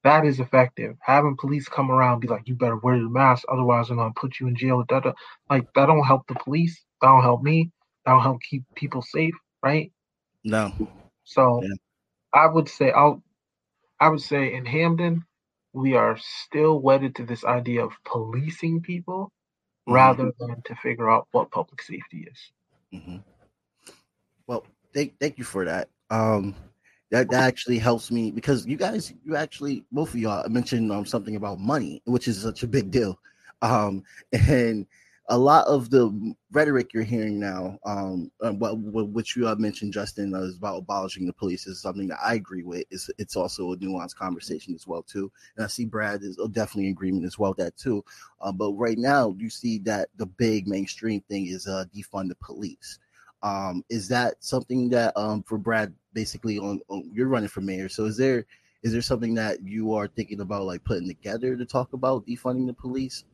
that 0.04 0.26
is 0.26 0.40
effective. 0.40 0.96
Having 1.02 1.38
police 1.38 1.68
come 1.68 1.92
around 1.92 2.14
and 2.14 2.22
be 2.22 2.28
like, 2.28 2.48
you 2.48 2.56
better 2.56 2.78
wear 2.78 2.96
your 2.96 3.10
mask, 3.10 3.46
otherwise 3.52 3.90
I'm 3.90 3.98
gonna 3.98 4.14
put 4.16 4.40
you 4.40 4.48
in 4.48 4.56
jail. 4.56 4.84
Da, 4.88 5.00
da. 5.02 5.14
Like 5.50 5.68
that 5.76 5.88
don't 5.88 6.04
help 6.06 6.28
the 6.28 6.36
police. 6.36 6.76
That 7.02 7.08
don't 7.08 7.24
help 7.24 7.44
me. 7.44 7.72
That 8.06 8.14
don't 8.14 8.22
help 8.24 8.42
keep 8.42 8.64
people 8.76 9.02
safe, 9.02 9.36
right? 9.64 9.92
No. 10.44 10.72
So 11.24 11.62
Yeah. 11.62 11.76
I 12.34 12.48
would 12.48 12.70
say 12.70 12.92
I'll 12.92 13.24
I 14.00 14.10
would 14.10 14.22
say 14.22 14.54
in 14.54 14.66
Hamden, 14.66 15.26
we 15.74 15.96
are 15.96 16.18
still 16.18 16.80
wedded 16.80 17.16
to 17.16 17.26
this 17.26 17.44
idea 17.46 17.84
of 17.86 17.94
policing 18.06 18.82
people 18.82 19.32
Mhm. 19.88 19.88
rather 19.94 20.32
than 20.40 20.62
to 20.66 20.76
figure 20.76 21.10
out 21.10 21.28
what 21.32 21.52
public 21.52 21.82
safety 21.82 22.28
is. 22.32 22.52
hmm 22.92 23.18
Well, 24.48 24.66
thank 24.94 25.20
thank 25.20 25.38
you 25.38 25.44
for 25.44 25.66
that. 25.66 25.90
Um, 26.10 26.56
that 27.12 27.30
that 27.30 27.44
actually 27.44 27.80
helps 27.80 28.12
me 28.12 28.32
because 28.32 28.66
you 28.66 28.78
guys, 28.78 29.14
you 29.26 29.36
actually 29.36 29.84
both 29.92 30.10
of 30.10 30.20
y'all 30.20 30.48
mentioned 30.50 30.92
um 30.92 31.06
something 31.06 31.36
about 31.36 31.60
money, 31.60 32.02
which 32.06 32.28
is 32.28 32.42
such 32.42 32.64
a 32.64 32.68
big 32.68 32.92
deal. 32.92 33.20
Um, 33.62 34.04
and 34.34 34.86
a 35.32 35.38
lot 35.38 35.68
of 35.68 35.92
the 35.92 36.34
rhetoric 36.52 36.92
you're 36.92 37.04
hearing 37.04 37.40
now, 37.40 37.78
um, 37.86 38.32
uh, 38.42 38.52
what 38.52 38.74
which 38.80 39.36
you 39.36 39.46
have 39.46 39.60
mentioned, 39.60 39.94
Justin, 39.94 40.34
uh, 40.34 40.42
is 40.42 40.58
about 40.58 40.78
abolishing 40.78 41.28
the 41.28 41.34
police 41.34 41.68
is 41.68 41.80
something 41.80 42.08
that 42.08 42.18
I 42.24 42.34
agree 42.34 42.64
with. 42.64 42.86
It's 42.90 43.12
it's 43.20 43.36
also 43.36 43.72
a 43.72 43.78
nuanced 43.78 44.16
conversation 44.16 44.74
as 44.74 44.88
well 44.88 45.04
too, 45.04 45.32
and 45.56 45.64
I 45.64 45.68
see 45.68 45.86
Brad 45.86 46.24
is 46.24 46.38
definitely 46.52 46.88
in 46.88 46.94
agreement 46.94 47.26
as 47.26 47.38
well 47.38 47.52
with 47.52 47.60
that 47.60 47.78
too. 47.78 48.04
Uh, 48.42 48.52
but 48.52 48.74
right 48.74 48.98
now, 48.98 49.36
you 49.38 49.52
see 49.52 49.78
that 49.80 50.10
the 50.18 50.26
big 50.26 50.68
mainstream 50.68 51.22
thing 51.22 51.46
is 51.46 51.68
uh, 51.68 51.86
defund 51.96 52.30
the 52.30 52.36
police. 52.36 52.98
Um, 53.42 53.84
is 53.90 54.08
that 54.10 54.36
something 54.40 54.90
that 54.90 55.16
um, 55.18 55.44
for 55.44 55.58
Brad, 55.58 55.94
basically 56.14 56.58
on, 56.60 56.82
on 56.90 57.10
you're 57.14 57.28
running 57.28 57.50
for 57.50 57.62
mayor? 57.62 57.90
So 57.90 58.06
is 58.06 58.18
there 58.18 58.46
is 58.84 58.92
there 58.92 59.02
something 59.02 59.34
that 59.36 59.62
you 59.64 59.94
are 59.94 60.08
thinking 60.08 60.42
about 60.42 60.64
like 60.64 60.84
putting 60.84 61.08
together 61.08 61.56
to 61.56 61.66
talk 61.66 61.94
about 61.94 62.26
defunding 62.26 62.68
the 62.68 62.74
police? 62.74 63.26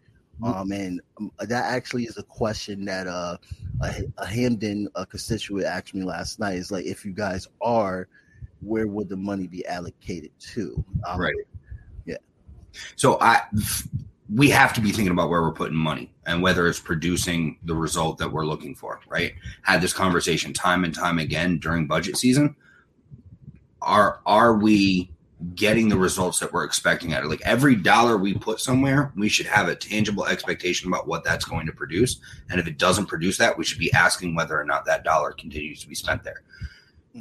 Um, 0.43 0.71
and 0.73 1.01
um, 1.17 1.31
that 1.39 1.73
actually 1.73 2.03
is 2.03 2.17
a 2.17 2.23
question 2.23 2.83
that 2.85 3.07
uh, 3.07 3.37
a, 3.81 4.03
a 4.17 4.25
Hamden 4.25 4.89
a 4.95 5.05
constituent 5.05 5.65
asked 5.65 5.95
me 5.95 6.03
last 6.03 6.39
night. 6.39 6.55
Is 6.55 6.71
like 6.71 6.85
if 6.85 7.05
you 7.05 7.13
guys 7.13 7.47
are, 7.61 8.07
where 8.61 8.87
would 8.87 9.07
the 9.07 9.15
money 9.15 9.47
be 9.47 9.65
allocated 9.65 10.31
to? 10.53 10.83
Um, 11.07 11.21
Right. 11.21 11.35
Yeah. 12.05 12.17
So 12.95 13.17
I 13.21 13.43
we 14.33 14.49
have 14.49 14.73
to 14.73 14.81
be 14.81 14.91
thinking 14.91 15.11
about 15.11 15.29
where 15.29 15.41
we're 15.41 15.51
putting 15.51 15.77
money 15.77 16.11
and 16.25 16.41
whether 16.41 16.67
it's 16.67 16.79
producing 16.79 17.57
the 17.63 17.75
result 17.75 18.17
that 18.17 18.31
we're 18.31 18.45
looking 18.45 18.73
for, 18.73 18.99
right? 19.07 19.33
Had 19.61 19.81
this 19.81 19.93
conversation 19.93 20.51
time 20.51 20.83
and 20.83 20.93
time 20.93 21.19
again 21.19 21.59
during 21.59 21.85
budget 21.85 22.17
season. 22.17 22.55
Are 23.81 24.19
are 24.25 24.55
we 24.55 25.11
getting 25.53 25.89
the 25.89 25.97
results 25.97 26.39
that 26.39 26.51
we're 26.51 26.63
expecting 26.63 27.13
out 27.13 27.23
of 27.23 27.29
like 27.29 27.41
every 27.43 27.75
dollar 27.75 28.17
we 28.17 28.33
put 28.33 28.59
somewhere, 28.59 29.11
we 29.15 29.29
should 29.29 29.45
have 29.45 29.67
a 29.67 29.75
tangible 29.75 30.25
expectation 30.25 30.87
about 30.87 31.07
what 31.07 31.23
that's 31.23 31.45
going 31.45 31.65
to 31.65 31.73
produce. 31.73 32.19
And 32.49 32.59
if 32.59 32.67
it 32.67 32.77
doesn't 32.77 33.07
produce 33.07 33.37
that, 33.37 33.57
we 33.57 33.65
should 33.65 33.77
be 33.77 33.93
asking 33.93 34.33
whether 34.33 34.59
or 34.59 34.63
not 34.63 34.85
that 34.85 35.03
dollar 35.03 35.33
continues 35.33 35.81
to 35.81 35.89
be 35.89 35.95
spent 35.95 36.23
there. 36.23 36.41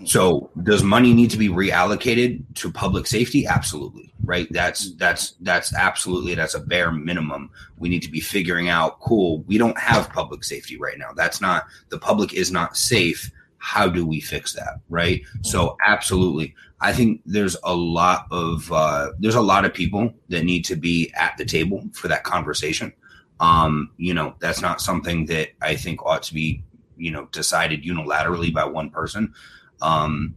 So 0.05 0.51
does 0.65 0.83
money 0.83 1.15
need 1.15 1.31
to 1.31 1.39
be 1.39 1.49
reallocated 1.49 2.43
to 2.57 2.73
public 2.73 3.07
safety? 3.07 3.47
Absolutely. 3.47 4.13
Right. 4.25 4.49
That's 4.51 4.95
that's 4.97 5.37
that's 5.41 5.73
absolutely 5.75 6.35
that's 6.35 6.55
a 6.55 6.61
bare 6.61 6.91
minimum. 6.91 7.51
We 7.79 7.89
need 7.89 8.03
to 8.03 8.11
be 8.11 8.21
figuring 8.21 8.69
out, 8.69 9.01
cool, 9.01 9.43
we 9.43 9.57
don't 9.57 9.79
have 9.79 10.11
public 10.11 10.43
safety 10.43 10.77
right 10.79 10.99
now. 10.99 11.11
That's 11.15 11.41
not 11.41 11.67
the 11.91 11.99
public 11.99 12.35
is 12.35 12.51
not 12.51 12.77
safe. 12.77 13.31
How 13.59 13.89
do 13.89 14.05
we 14.05 14.21
fix 14.21 14.53
that? 14.55 14.81
Right. 14.89 15.23
So 15.43 15.77
absolutely. 15.87 16.55
I 16.81 16.93
think 16.93 17.23
there's 17.25 17.57
a 17.63 17.75
lot 17.75 18.27
of 18.31 18.71
uh 18.73 19.13
there's 19.21 19.37
a 19.37 19.41
lot 19.41 19.65
of 19.65 19.73
people 19.73 20.13
that 20.29 20.45
need 20.45 20.65
to 20.67 20.77
be 20.77 21.13
at 21.15 21.37
the 21.39 21.45
table 21.45 21.85
for 21.93 22.09
that 22.09 22.25
conversation. 22.25 22.93
Um, 23.41 23.91
you 23.97 24.13
know, 24.15 24.35
that's 24.41 24.61
not 24.61 24.81
something 24.81 25.27
that 25.27 25.51
I 25.61 25.77
think 25.77 26.05
ought 26.05 26.23
to 26.25 26.35
be, 26.35 26.65
you 26.97 27.11
know, 27.11 27.27
decided 27.27 27.85
unilaterally 27.85 28.53
by 28.53 28.65
one 28.65 28.91
person. 28.91 29.35
Um, 29.81 30.35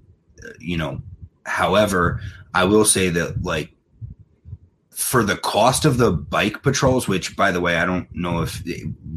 you 0.60 0.78
know, 0.78 1.02
however, 1.45 2.21
I 2.54 2.65
will 2.65 2.86
say 2.86 3.10
that 3.10 3.43
like 3.43 3.71
for 4.91 5.23
the 5.23 5.38
cost 5.38 5.86
of 5.86 5.97
the 5.97 6.12
bike 6.12 6.63
patrols, 6.63 7.08
which 7.08 7.36
by 7.36 7.52
the 7.52 7.62
way, 7.62 7.78
I 7.78 7.86
don't 7.86 8.13
know 8.15 8.41
if 8.41 8.63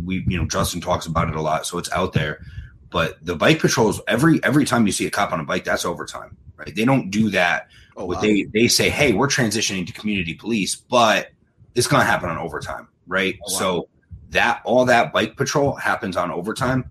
we, 0.04 0.24
you 0.28 0.38
know, 0.38 0.46
Justin 0.46 0.80
talks 0.80 1.06
about 1.06 1.28
it 1.28 1.36
a 1.36 1.40
lot, 1.40 1.66
so 1.66 1.78
it's 1.78 1.90
out 1.92 2.12
there. 2.12 2.44
But 2.90 3.24
the 3.24 3.36
bike 3.36 3.60
patrols, 3.60 4.00
every 4.08 4.42
every 4.44 4.64
time 4.64 4.86
you 4.86 4.92
see 4.92 5.06
a 5.06 5.10
cop 5.10 5.32
on 5.32 5.40
a 5.40 5.44
bike, 5.44 5.64
that's 5.64 5.84
overtime, 5.84 6.36
right? 6.56 6.74
They 6.74 6.84
don't 6.84 7.10
do 7.10 7.30
that. 7.30 7.68
Oh, 7.96 8.04
wow. 8.04 8.20
they 8.20 8.44
they 8.44 8.68
say, 8.68 8.90
hey, 8.90 9.12
we're 9.12 9.28
transitioning 9.28 9.86
to 9.86 9.92
community 9.92 10.34
police, 10.34 10.74
but 10.74 11.30
it's 11.74 11.86
going 11.86 12.00
to 12.00 12.06
happen 12.06 12.28
on 12.28 12.36
overtime, 12.36 12.88
right? 13.06 13.38
Oh, 13.46 13.52
wow. 13.52 13.58
So 13.58 13.88
that 14.30 14.60
all 14.64 14.84
that 14.84 15.12
bike 15.12 15.36
patrol 15.36 15.74
happens 15.74 16.16
on 16.16 16.30
overtime. 16.30 16.90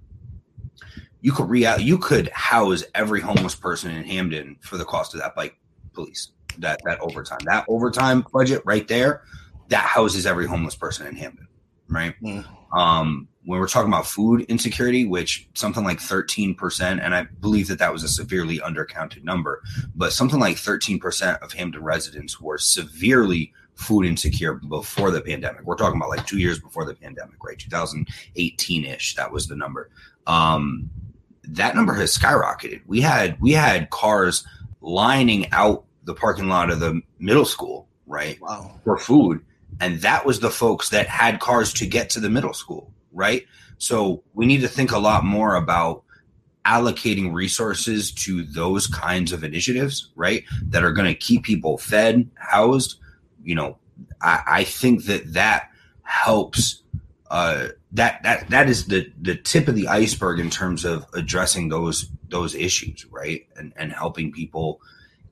You 1.21 1.31
could 1.31 1.49
re 1.49 1.67
you 1.77 1.97
could 1.97 2.29
house 2.29 2.83
every 2.95 3.21
homeless 3.21 3.55
person 3.55 3.91
in 3.91 4.03
Hamden 4.03 4.57
for 4.61 4.77
the 4.77 4.85
cost 4.85 5.13
of 5.13 5.19
that 5.21 5.35
bike 5.35 5.57
police. 5.93 6.29
That 6.57 6.79
that 6.85 6.99
overtime, 6.99 7.39
that 7.45 7.65
overtime 7.67 8.25
budget 8.33 8.61
right 8.65 8.87
there, 8.87 9.23
that 9.69 9.85
houses 9.85 10.25
every 10.25 10.45
homeless 10.45 10.75
person 10.75 11.07
in 11.07 11.15
Hamden, 11.15 11.47
right? 11.87 12.15
Mm. 12.21 12.45
Um, 12.73 13.27
when 13.45 13.59
we're 13.59 13.67
talking 13.67 13.91
about 13.91 14.05
food 14.05 14.41
insecurity, 14.41 15.05
which 15.05 15.47
something 15.55 15.83
like 15.83 15.99
13%, 15.99 17.01
and 17.01 17.15
I 17.15 17.23
believe 17.23 17.67
that 17.69 17.79
that 17.79 17.91
was 17.91 18.03
a 18.03 18.07
severely 18.07 18.59
undercounted 18.59 19.23
number, 19.23 19.63
but 19.95 20.13
something 20.13 20.39
like 20.39 20.57
13% 20.57 21.41
of 21.41 21.51
Hamden 21.53 21.81
residents 21.81 22.39
were 22.39 22.57
severely 22.59 23.53
food 23.73 24.05
insecure 24.05 24.55
before 24.55 25.09
the 25.09 25.21
pandemic. 25.21 25.63
We're 25.63 25.77
talking 25.77 25.99
about 25.99 26.09
like 26.09 26.27
two 26.27 26.37
years 26.37 26.59
before 26.59 26.85
the 26.85 26.93
pandemic, 26.93 27.43
right? 27.43 27.57
2018 27.57 28.85
ish. 28.85 29.15
That 29.15 29.31
was 29.31 29.47
the 29.47 29.55
number. 29.55 29.89
Um, 30.27 30.89
that 31.55 31.75
number 31.75 31.93
has 31.93 32.15
skyrocketed. 32.17 32.81
We 32.85 33.01
had 33.01 33.39
we 33.41 33.51
had 33.51 33.89
cars 33.89 34.45
lining 34.81 35.51
out 35.51 35.85
the 36.03 36.13
parking 36.13 36.47
lot 36.47 36.69
of 36.69 36.79
the 36.79 37.01
middle 37.19 37.45
school, 37.45 37.87
right? 38.07 38.39
Wow. 38.41 38.79
for 38.83 38.97
food. 38.97 39.41
And 39.79 40.01
that 40.01 40.25
was 40.25 40.39
the 40.39 40.49
folks 40.49 40.89
that 40.89 41.07
had 41.07 41.39
cars 41.39 41.73
to 41.73 41.87
get 41.87 42.09
to 42.11 42.19
the 42.19 42.29
middle 42.29 42.53
school, 42.53 42.91
right? 43.13 43.45
So 43.77 44.23
we 44.33 44.45
need 44.45 44.61
to 44.61 44.67
think 44.67 44.91
a 44.91 44.97
lot 44.97 45.23
more 45.23 45.55
about 45.55 46.03
allocating 46.65 47.33
resources 47.33 48.11
to 48.11 48.43
those 48.43 48.87
kinds 48.87 49.31
of 49.31 49.43
initiatives, 49.43 50.09
right, 50.15 50.43
that 50.67 50.83
are 50.83 50.91
going 50.91 51.07
to 51.07 51.15
keep 51.15 51.43
people 51.43 51.77
fed, 51.77 52.29
housed, 52.35 52.99
you 53.43 53.55
know, 53.55 53.77
I, 54.21 54.41
I 54.47 54.63
think 54.63 55.05
that 55.05 55.33
that 55.33 55.69
helps. 56.03 56.83
Uh, 57.29 57.67
that 57.91 58.21
that 58.23 58.49
that 58.49 58.69
is 58.69 58.87
the 58.87 59.11
the 59.21 59.35
tip 59.35 59.67
of 59.67 59.75
the 59.75 59.87
iceberg 59.87 60.39
in 60.39 60.49
terms 60.49 60.83
of 60.85 61.05
addressing 61.13 61.69
those 61.69 62.09
those 62.29 62.55
issues, 62.55 63.05
right, 63.11 63.47
and 63.55 63.73
and 63.75 63.91
helping 63.91 64.31
people 64.31 64.81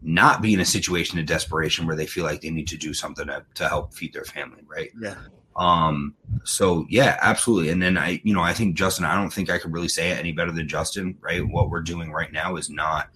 not 0.01 0.41
be 0.41 0.53
in 0.53 0.59
a 0.59 0.65
situation 0.65 1.17
of 1.17 1.25
desperation 1.25 1.87
where 1.87 1.95
they 1.95 2.05
feel 2.05 2.23
like 2.23 2.41
they 2.41 2.51
need 2.51 2.67
to 2.67 2.77
do 2.77 2.93
something 2.93 3.25
to, 3.27 3.43
to 3.55 3.67
help 3.67 3.93
feed 3.93 4.13
their 4.13 4.23
family, 4.23 4.61
right? 4.67 4.91
Yeah. 4.99 5.15
Um, 5.55 6.13
so 6.43 6.85
yeah, 6.87 7.17
absolutely. 7.21 7.69
And 7.69 7.81
then 7.81 7.97
I, 7.97 8.21
you 8.23 8.33
know, 8.33 8.41
I 8.41 8.53
think 8.53 8.75
Justin, 8.75 9.05
I 9.05 9.15
don't 9.15 9.33
think 9.33 9.49
I 9.49 9.57
could 9.57 9.73
really 9.73 9.87
say 9.87 10.11
it 10.11 10.19
any 10.19 10.31
better 10.31 10.51
than 10.51 10.67
Justin, 10.67 11.17
right? 11.19 11.45
What 11.45 11.71
we're 11.71 11.81
doing 11.81 12.11
right 12.11 12.31
now 12.31 12.57
is 12.57 12.69
not 12.69 13.09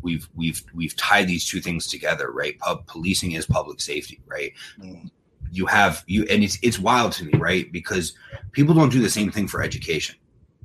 we've 0.00 0.28
we've 0.36 0.62
we've 0.72 0.94
tied 0.96 1.26
these 1.26 1.44
two 1.44 1.60
things 1.60 1.88
together, 1.88 2.30
right? 2.30 2.58
Pub 2.58 2.86
policing 2.86 3.32
is 3.32 3.46
public 3.46 3.80
safety, 3.80 4.20
right? 4.26 4.52
Mm. 4.78 5.10
You 5.52 5.66
have 5.66 6.04
you 6.06 6.24
and 6.30 6.42
it's 6.42 6.58
it's 6.62 6.78
wild 6.78 7.12
to 7.12 7.24
me, 7.24 7.38
right? 7.38 7.70
Because 7.72 8.14
people 8.52 8.74
don't 8.74 8.90
do 8.90 9.00
the 9.00 9.10
same 9.10 9.30
thing 9.30 9.48
for 9.48 9.62
education, 9.62 10.16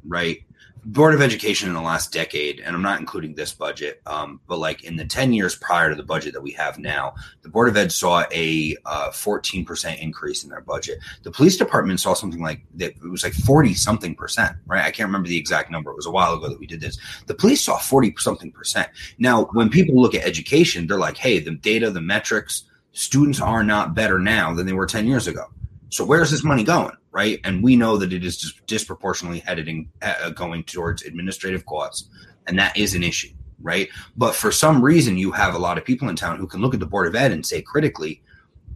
right? 0.08 0.43
Board 0.86 1.13
of 1.13 1.22
Education 1.22 1.69
in 1.69 1.76
the 1.76 1.82
last 1.82 2.12
decade, 2.12 2.60
and 2.60 2.76
I'm 2.76 2.82
not 2.82 3.00
including 3.00 3.34
this 3.34 3.54
budget, 3.54 4.02
um, 4.06 4.41
but 4.48 4.60
like 4.60 4.84
in 4.84 4.98
the 4.98 5.06
10 5.06 5.32
years 5.32 5.56
prior 5.56 5.89
to 5.89 5.96
the 5.96 6.04
budget 6.04 6.34
that 6.34 6.41
we 6.41 6.52
have 6.52 6.78
now, 6.78 7.13
the 7.41 7.48
Board 7.48 7.69
of 7.69 7.78
Ed 7.78 7.89
saw 7.89 8.26
a 8.32 8.76
uh, 8.86 9.10
14% 9.10 10.00
increase 10.00 10.43
in 10.43 10.50
their 10.50 10.60
budget. 10.60 11.00
The 11.24 11.32
police 11.32 11.56
department 11.56 12.02
saw 12.02 12.13
something 12.13 12.41
like 12.41 12.65
that, 12.76 12.96
it 12.98 13.10
was 13.10 13.24
like 13.24 13.34
40 13.34 13.74
something 13.76 14.13
percent, 14.13 14.58
right? 14.65 14.84
I 14.84 14.91
can't 14.91 15.08
remember 15.08 15.30
the 15.30 15.38
exact 15.38 15.72
number. 15.72 15.89
It 15.89 15.96
was 15.96 16.06
a 16.06 16.12
while 16.12 16.34
ago 16.34 16.50
that 16.50 16.60
we 16.60 16.67
did 16.67 16.82
this. 16.82 16.98
The 17.28 17.34
police 17.34 17.62
saw 17.62 17.78
40 17.78 18.15
something 18.17 18.52
percent. 18.52 18.89
Now, 19.17 19.46
when 19.54 19.69
people 19.69 20.02
look 20.02 20.15
at 20.15 20.26
education, 20.26 20.88
they're 20.88 20.98
like, 20.98 21.17
hey, 21.17 21.39
the 21.39 21.52
data, 21.52 21.91
the 21.91 22.02
metrics, 22.02 22.65
students 22.93 23.41
are 23.41 23.63
not 23.63 23.93
better 23.93 24.19
now 24.19 24.53
than 24.53 24.65
they 24.65 24.73
were 24.73 24.86
10 24.86 25.06
years 25.06 25.27
ago. 25.27 25.45
So 25.89 26.06
where's 26.06 26.32
this 26.32 26.43
money 26.43 26.63
going? 26.63 26.95
Right. 27.12 27.39
And 27.43 27.63
we 27.63 27.75
know 27.75 27.97
that 27.97 28.13
it 28.13 28.23
is 28.23 28.38
just 28.38 28.65
disproportionately 28.65 29.39
headed 29.39 29.67
in, 29.67 29.89
uh, 30.01 30.32
going 30.32 30.63
towards 30.63 31.03
administrative 31.03 31.65
costs. 31.65 32.10
And 32.47 32.58
that 32.58 32.75
is 32.75 32.95
an 32.95 33.03
issue. 33.03 33.29
Right. 33.62 33.89
But 34.17 34.36
for 34.36 34.51
some 34.51 34.82
reason, 34.82 35.17
you 35.17 35.32
have 35.32 35.53
a 35.53 35.60
lot 35.60 35.77
of 35.77 35.86
people 35.86 36.10
in 36.10 36.15
town 36.15 36.38
who 36.38 36.47
can 36.47 36.62
look 36.62 36.73
at 36.73 36.79
the 36.79 36.86
Board 36.86 37.08
of 37.08 37.15
Ed 37.15 37.32
and 37.32 37.45
say 37.45 37.62
critically, 37.62 38.21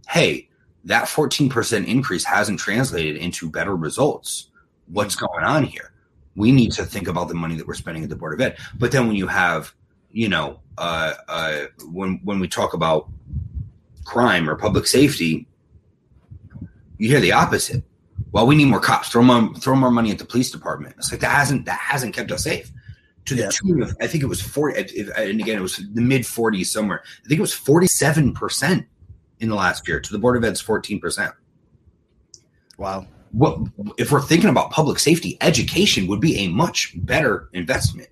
hey, 0.08 0.48
that 0.84 1.04
14% 1.04 1.86
increase 1.86 2.24
hasn't 2.24 2.58
translated 2.58 3.16
into 3.16 3.50
better 3.50 3.76
results. 3.76 4.50
What's 4.86 5.16
going 5.16 5.44
on 5.44 5.64
here? 5.64 5.92
We 6.36 6.52
need 6.52 6.72
to 6.72 6.84
think 6.84 7.08
about 7.08 7.28
the 7.28 7.34
money 7.34 7.56
that 7.56 7.66
we're 7.66 7.74
spending 7.74 8.04
at 8.04 8.08
the 8.08 8.16
Board 8.16 8.34
of 8.34 8.40
Ed. 8.40 8.58
But 8.78 8.92
then 8.92 9.06
when 9.06 9.16
you 9.16 9.26
have, 9.26 9.74
you 10.10 10.28
know, 10.28 10.60
uh, 10.78 11.14
uh, 11.28 11.66
when 11.90 12.20
when 12.22 12.38
we 12.38 12.48
talk 12.48 12.72
about 12.72 13.10
crime 14.08 14.48
or 14.48 14.56
public 14.56 14.86
safety, 14.86 15.46
you 16.96 17.08
hear 17.08 17.20
the 17.20 17.32
opposite. 17.32 17.84
Well, 18.32 18.46
we 18.46 18.56
need 18.56 18.66
more 18.66 18.80
cops. 18.80 19.08
Throw 19.10 19.22
more, 19.22 19.54
throw 19.54 19.76
more 19.76 19.90
money 19.90 20.10
at 20.10 20.18
the 20.18 20.24
police 20.24 20.50
department. 20.50 20.94
It's 20.98 21.10
like 21.12 21.20
that 21.20 21.30
hasn't 21.30 21.66
that 21.66 21.78
hasn't 21.78 22.14
kept 22.14 22.30
us 22.32 22.44
safe. 22.44 22.72
To 23.26 23.34
the 23.34 23.42
Yeah. 23.42 23.50
tune 23.50 23.82
of, 23.82 23.94
I 24.00 24.06
think 24.06 24.22
it 24.24 24.26
was 24.26 24.40
forty, 24.40 24.74
and 25.16 25.40
again, 25.40 25.58
it 25.58 25.62
was 25.62 25.76
the 25.92 26.00
mid 26.00 26.26
forties 26.26 26.72
somewhere. 26.72 27.02
I 27.24 27.28
think 27.28 27.38
it 27.38 27.42
was 27.42 27.52
forty-seven 27.52 28.32
percent 28.32 28.86
in 29.40 29.50
the 29.50 29.54
last 29.54 29.86
year. 29.86 30.00
To 30.00 30.12
the 30.12 30.18
board 30.18 30.36
of 30.36 30.44
ed's 30.44 30.60
fourteen 30.60 30.98
percent. 30.98 31.32
Wow. 32.78 33.06
What 33.32 33.58
if 33.98 34.10
we're 34.10 34.22
thinking 34.22 34.48
about 34.48 34.70
public 34.70 34.98
safety? 34.98 35.36
Education 35.42 36.06
would 36.06 36.20
be 36.20 36.36
a 36.38 36.48
much 36.48 36.94
better 37.04 37.50
investment, 37.52 38.08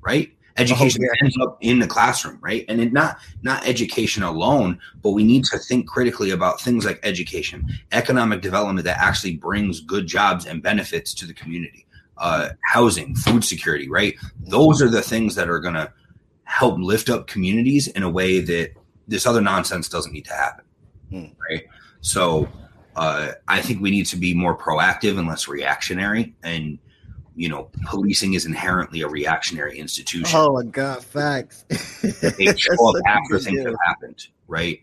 right? 0.00 0.32
Education 0.56 1.04
ends 1.20 1.36
up 1.40 1.58
in 1.62 1.80
the 1.80 1.86
classroom, 1.86 2.38
right? 2.40 2.64
And 2.68 2.80
it 2.80 2.92
not 2.92 3.18
not 3.42 3.66
education 3.66 4.22
alone, 4.22 4.78
but 5.02 5.10
we 5.10 5.24
need 5.24 5.44
to 5.46 5.58
think 5.58 5.88
critically 5.88 6.30
about 6.30 6.60
things 6.60 6.84
like 6.84 7.00
education, 7.02 7.66
economic 7.90 8.40
development 8.40 8.84
that 8.84 8.98
actually 8.98 9.36
brings 9.36 9.80
good 9.80 10.06
jobs 10.06 10.46
and 10.46 10.62
benefits 10.62 11.12
to 11.14 11.26
the 11.26 11.34
community, 11.34 11.86
uh, 12.18 12.50
housing, 12.62 13.16
food 13.16 13.42
security, 13.44 13.88
right? 13.88 14.14
Those 14.42 14.80
are 14.80 14.88
the 14.88 15.02
things 15.02 15.34
that 15.34 15.50
are 15.50 15.58
going 15.58 15.74
to 15.74 15.92
help 16.44 16.78
lift 16.78 17.10
up 17.10 17.26
communities 17.26 17.88
in 17.88 18.04
a 18.04 18.10
way 18.10 18.38
that 18.40 18.70
this 19.08 19.26
other 19.26 19.40
nonsense 19.40 19.88
doesn't 19.88 20.12
need 20.12 20.24
to 20.26 20.32
happen, 20.34 20.64
Hmm. 21.10 21.26
right? 21.50 21.64
So 22.00 22.48
uh, 22.96 23.32
I 23.48 23.60
think 23.60 23.82
we 23.82 23.90
need 23.90 24.06
to 24.06 24.16
be 24.16 24.34
more 24.34 24.56
proactive 24.56 25.18
and 25.18 25.26
less 25.26 25.48
reactionary. 25.48 26.34
And 26.44 26.78
you 27.36 27.48
know, 27.48 27.70
policing 27.86 28.34
is 28.34 28.46
inherently 28.46 29.00
a 29.02 29.08
reactionary 29.08 29.78
institution. 29.78 30.38
Oh 30.38 30.54
my 30.54 30.64
god, 30.64 31.04
facts. 31.04 31.64
they 32.38 32.54
show 32.56 32.88
up 32.88 32.96
after 33.06 33.38
things 33.38 33.56
deal. 33.62 33.66
have 33.70 33.76
happened, 33.86 34.26
right? 34.46 34.80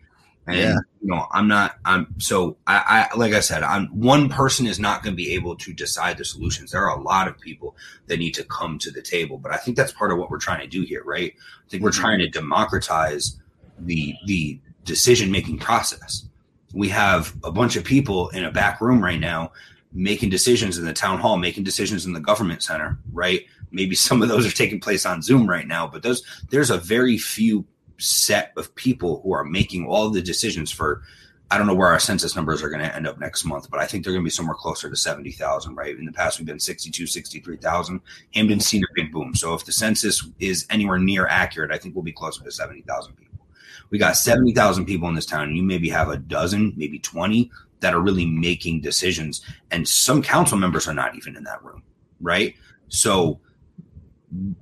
And 0.48 0.58
Yeah. 0.58 0.76
you 1.02 1.08
know, 1.10 1.28
I'm 1.32 1.48
not. 1.48 1.76
I'm 1.86 2.14
so. 2.18 2.58
I, 2.66 3.08
I 3.14 3.16
like 3.18 3.34
I 3.34 3.40
said, 3.42 3.62
I'm 3.64 3.88
one 3.88 4.28
person 4.28 4.66
is 4.66 4.80
not 4.80 5.04
going 5.04 5.14
to 5.14 5.18
be 5.18 5.34
able 5.34 5.56
to 5.58 5.72
decide 5.72 6.18
the 6.18 6.26
solutions. 6.26 6.72
There 6.72 6.84
are 6.88 6.98
a 6.98 7.02
lot 7.02 7.28
of 7.28 7.40
people 7.40 7.76
that 8.08 8.18
need 8.18 8.34
to 8.34 8.44
come 8.46 8.80
to 8.80 8.92
the 8.92 9.02
table, 9.04 9.38
but 9.38 9.54
I 9.54 9.58
think 9.58 9.78
that's 9.78 9.92
part 9.92 10.12
of 10.12 10.18
what 10.18 10.30
we're 10.32 10.40
trying 10.40 10.62
to 10.62 10.68
do 10.68 10.82
here, 10.82 11.04
right? 11.06 11.32
I 11.38 11.70
think 11.70 11.84
we're 11.84 11.92
Mhm. 11.92 12.00
trying 12.02 12.20
to 12.20 12.28
democratize 12.30 13.38
the 13.80 14.16
the 14.26 14.60
decision 14.84 15.32
making 15.32 15.60
process. 15.60 16.26
We 16.74 16.90
have 16.90 17.36
a 17.44 17.52
bunch 17.52 17.76
of 17.76 17.84
people 17.84 18.30
in 18.30 18.44
a 18.44 18.52
back 18.52 18.82
room 18.82 19.02
right 19.04 19.20
now 19.20 19.52
making 19.94 20.30
decisions 20.30 20.78
in 20.78 20.86
the 20.86 20.94
town 20.94 21.20
hall, 21.20 21.38
making 21.38 21.64
decisions 21.64 22.06
in 22.06 22.14
the 22.14 22.20
government 22.20 22.64
center, 22.64 22.98
right? 23.12 23.46
Maybe 23.72 23.96
some 23.96 24.22
of 24.22 24.30
those 24.30 24.46
are 24.46 24.56
taking 24.56 24.80
place 24.80 25.06
on 25.06 25.22
Zoom 25.22 25.50
right 25.50 25.68
now, 25.68 25.88
but 25.88 26.04
those 26.04 26.24
there's 26.50 26.70
a 26.70 26.78
very 26.78 27.18
few 27.18 27.66
set 27.98 28.52
of 28.58 28.74
people 28.76 29.22
who 29.22 29.34
are 29.34 29.44
making 29.44 29.86
all 29.86 30.10
the 30.10 30.22
decisions 30.22 30.72
for 30.72 31.04
I 31.52 31.58
don't 31.58 31.68
know 31.68 31.76
where 31.76 31.90
our 31.90 32.00
census 32.00 32.34
numbers 32.34 32.64
are 32.64 32.70
going 32.70 32.82
to 32.82 32.96
end 32.96 33.06
up 33.06 33.20
next 33.20 33.44
month, 33.44 33.70
but 33.70 33.82
I 33.82 33.86
think 33.86 34.06
they're 34.06 34.14
going 34.14 34.24
to 34.24 34.28
be 34.28 34.30
somewhere 34.30 34.56
closer 34.56 34.90
to 34.90 34.96
70,000, 34.96 35.76
right? 35.76 35.98
In 35.98 36.06
the 36.06 36.14
past, 36.14 36.40
we've 36.40 36.46
been 36.46 36.62
62, 36.62 37.06
63,000. 37.06 38.00
Hamden's 38.34 38.66
seen 38.66 38.82
a 38.84 38.94
big 38.96 39.12
boom. 39.12 39.36
So 39.36 39.54
if 39.54 39.66
the 39.66 39.74
census 39.74 40.26
is 40.40 40.66
anywhere 40.70 40.98
near 40.98 41.28
accurate, 41.28 41.74
I 41.74 41.78
think 41.78 41.94
we'll 41.94 42.06
be 42.06 42.14
closer 42.14 42.42
to 42.42 42.52
70,000 42.52 43.18
people. 43.18 43.46
We 43.90 43.98
got 43.98 44.16
70,000 44.16 44.86
people 44.86 45.10
in 45.10 45.16
this 45.16 45.26
town, 45.26 45.50
and 45.50 45.58
you 45.58 45.64
maybe 45.64 45.90
have 45.90 46.08
a 46.08 46.16
dozen, 46.16 46.72
maybe 46.78 47.00
20 47.00 47.52
that 47.82 47.94
are 47.94 48.00
really 48.00 48.26
making 48.26 48.82
decisions. 48.82 49.42
And 49.70 49.88
some 49.88 50.22
council 50.22 50.58
members 50.58 50.88
are 50.88 50.94
not 50.94 51.16
even 51.16 51.36
in 51.36 51.44
that 51.44 51.64
room, 51.64 51.84
right? 52.20 52.56
So 52.88 53.40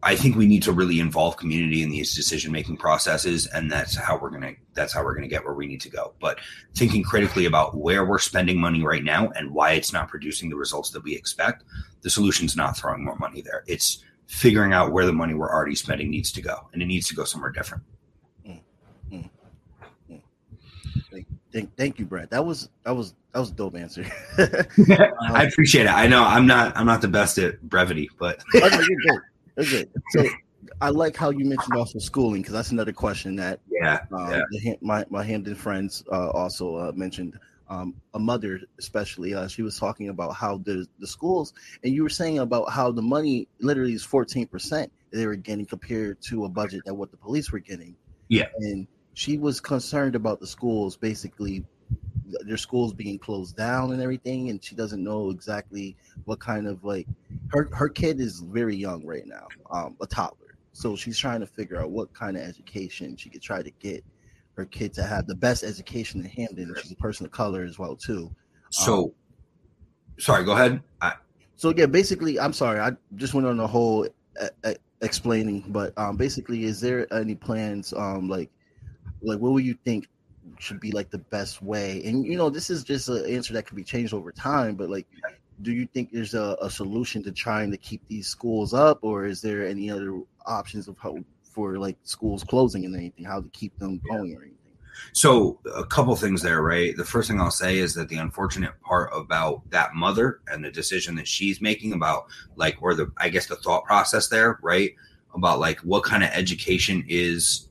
I 0.01 0.15
think 0.15 0.35
we 0.35 0.47
need 0.47 0.63
to 0.63 0.71
really 0.71 0.99
involve 0.99 1.37
community 1.37 1.83
in 1.83 1.91
these 1.91 2.15
decision 2.15 2.51
making 2.51 2.77
processes, 2.77 3.45
and 3.47 3.71
that's 3.71 3.95
how 3.95 4.17
we're 4.17 4.31
gonna 4.31 4.53
that's 4.73 4.93
how 4.93 5.03
we're 5.03 5.13
gonna 5.13 5.27
get 5.27 5.45
where 5.45 5.53
we 5.53 5.67
need 5.67 5.81
to 5.81 5.89
go. 5.89 6.13
But 6.19 6.39
thinking 6.75 7.03
critically 7.03 7.45
about 7.45 7.77
where 7.77 8.03
we're 8.03 8.19
spending 8.19 8.59
money 8.59 8.83
right 8.83 9.03
now 9.03 9.29
and 9.35 9.53
why 9.53 9.73
it's 9.73 9.93
not 9.93 10.07
producing 10.07 10.49
the 10.49 10.55
results 10.55 10.89
that 10.91 11.03
we 11.03 11.15
expect, 11.15 11.65
the 12.01 12.09
solution's 12.09 12.55
not 12.55 12.77
throwing 12.77 13.03
more 13.03 13.17
money 13.17 13.41
there. 13.41 13.63
It's 13.67 14.03
figuring 14.25 14.73
out 14.73 14.91
where 14.91 15.05
the 15.05 15.13
money 15.13 15.35
we're 15.35 15.53
already 15.53 15.75
spending 15.75 16.09
needs 16.09 16.31
to 16.31 16.41
go, 16.41 16.69
and 16.73 16.81
it 16.81 16.87
needs 16.87 17.07
to 17.09 17.15
go 17.15 17.23
somewhere 17.23 17.51
different. 17.51 17.83
Thank, 21.51 21.75
thank 21.75 21.99
you, 21.99 22.05
Brad. 22.05 22.29
That 22.29 22.45
was 22.45 22.69
that 22.83 22.91
was 22.91 23.15
that 23.33 23.39
was 23.39 23.49
a 23.49 23.53
dope 23.53 23.75
answer. 23.75 24.05
I 24.37 25.43
appreciate 25.43 25.85
it. 25.85 25.91
I 25.91 26.07
know 26.07 26.23
I'm 26.23 26.45
not 26.45 26.75
I'm 26.77 26.85
not 26.85 27.01
the 27.01 27.07
best 27.07 27.37
at 27.37 27.61
brevity, 27.63 28.09
but 28.19 28.43
Oh, 28.55 28.59
no, 28.59 28.79
you're 28.79 28.99
good. 28.99 29.21
You're 29.57 29.65
good. 29.65 29.89
So 30.11 30.25
I 30.81 30.89
like 30.89 31.15
how 31.15 31.31
you 31.31 31.45
mentioned 31.45 31.75
also 31.75 31.99
schooling 31.99 32.41
because 32.41 32.53
that's 32.53 32.71
another 32.71 32.93
question 32.93 33.35
that 33.37 33.59
yeah, 33.69 34.01
um, 34.11 34.31
yeah. 34.31 34.41
the, 34.51 34.77
my 34.81 35.05
my 35.09 35.23
Hamden 35.23 35.55
friends 35.55 36.03
uh, 36.11 36.29
also 36.29 36.75
uh, 36.75 36.91
mentioned. 36.95 37.39
Um, 37.71 37.93
a 38.15 38.19
mother, 38.19 38.61
especially, 38.79 39.35
uh, 39.35 39.47
she 39.47 39.61
was 39.61 39.77
talking 39.77 40.09
about 40.09 40.33
how 40.33 40.57
the 40.57 40.87
the 40.97 41.05
schools, 41.05 41.53
and 41.83 41.93
you 41.93 42.01
were 42.01 42.09
saying 42.09 42.39
about 42.39 42.71
how 42.71 42.91
the 42.91 43.03
money 43.03 43.47
literally 43.59 43.93
is 43.93 44.03
fourteen 44.03 44.47
percent 44.47 44.91
they 45.11 45.25
were 45.25 45.35
getting 45.35 45.65
compared 45.65 46.21
to 46.21 46.45
a 46.45 46.49
budget 46.49 46.81
that 46.85 46.93
what 46.93 47.11
the 47.11 47.17
police 47.17 47.51
were 47.51 47.59
getting. 47.59 47.95
Yeah. 48.27 48.45
and 48.59 48.87
she 49.19 49.37
was 49.37 49.59
concerned 49.59 50.15
about 50.15 50.39
the 50.39 50.47
schools, 50.47 50.95
basically 50.95 51.65
their 52.45 52.55
schools 52.55 52.93
being 52.93 53.19
closed 53.19 53.57
down 53.57 53.91
and 53.91 54.01
everything, 54.01 54.49
and 54.49 54.63
she 54.63 54.75
doesn't 54.75 55.03
know 55.03 55.29
exactly 55.29 55.97
what 56.23 56.39
kind 56.39 56.65
of 56.65 56.85
like 56.85 57.05
her 57.49 57.67
her 57.73 57.89
kid 57.89 58.21
is 58.21 58.39
very 58.39 58.77
young 58.77 59.05
right 59.05 59.27
now, 59.27 59.45
um, 59.71 59.97
a 59.99 60.07
toddler. 60.07 60.55
So 60.71 60.95
she's 60.95 61.17
trying 61.17 61.41
to 61.41 61.45
figure 61.45 61.81
out 61.81 61.89
what 61.91 62.13
kind 62.13 62.37
of 62.37 62.43
education 62.43 63.17
she 63.17 63.29
could 63.29 63.41
try 63.41 63.61
to 63.61 63.71
get 63.81 64.05
her 64.55 64.63
kid 64.63 64.93
to 64.93 65.03
have 65.03 65.27
the 65.27 65.35
best 65.35 65.65
education 65.65 66.21
in 66.21 66.29
Hamden. 66.29 66.73
She's 66.81 66.93
a 66.93 66.95
person 66.95 67.25
of 67.25 67.33
color 67.33 67.63
as 67.63 67.77
well 67.77 67.97
too. 67.97 68.33
So, 68.69 69.13
sorry, 70.17 70.45
go 70.45 70.53
ahead. 70.53 70.81
I, 71.01 71.15
So 71.57 71.73
yeah, 71.75 71.87
basically, 71.87 72.39
I'm 72.39 72.53
sorry, 72.53 72.79
I 72.79 72.91
just 73.15 73.33
went 73.33 73.47
on 73.47 73.59
a 73.59 73.67
whole 73.67 74.07
uh, 74.39 74.47
uh, 74.63 74.75
explaining, 75.01 75.65
but 75.67 75.91
um, 75.97 76.15
basically, 76.15 76.63
is 76.63 76.79
there 76.79 77.13
any 77.13 77.35
plans 77.35 77.91
um 77.91 78.29
like 78.29 78.49
like 79.21 79.39
what 79.39 79.51
would 79.51 79.65
you 79.65 79.75
think 79.85 80.07
should 80.57 80.79
be 80.79 80.91
like 80.91 81.09
the 81.09 81.17
best 81.17 81.61
way? 81.61 82.01
And 82.05 82.25
you 82.25 82.37
know, 82.37 82.49
this 82.49 82.69
is 82.69 82.83
just 82.83 83.09
an 83.09 83.25
answer 83.25 83.53
that 83.53 83.65
could 83.65 83.75
be 83.75 83.83
changed 83.83 84.13
over 84.13 84.31
time, 84.31 84.75
but 84.75 84.89
like 84.89 85.07
do 85.61 85.71
you 85.73 85.85
think 85.87 86.11
there's 86.11 86.33
a, 86.33 86.57
a 86.61 86.69
solution 86.69 87.23
to 87.23 87.31
trying 87.31 87.71
to 87.71 87.77
keep 87.77 88.01
these 88.07 88.27
schools 88.27 88.73
up, 88.73 88.99
or 89.01 89.25
is 89.25 89.41
there 89.41 89.67
any 89.67 89.91
other 89.91 90.21
options 90.45 90.87
of 90.87 90.97
how 90.97 91.17
for 91.43 91.77
like 91.77 91.97
schools 92.03 92.43
closing 92.43 92.85
and 92.85 92.95
anything, 92.95 93.25
how 93.25 93.41
to 93.41 93.49
keep 93.49 93.77
them 93.79 94.01
going 94.09 94.35
or 94.35 94.41
anything? 94.41 94.55
So 95.13 95.59
a 95.75 95.85
couple 95.85 96.15
things 96.15 96.41
there, 96.41 96.61
right? 96.61 96.95
The 96.95 97.05
first 97.05 97.29
thing 97.29 97.39
I'll 97.39 97.51
say 97.51 97.77
is 97.77 97.93
that 97.95 98.09
the 98.09 98.17
unfortunate 98.17 98.79
part 98.81 99.09
about 99.13 99.69
that 99.69 99.95
mother 99.95 100.41
and 100.47 100.63
the 100.63 100.71
decision 100.71 101.15
that 101.15 101.27
she's 101.27 101.61
making 101.61 101.93
about 101.93 102.27
like 102.55 102.77
or 102.81 102.93
the 102.93 103.11
I 103.17 103.29
guess 103.29 103.47
the 103.47 103.55
thought 103.55 103.85
process 103.85 104.27
there, 104.27 104.59
right? 104.61 104.93
About 105.33 105.59
like 105.59 105.79
what 105.81 106.03
kind 106.03 106.23
of 106.23 106.29
education 106.31 107.05
is 107.07 107.68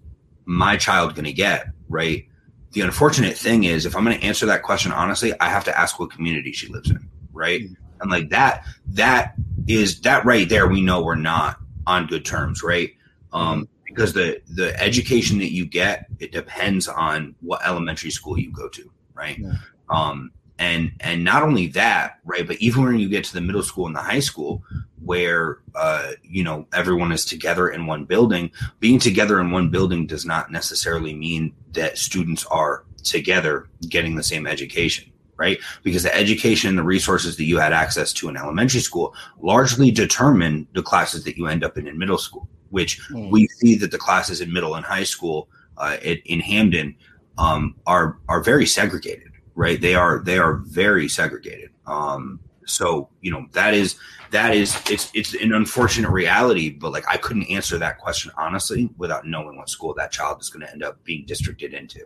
my 0.49 0.79
child 0.79 1.15
going 1.15 1.27
to 1.27 1.33
get, 1.33 1.67
right? 1.91 2.27
The 2.73 2.81
unfortunate 2.81 3.37
thing 3.37 3.65
is 3.65 3.85
if 3.85 3.95
I'm 3.95 4.03
going 4.05 4.19
to 4.19 4.25
answer 4.27 4.47
that 4.47 4.63
question 4.63 4.93
honestly, 4.93 5.39
I 5.41 5.49
have 5.51 5.65
to 5.65 5.79
ask 5.79 6.01
what 6.01 6.11
community 6.11 6.53
she 6.53 6.69
lives 6.69 6.91
in, 6.91 7.07
right? 7.33 7.63
And 8.01 8.11
like 8.11 8.31
that 8.31 8.65
that 8.87 9.35
is 9.67 10.01
that 10.01 10.25
right 10.25 10.49
there 10.49 10.67
we 10.67 10.81
know 10.81 11.03
we're 11.03 11.17
not 11.17 11.59
on 11.87 12.07
good 12.07 12.25
terms, 12.25 12.63
right? 12.63 12.91
Um 13.33 13.69
because 13.85 14.15
the 14.15 14.41
the 14.55 14.79
education 14.81 15.39
that 15.39 15.53
you 15.53 15.67
get 15.67 16.07
it 16.19 16.33
depends 16.33 16.89
on 16.89 17.35
what 17.41 17.61
elementary 17.67 18.11
school 18.11 18.39
you 18.39 18.53
go 18.53 18.69
to 18.69 18.91
right 19.15 19.39
Yeah. 19.39 19.53
um 19.91 20.31
and 20.59 20.93
and 21.01 21.23
not 21.25 21.43
only 21.43 21.67
that 21.69 22.19
right 22.25 22.47
but 22.47 22.57
even 22.57 22.85
when 22.85 22.99
you 22.99 23.09
get 23.09 23.25
to 23.25 23.35
the 23.35 23.41
middle 23.41 23.63
school 23.63 23.87
and 23.87 23.95
the 23.97 24.01
high 24.01 24.21
school 24.21 24.63
where 25.03 25.59
uh 25.75 26.13
you 26.23 26.43
know 26.43 26.67
everyone 26.73 27.13
is 27.13 27.25
together 27.25 27.69
in 27.69 27.87
one 27.87 28.05
building 28.05 28.51
being 28.81 28.99
together 28.99 29.41
in 29.41 29.51
one 29.51 29.69
building 29.71 30.07
does 30.07 30.25
not 30.25 30.51
necessarily 30.51 31.15
mean 31.15 31.55
that 31.73 31.97
students 31.99 32.45
are 32.47 32.85
together 33.05 33.69
getting 33.89 34.17
the 34.17 34.23
same 34.23 34.47
education 34.47 35.11
right 35.37 35.59
because 35.83 36.03
the 36.03 36.15
education 36.17 36.69
and 36.71 36.79
the 36.79 36.83
resources 36.83 37.37
that 37.37 37.45
you 37.45 37.59
had 37.59 37.73
access 37.73 38.13
to 38.13 38.29
in 38.29 38.37
elementary 38.37 38.81
school 38.81 39.15
largely 39.41 39.91
determine 39.91 40.67
the 40.75 40.83
classes 40.83 41.23
that 41.25 41.37
you 41.37 41.47
end 41.47 41.63
up 41.63 41.79
in 41.79 41.87
in 41.87 41.97
middle 41.97 42.19
school 42.19 42.49
which 42.71 43.01
Hmm. 43.09 43.31
we 43.31 43.47
see 43.49 43.77
that 43.77 43.91
the 43.91 43.99
classes 43.99 44.41
in 44.41 44.53
middle 44.53 44.75
and 44.75 44.85
high 44.85 45.05
school 45.05 45.49
uh, 45.79 45.97
in, 46.03 46.19
in 46.25 46.41
Hamden 46.41 46.95
um, 47.39 47.77
are 47.87 48.19
are 48.29 48.43
very 48.43 48.67
segregated, 48.67 49.31
right? 49.59 49.81
They 49.81 49.97
are 49.97 50.21
they 50.21 50.39
are 50.39 50.55
very 50.55 51.09
segregated. 51.09 51.71
Um, 51.85 52.39
so 52.65 53.09
you 53.23 53.33
know 53.33 53.47
that 53.53 53.75
is 53.75 53.97
that 54.31 54.55
is 54.55 54.81
it's 54.89 55.11
it's 55.15 55.35
an 55.35 55.53
unfortunate 55.53 56.11
reality, 56.11 56.71
but 56.71 56.93
like 56.93 57.05
I 57.09 57.17
couldn't 57.17 57.51
answer 57.51 57.77
that 57.79 57.99
question 57.99 58.31
honestly 58.39 58.89
without 58.99 59.27
knowing 59.27 59.57
what 59.57 59.69
school 59.69 59.95
that 59.95 60.13
child 60.13 60.41
is 60.41 60.49
going 60.49 60.65
to 60.65 60.73
end 60.73 60.85
up 60.85 61.03
being 61.03 61.27
districted 61.27 61.75
into, 61.75 62.05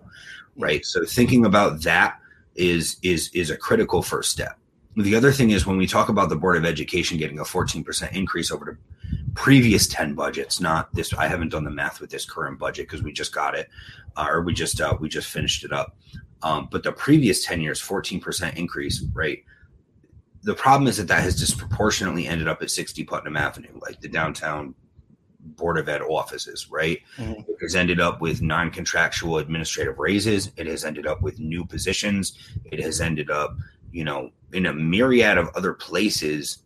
right? 0.56 0.82
So 0.84 1.04
thinking 1.04 1.44
about 1.44 1.82
that 1.82 2.18
is 2.54 2.96
is 3.02 3.28
is 3.34 3.50
a 3.50 3.56
critical 3.56 4.02
first 4.02 4.30
step. 4.30 4.58
The 4.96 5.14
other 5.14 5.32
thing 5.32 5.50
is 5.50 5.66
when 5.66 5.76
we 5.76 5.86
talk 5.86 6.08
about 6.08 6.30
the 6.30 6.36
Board 6.36 6.56
of 6.56 6.64
Education 6.64 7.16
getting 7.16 7.38
a 7.38 7.44
14% 7.44 8.12
increase 8.12 8.50
over 8.50 8.64
the 8.66 8.76
previous 9.34 9.86
10 9.86 10.14
budgets, 10.14 10.60
not 10.60 10.94
this. 10.94 11.14
I 11.14 11.28
haven't 11.28 11.48
done 11.48 11.64
the 11.64 11.70
math 11.70 11.98
with 11.98 12.10
this 12.10 12.26
current 12.26 12.58
budget 12.58 12.88
because 12.88 13.02
we 13.02 13.10
just 13.10 13.32
got 13.34 13.54
it, 13.54 13.70
uh, 14.16 14.26
or 14.28 14.42
we 14.42 14.52
just 14.52 14.80
uh, 14.80 14.96
we 14.98 15.08
just 15.08 15.28
finished 15.28 15.64
it 15.64 15.72
up. 15.72 15.96
Um, 16.42 16.68
but 16.70 16.82
the 16.82 16.92
previous 16.92 17.44
10 17.44 17.60
years, 17.60 17.80
14% 17.80 18.56
increase, 18.56 19.02
right? 19.12 19.44
The 20.42 20.54
problem 20.54 20.88
is 20.88 20.96
that 20.96 21.08
that 21.08 21.22
has 21.22 21.38
disproportionately 21.38 22.26
ended 22.26 22.48
up 22.48 22.62
at 22.62 22.70
60 22.70 23.04
Putnam 23.04 23.36
Avenue, 23.36 23.78
like 23.80 24.00
the 24.00 24.08
downtown 24.08 24.74
Board 25.44 25.76
of 25.78 25.88
Ed 25.88 26.02
offices, 26.02 26.70
right? 26.70 27.00
Mhm. 27.16 27.48
It 27.48 27.56
has 27.60 27.74
ended 27.74 28.00
up 28.00 28.20
with 28.20 28.42
non 28.42 28.70
contractual 28.70 29.38
administrative 29.38 29.98
raises. 29.98 30.50
It 30.56 30.66
has 30.66 30.84
ended 30.84 31.06
up 31.06 31.20
with 31.20 31.40
new 31.40 31.64
positions. 31.64 32.38
It 32.64 32.80
has 32.80 33.00
ended 33.00 33.30
up, 33.30 33.56
you 33.90 34.04
know, 34.04 34.30
in 34.52 34.66
a 34.66 34.72
myriad 34.72 35.38
of 35.38 35.48
other 35.56 35.72
places 35.72 36.58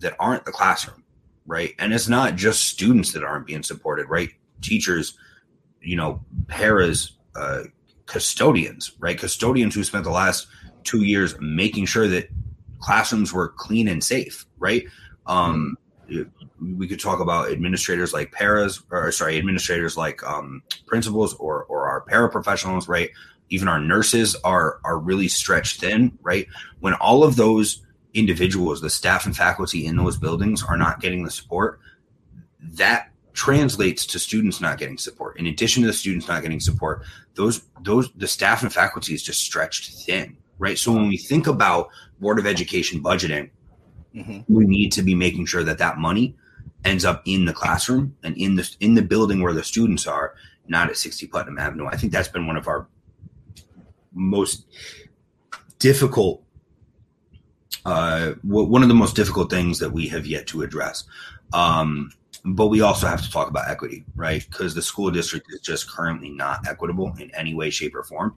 that 0.00 0.16
aren't 0.18 0.44
the 0.44 0.52
classroom, 0.52 1.04
right? 1.46 1.74
And 1.78 1.92
it's 1.92 2.08
not 2.08 2.36
just 2.36 2.64
students 2.64 3.12
that 3.12 3.22
aren't 3.22 3.46
being 3.46 3.62
supported, 3.62 4.08
right? 4.08 4.30
Teachers, 4.62 5.18
you 5.80 5.96
know, 5.96 6.24
paras, 6.48 7.18
uh, 7.34 7.64
custodians, 8.06 8.92
right? 8.98 9.18
Custodians 9.18 9.74
who 9.74 9.84
spent 9.84 10.04
the 10.04 10.10
last 10.10 10.46
two 10.84 11.02
years 11.02 11.34
making 11.40 11.86
sure 11.86 12.08
that 12.08 12.28
classrooms 12.80 13.32
were 13.32 13.48
clean 13.48 13.88
and 13.88 14.02
safe, 14.02 14.46
right? 14.58 14.84
Um, 15.26 15.76
we 16.78 16.86
could 16.86 17.00
talk 17.00 17.20
about 17.20 17.50
administrators 17.50 18.12
like 18.12 18.32
paras, 18.32 18.82
or 18.90 19.10
sorry, 19.10 19.36
administrators 19.36 19.96
like 19.96 20.22
um, 20.22 20.62
principals 20.86 21.34
or 21.34 21.64
or 21.64 21.88
our 21.88 22.04
paraprofessionals, 22.04 22.88
right? 22.88 23.10
Even 23.50 23.68
our 23.68 23.80
nurses 23.80 24.36
are 24.44 24.78
are 24.84 24.98
really 24.98 25.28
stretched 25.28 25.80
thin, 25.80 26.16
right? 26.22 26.46
When 26.80 26.94
all 26.94 27.24
of 27.24 27.36
those 27.36 27.84
individuals, 28.14 28.80
the 28.80 28.90
staff 28.90 29.26
and 29.26 29.36
faculty 29.36 29.84
in 29.84 29.96
those 29.96 30.16
buildings 30.16 30.62
are 30.62 30.76
not 30.76 31.00
getting 31.00 31.24
the 31.24 31.30
support, 31.30 31.80
that 32.60 33.10
translates 33.36 34.06
to 34.06 34.18
students 34.18 34.60
not 34.60 34.78
getting 34.78 34.96
support. 34.98 35.38
In 35.38 35.46
addition 35.46 35.82
to 35.82 35.86
the 35.86 35.92
students 35.92 36.26
not 36.26 36.42
getting 36.42 36.58
support, 36.58 37.04
those 37.34 37.62
those 37.82 38.10
the 38.12 38.26
staff 38.26 38.62
and 38.62 38.72
faculty 38.72 39.14
is 39.14 39.22
just 39.22 39.40
stretched 39.42 39.92
thin, 40.04 40.36
right? 40.58 40.78
So 40.78 40.90
when 40.92 41.06
we 41.06 41.18
think 41.18 41.46
about 41.46 41.88
Board 42.18 42.38
of 42.38 42.46
Education 42.46 43.02
budgeting, 43.02 43.50
Mhm. 44.16 44.44
we 44.48 44.64
need 44.64 44.90
to 44.92 45.02
be 45.02 45.14
making 45.14 45.44
sure 45.46 45.62
that 45.62 45.76
that 45.78 45.98
money 45.98 46.34
ends 46.84 47.04
up 47.04 47.20
in 47.26 47.44
the 47.44 47.52
classroom 47.52 48.16
and 48.22 48.36
in 48.38 48.56
the 48.56 48.68
in 48.80 48.94
the 48.94 49.02
building 49.02 49.42
where 49.42 49.52
the 49.52 49.62
students 49.62 50.06
are, 50.06 50.34
not 50.66 50.88
at 50.88 50.96
60 50.96 51.26
Putnam 51.26 51.58
Avenue. 51.58 51.86
I 51.86 51.96
think 51.96 52.12
that's 52.12 52.28
been 52.28 52.46
one 52.46 52.56
of 52.56 52.66
our 52.66 52.88
most 54.14 54.64
difficult 55.78 56.42
uh, 57.84 58.32
one 58.42 58.82
of 58.82 58.88
the 58.88 58.94
most 58.94 59.14
difficult 59.14 59.48
things 59.48 59.78
that 59.78 59.92
we 59.92 60.08
have 60.08 60.26
yet 60.26 60.46
to 60.48 60.62
address. 60.62 61.04
Um, 61.52 62.10
but 62.46 62.68
we 62.68 62.80
also 62.80 63.08
have 63.08 63.22
to 63.22 63.30
talk 63.30 63.50
about 63.50 63.68
equity, 63.68 64.04
right? 64.14 64.46
Because 64.48 64.74
the 64.74 64.82
school 64.82 65.10
district 65.10 65.46
is 65.52 65.60
just 65.60 65.90
currently 65.90 66.30
not 66.30 66.66
equitable 66.68 67.12
in 67.18 67.34
any 67.34 67.54
way, 67.54 67.70
shape, 67.70 67.94
or 67.94 68.04
form. 68.04 68.36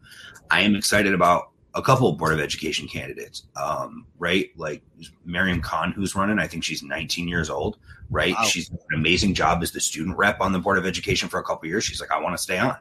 I 0.50 0.62
am 0.62 0.76
excited 0.76 1.14
about 1.14 1.52
a 1.76 1.82
couple 1.82 2.10
of 2.10 2.18
board 2.18 2.34
of 2.34 2.40
education 2.40 2.88
candidates, 2.88 3.44
um, 3.56 4.08
right? 4.18 4.50
Like 4.58 4.82
Miriam 5.26 5.62
Khan, 5.62 5.92
who's 5.92 6.16
running. 6.16 6.40
I 6.40 6.48
think 6.48 6.64
she's 6.64 6.82
19 6.82 7.28
years 7.28 7.52
old, 7.52 7.78
right? 8.10 8.34
Wow. 8.34 8.46
She's 8.46 8.72
an 8.72 8.80
amazing 8.96 9.36
job 9.36 9.62
as 9.62 9.72
the 9.72 9.80
student 9.80 10.18
rep 10.18 10.42
on 10.42 10.54
the 10.54 10.60
board 10.60 10.80
of 10.80 10.88
education 10.88 11.30
for 11.30 11.40
a 11.40 11.44
couple 11.44 11.68
of 11.68 11.70
years. 11.70 11.84
She's 11.84 12.02
like, 12.02 12.12
I 12.12 12.20
want 12.20 12.36
to 12.36 12.42
stay 12.42 12.58
on, 12.58 12.78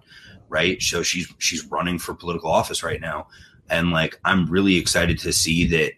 right? 0.49 0.81
So 0.81 1.03
she's 1.03 1.33
she's 1.37 1.67
running 1.67 1.99
for 1.99 2.15
political 2.15 2.51
office 2.51 2.83
right 2.83 3.03
now, 3.03 3.29
and 3.69 3.91
like 3.91 4.19
I'm 4.25 4.47
really 4.51 4.77
excited 4.77 5.19
to 5.19 5.33
see 5.33 5.67
that. 5.67 5.93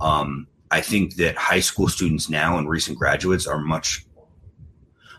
Um, 0.00 0.46
I 0.70 0.80
think 0.80 1.14
that 1.16 1.36
high 1.36 1.60
school 1.60 1.88
students 1.88 2.28
now 2.28 2.58
and 2.58 2.68
recent 2.68 2.98
graduates 2.98 3.46
are 3.46 3.60
much 3.60 4.04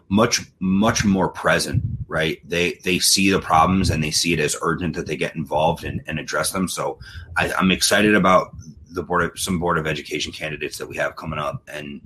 much 0.09 0.41
much 0.59 1.03
more 1.03 1.29
present 1.29 1.83
right? 2.07 2.39
They 2.47 2.79
they 2.83 2.99
see 2.99 3.29
the 3.31 3.39
problems 3.39 3.89
and 3.89 4.03
they 4.03 4.11
see 4.11 4.33
it 4.33 4.39
as 4.39 4.55
urgent 4.61 4.95
that 4.95 5.07
they 5.07 5.17
get 5.17 5.35
involved 5.35 5.83
and, 5.83 6.01
and 6.07 6.19
address 6.19 6.51
them. 6.51 6.67
So 6.67 6.99
I, 7.37 7.51
i'm 7.53 7.71
excited 7.71 8.15
about 8.15 8.55
the 8.89 9.03
board 9.03 9.23
of 9.23 9.39
some 9.39 9.59
board 9.59 9.77
of 9.77 9.87
education 9.87 10.31
candidates 10.31 10.77
that 10.77 10.87
we 10.87 10.95
have 10.95 11.15
coming 11.15 11.39
up 11.39 11.61
and 11.67 12.01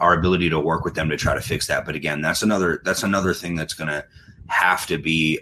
our 0.00 0.14
ability 0.14 0.50
to 0.50 0.58
work 0.60 0.84
with 0.84 0.94
them 0.94 1.08
to 1.08 1.16
try 1.16 1.34
to 1.34 1.40
fix 1.40 1.66
that. 1.68 1.84
But 1.84 1.94
again 1.94 2.20
that's 2.20 2.42
another 2.42 2.80
that's 2.84 3.02
another 3.02 3.34
thing 3.34 3.54
that's 3.54 3.74
going 3.74 3.88
to 3.88 4.04
have 4.48 4.86
to 4.86 4.98
be 4.98 5.40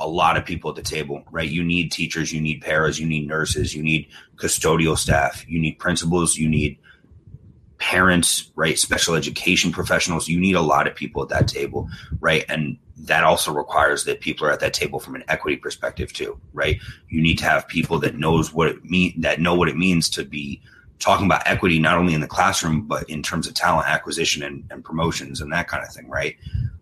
a 0.00 0.06
lot 0.06 0.36
of 0.36 0.44
people 0.44 0.70
at 0.70 0.76
the 0.76 0.82
table 0.82 1.24
right? 1.30 1.50
You 1.50 1.64
need 1.64 1.90
teachers 1.90 2.32
you 2.32 2.40
need 2.40 2.60
paras 2.60 3.00
you 3.00 3.06
need 3.06 3.26
nurses 3.26 3.74
you 3.74 3.82
need 3.82 4.08
custodial 4.36 4.96
staff 4.96 5.44
you 5.48 5.58
need 5.58 5.78
principals 5.78 6.36
you 6.36 6.48
need 6.48 6.78
parents, 7.78 8.50
right? 8.56 8.78
Special 8.78 9.14
education 9.14 9.72
professionals. 9.72 10.28
You 10.28 10.40
need 10.40 10.56
a 10.56 10.60
lot 10.60 10.86
of 10.86 10.94
people 10.94 11.22
at 11.22 11.28
that 11.28 11.48
table, 11.48 11.88
right? 12.20 12.44
And 12.48 12.78
that 12.96 13.24
also 13.24 13.52
requires 13.52 14.04
that 14.04 14.20
people 14.20 14.46
are 14.46 14.50
at 14.50 14.60
that 14.60 14.74
table 14.74 14.98
from 14.98 15.14
an 15.14 15.24
equity 15.28 15.56
perspective 15.56 16.12
too, 16.12 16.38
right? 16.52 16.80
You 17.08 17.22
need 17.22 17.38
to 17.38 17.44
have 17.44 17.68
people 17.68 17.98
that 18.00 18.16
knows 18.16 18.52
what 18.52 18.68
it 18.68 18.84
mean 18.84 19.20
that 19.20 19.40
know 19.40 19.54
what 19.54 19.68
it 19.68 19.76
means 19.76 20.10
to 20.10 20.24
be 20.24 20.60
talking 20.98 21.26
about 21.26 21.46
equity 21.46 21.78
not 21.78 21.96
only 21.96 22.12
in 22.12 22.20
the 22.20 22.26
classroom 22.26 22.82
but 22.82 23.08
in 23.08 23.22
terms 23.22 23.46
of 23.46 23.54
talent 23.54 23.88
acquisition 23.88 24.42
and, 24.42 24.64
and 24.70 24.84
promotions 24.84 25.40
and 25.40 25.52
that 25.52 25.68
kind 25.68 25.84
of 25.84 25.92
thing, 25.92 26.08
right? 26.08 26.36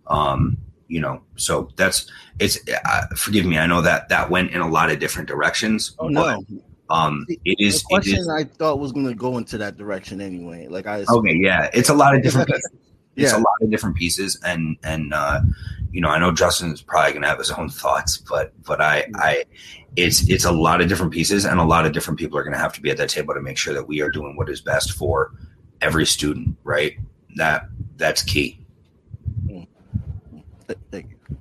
Um, 0.06 0.56
you 0.88 1.00
know, 1.00 1.20
so 1.36 1.68
that's 1.76 2.10
it's. 2.38 2.58
Uh, 2.84 3.06
forgive 3.16 3.44
me, 3.44 3.58
I 3.58 3.66
know 3.66 3.82
that 3.82 4.08
that 4.08 4.30
went 4.30 4.52
in 4.52 4.60
a 4.60 4.68
lot 4.68 4.90
of 4.90 4.98
different 4.98 5.28
directions. 5.28 5.94
Oh 5.98 6.08
no, 6.08 6.44
um, 6.90 7.26
it 7.28 7.56
is. 7.58 7.82
the 7.82 7.86
question 7.88 8.18
is 8.18 8.28
I 8.28 8.44
thought 8.44 8.78
was 8.78 8.92
going 8.92 9.06
to 9.06 9.14
go 9.14 9.38
into 9.38 9.58
that 9.58 9.76
direction 9.76 10.20
anyway. 10.20 10.68
Like 10.68 10.86
I, 10.86 11.04
Okay, 11.08 11.34
yeah, 11.34 11.68
it's 11.74 11.88
a 11.88 11.94
lot 11.94 12.14
of 12.14 12.22
different 12.22 12.48
pieces. 12.48 12.70
It's 13.16 13.32
Yeah. 13.32 13.38
a 13.38 13.40
lot 13.40 13.54
of 13.62 13.70
different 13.70 13.96
pieces, 13.96 14.38
and 14.44 14.76
and 14.84 15.14
uh, 15.14 15.40
you 15.90 16.00
know, 16.00 16.08
I 16.08 16.18
know 16.18 16.32
Justin's 16.32 16.82
probably 16.82 17.14
gonna 17.14 17.26
have 17.28 17.38
his 17.38 17.50
own 17.50 17.68
thoughts, 17.70 18.18
but 18.18 18.52
but 18.64 18.80
I 18.80 19.06
I 19.14 19.44
it's 19.96 20.28
it's 20.28 20.44
a 20.44 20.52
lot 20.52 20.80
of 20.82 20.88
different 20.88 21.12
pieces, 21.12 21.46
and 21.46 21.58
a 21.58 21.64
lot 21.64 21.86
of 21.86 21.92
different 21.92 22.18
people 22.18 22.38
are 22.38 22.44
gonna 22.44 22.58
have 22.58 22.74
to 22.74 22.82
be 22.82 22.90
at 22.90 22.98
that 22.98 23.08
table 23.08 23.32
to 23.34 23.40
make 23.40 23.56
sure 23.56 23.72
that 23.72 23.88
we 23.88 24.02
are 24.02 24.10
doing 24.10 24.36
what 24.36 24.48
is 24.50 24.60
best 24.60 24.92
for 24.92 25.32
every 25.80 26.04
student, 26.06 26.56
right? 26.62 26.98
That 27.36 27.68
that's 27.96 28.22
key. 28.22 28.60
Th- 29.48 30.78
Thank 30.90 31.10
you. 31.10 31.36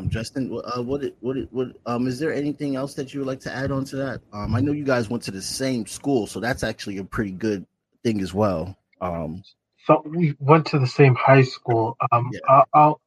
Um, 0.00 0.08
Justin, 0.08 0.60
uh, 0.74 0.82
what, 0.82 1.02
what, 1.20 1.36
what, 1.50 1.68
um, 1.84 2.06
is 2.06 2.18
there 2.18 2.32
anything 2.32 2.74
else 2.74 2.94
that 2.94 3.12
you 3.12 3.20
would 3.20 3.26
like 3.26 3.40
to 3.40 3.52
add 3.54 3.70
on 3.70 3.84
to 3.86 3.96
that? 3.96 4.22
Um, 4.32 4.54
I 4.54 4.60
know 4.60 4.72
you 4.72 4.84
guys 4.84 5.10
went 5.10 5.22
to 5.24 5.30
the 5.30 5.42
same 5.42 5.86
school, 5.86 6.26
so 6.26 6.40
that's 6.40 6.64
actually 6.64 6.98
a 6.98 7.04
pretty 7.04 7.32
good 7.32 7.66
thing 8.02 8.22
as 8.22 8.32
well. 8.32 8.76
Um, 9.00 9.42
So 9.86 10.02
we 10.06 10.34
went 10.38 10.66
to 10.68 10.78
the 10.78 10.86
same 10.86 11.14
high 11.14 11.42
school. 11.42 11.96
Um, 12.10 12.30
Yeah. 12.32 12.40
I'll, 12.48 12.64
I'll 12.72 13.00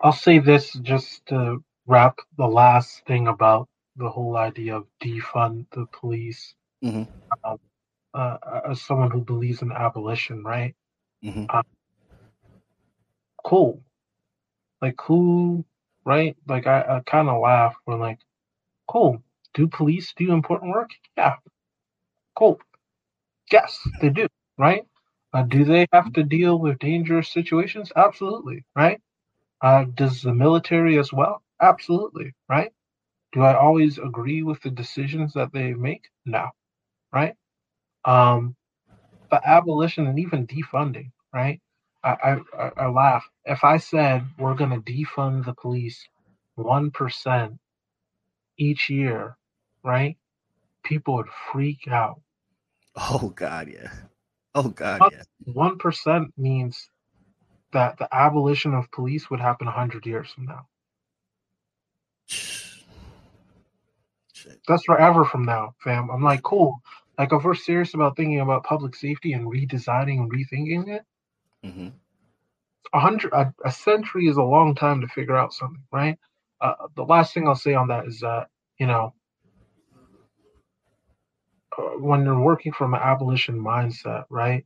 I'll 0.00 0.12
say 0.12 0.38
this 0.38 0.72
just 0.72 1.24
to 1.26 1.62
wrap 1.86 2.18
the 2.38 2.46
last 2.46 3.04
thing 3.06 3.28
about 3.28 3.68
the 3.96 4.08
whole 4.08 4.36
idea 4.36 4.76
of 4.76 4.86
defund 5.02 5.66
the 5.72 5.86
police. 5.92 6.54
Mhm. 6.82 7.08
Um, 7.44 7.58
uh, 8.14 8.38
as 8.70 8.80
someone 8.80 9.10
who 9.10 9.20
believes 9.20 9.62
in 9.62 9.72
abolition, 9.72 10.42
right? 10.42 10.74
mhm. 11.22 11.46
Cool. 13.44 13.82
Like 14.82 15.00
who, 15.02 15.64
right? 16.06 16.36
Like 16.48 16.68
I, 16.68 16.82
I 16.82 17.02
kind 17.06 17.28
of 17.30 17.42
laugh 17.42 17.76
when 17.86 18.00
like, 18.00 18.20
cool. 18.88 19.22
Do 19.54 19.68
police 19.68 20.12
do 20.16 20.32
important 20.32 20.72
work? 20.72 20.90
Yeah. 21.18 21.36
Cool. 22.36 22.60
Yes, 23.52 23.78
they 24.00 24.10
do. 24.10 24.28
Right? 24.58 24.84
Uh, 25.32 25.42
do 25.42 25.64
they 25.64 25.86
have 25.92 26.12
to 26.14 26.22
deal 26.24 26.58
with 26.58 26.78
dangerous 26.78 27.30
situations? 27.32 27.92
Absolutely. 27.96 28.64
Right? 28.76 29.00
Uh, 29.62 29.84
does 29.94 30.22
the 30.22 30.34
military 30.34 30.98
as 30.98 31.12
well? 31.12 31.42
Absolutely. 31.60 32.34
Right? 32.48 32.72
Do 33.32 33.42
I 33.42 33.56
always 33.56 33.98
agree 33.98 34.42
with 34.42 34.62
the 34.62 34.70
decisions 34.70 35.34
that 35.34 35.52
they 35.52 35.74
make? 35.74 36.08
No. 36.26 36.50
Right? 37.12 37.34
Um, 38.04 38.56
but 39.30 39.42
abolition 39.46 40.06
and 40.06 40.18
even 40.18 40.46
defunding, 40.46 41.10
right? 41.32 41.60
I, 42.06 42.16
I, 42.24 42.36
I- 42.58 42.84
laugh. 42.88 43.24
If 43.46 43.64
I 43.64 43.78
said 43.78 44.24
we're 44.38 44.54
going 44.56 44.70
to 44.70 44.80
defund 44.92 45.46
the 45.46 45.54
police 45.54 46.08
1% 46.58 47.58
each 48.58 48.90
year, 48.90 49.36
right? 49.84 50.16
People 50.84 51.16
would 51.16 51.28
freak 51.52 51.88
out. 51.88 52.20
Oh 52.96 53.32
God, 53.34 53.68
yeah. 53.72 53.92
Oh 54.54 54.68
God, 54.70 55.06
yeah. 55.06 55.22
1% 55.48 56.26
means 56.38 56.90
that 57.72 57.98
the 57.98 58.08
abolition 58.14 58.74
of 58.74 58.90
police 58.92 59.30
would 59.30 59.40
happen 59.40 59.66
100 59.66 60.06
years 60.06 60.30
from 60.30 60.46
now. 60.46 60.66
Shit. 64.34 64.60
That's 64.68 64.84
forever 64.84 65.24
from 65.24 65.44
now, 65.44 65.74
fam. 65.82 66.10
I'm 66.10 66.22
like, 66.22 66.42
cool. 66.42 66.76
Like, 67.18 67.32
if 67.32 67.44
we're 67.44 67.54
serious 67.54 67.94
about 67.94 68.16
thinking 68.16 68.40
about 68.40 68.64
public 68.64 68.94
safety 68.96 69.32
and 69.34 69.46
redesigning 69.46 70.18
and 70.20 70.32
rethinking 70.32 70.88
it, 70.88 71.02
Mhm. 71.64 71.92
a 72.94 73.00
hundred 73.00 73.32
a, 73.32 73.52
a 73.64 73.70
century 73.72 74.26
is 74.28 74.36
a 74.36 74.42
long 74.42 74.74
time 74.74 75.00
to 75.00 75.08
figure 75.08 75.36
out 75.36 75.52
something 75.52 75.84
right? 75.92 76.18
Uh, 76.60 76.74
the 76.96 77.04
last 77.04 77.34
thing 77.34 77.46
i'll 77.48 77.54
say 77.56 77.74
on 77.74 77.88
that 77.88 78.06
is 78.06 78.20
that 78.20 78.48
you 78.78 78.86
know 78.86 79.14
uh, 81.78 81.82
when 81.98 82.24
you're 82.24 82.40
working 82.40 82.72
from 82.72 82.94
an 82.94 83.00
abolition 83.02 83.58
mindset 83.60 84.24
right? 84.30 84.64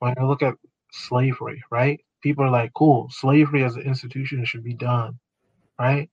When 0.00 0.14
you 0.18 0.26
look 0.26 0.42
at 0.42 0.54
slavery 0.92 1.62
right? 1.70 2.00
People 2.22 2.44
are 2.44 2.50
like 2.50 2.72
cool 2.74 3.08
slavery 3.10 3.64
as 3.64 3.76
an 3.76 3.82
institution 3.82 4.44
should 4.44 4.64
be 4.64 4.74
done 4.74 5.18
right? 5.80 6.10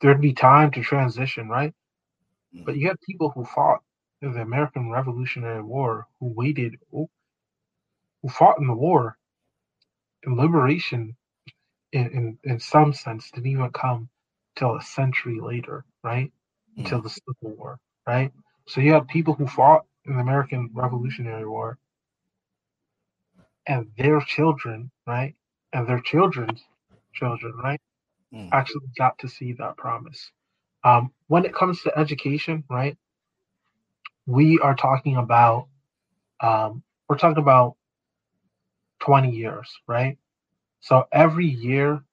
There'd 0.00 0.20
be 0.20 0.34
time 0.34 0.70
to 0.72 0.82
transition 0.82 1.48
right? 1.48 1.74
But 2.66 2.76
you 2.76 2.88
have 2.88 2.98
people 3.06 3.30
who 3.30 3.44
fought 3.44 3.80
in 4.22 4.32
the 4.32 4.42
american 4.42 4.90
revolutionary 4.90 5.62
war 5.62 6.06
who 6.20 6.32
waited 6.34 6.76
who 8.24 8.30
fought 8.30 8.58
in 8.58 8.66
the 8.68 8.74
war 8.74 9.18
and 10.24 10.36
liberation 10.38 11.16
in, 11.92 12.06
in, 12.08 12.38
in 12.44 12.60
some 12.60 12.94
sense 12.94 13.30
didn't 13.32 13.48
even 13.50 13.70
come 13.70 14.10
till 14.56 14.76
a 14.76 14.82
century 14.82 15.40
later, 15.40 15.84
right? 16.04 16.32
Until 16.78 17.02
the 17.02 17.10
Civil 17.10 17.56
War, 17.58 17.78
right? 18.08 18.32
So 18.68 18.80
you 18.82 18.94
had 18.94 19.08
people 19.08 19.34
who 19.34 19.48
fought 19.48 19.84
in 20.06 20.14
the 20.16 20.22
American 20.22 20.70
Revolutionary 20.74 21.46
War 21.48 21.78
and 23.68 23.88
their 23.98 24.20
children, 24.20 24.90
right? 25.06 25.34
And 25.72 25.88
their 25.88 26.00
children's 26.00 26.62
children, 27.14 27.54
right? 27.62 27.80
Mm. 28.34 28.50
Actually 28.52 28.86
got 28.98 29.18
to 29.20 29.28
see 29.28 29.54
that 29.54 29.76
promise. 29.78 30.30
Um, 30.84 31.12
when 31.28 31.44
it 31.46 31.54
comes 31.54 31.82
to 31.82 31.98
education, 31.98 32.64
right? 32.70 32.96
We 34.26 34.58
are 34.60 34.74
talking 34.76 35.16
about 35.16 35.68
um, 36.40 36.82
we're 37.08 37.18
talking 37.18 37.42
about 37.42 37.76
20 39.00 39.30
years, 39.30 39.70
right? 39.86 40.18
So 40.80 41.06
every 41.12 41.46
year, 41.46 42.04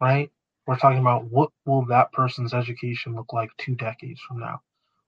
right, 0.00 0.30
we're 0.66 0.76
talking 0.78 1.00
about 1.00 1.24
what 1.26 1.50
will 1.66 1.84
that 1.86 2.12
person's 2.12 2.54
education 2.54 3.14
look 3.14 3.32
like 3.32 3.50
two 3.58 3.74
decades 3.76 4.20
from 4.20 4.40
now? 4.40 4.60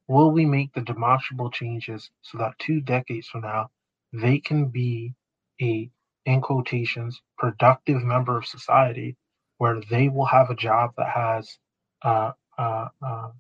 Will 0.09 0.31
we 0.31 0.45
make 0.47 0.73
the 0.75 0.81
demonstrable 0.83 1.51
changes 1.51 2.11
so 2.23 2.39
that 2.39 2.59
two 2.59 2.81
decades 2.81 3.29
from 3.29 3.43
now 3.43 3.71
they 4.13 4.39
can 4.39 4.67
be 4.67 5.15
a 5.61 5.91
in 6.27 6.41
quotations 6.41 7.21
productive 7.39 8.03
member 8.03 8.37
of 8.39 8.47
society 8.47 9.17
where 9.59 9.81
they 9.91 10.09
will 10.09 10.27
have 10.27 10.51
a 10.51 10.57
job 10.57 10.93
that 10.97 11.09
has 11.11 11.59
uh, 12.03 12.33
uh, 12.59 12.89
uh, 13.03 13.31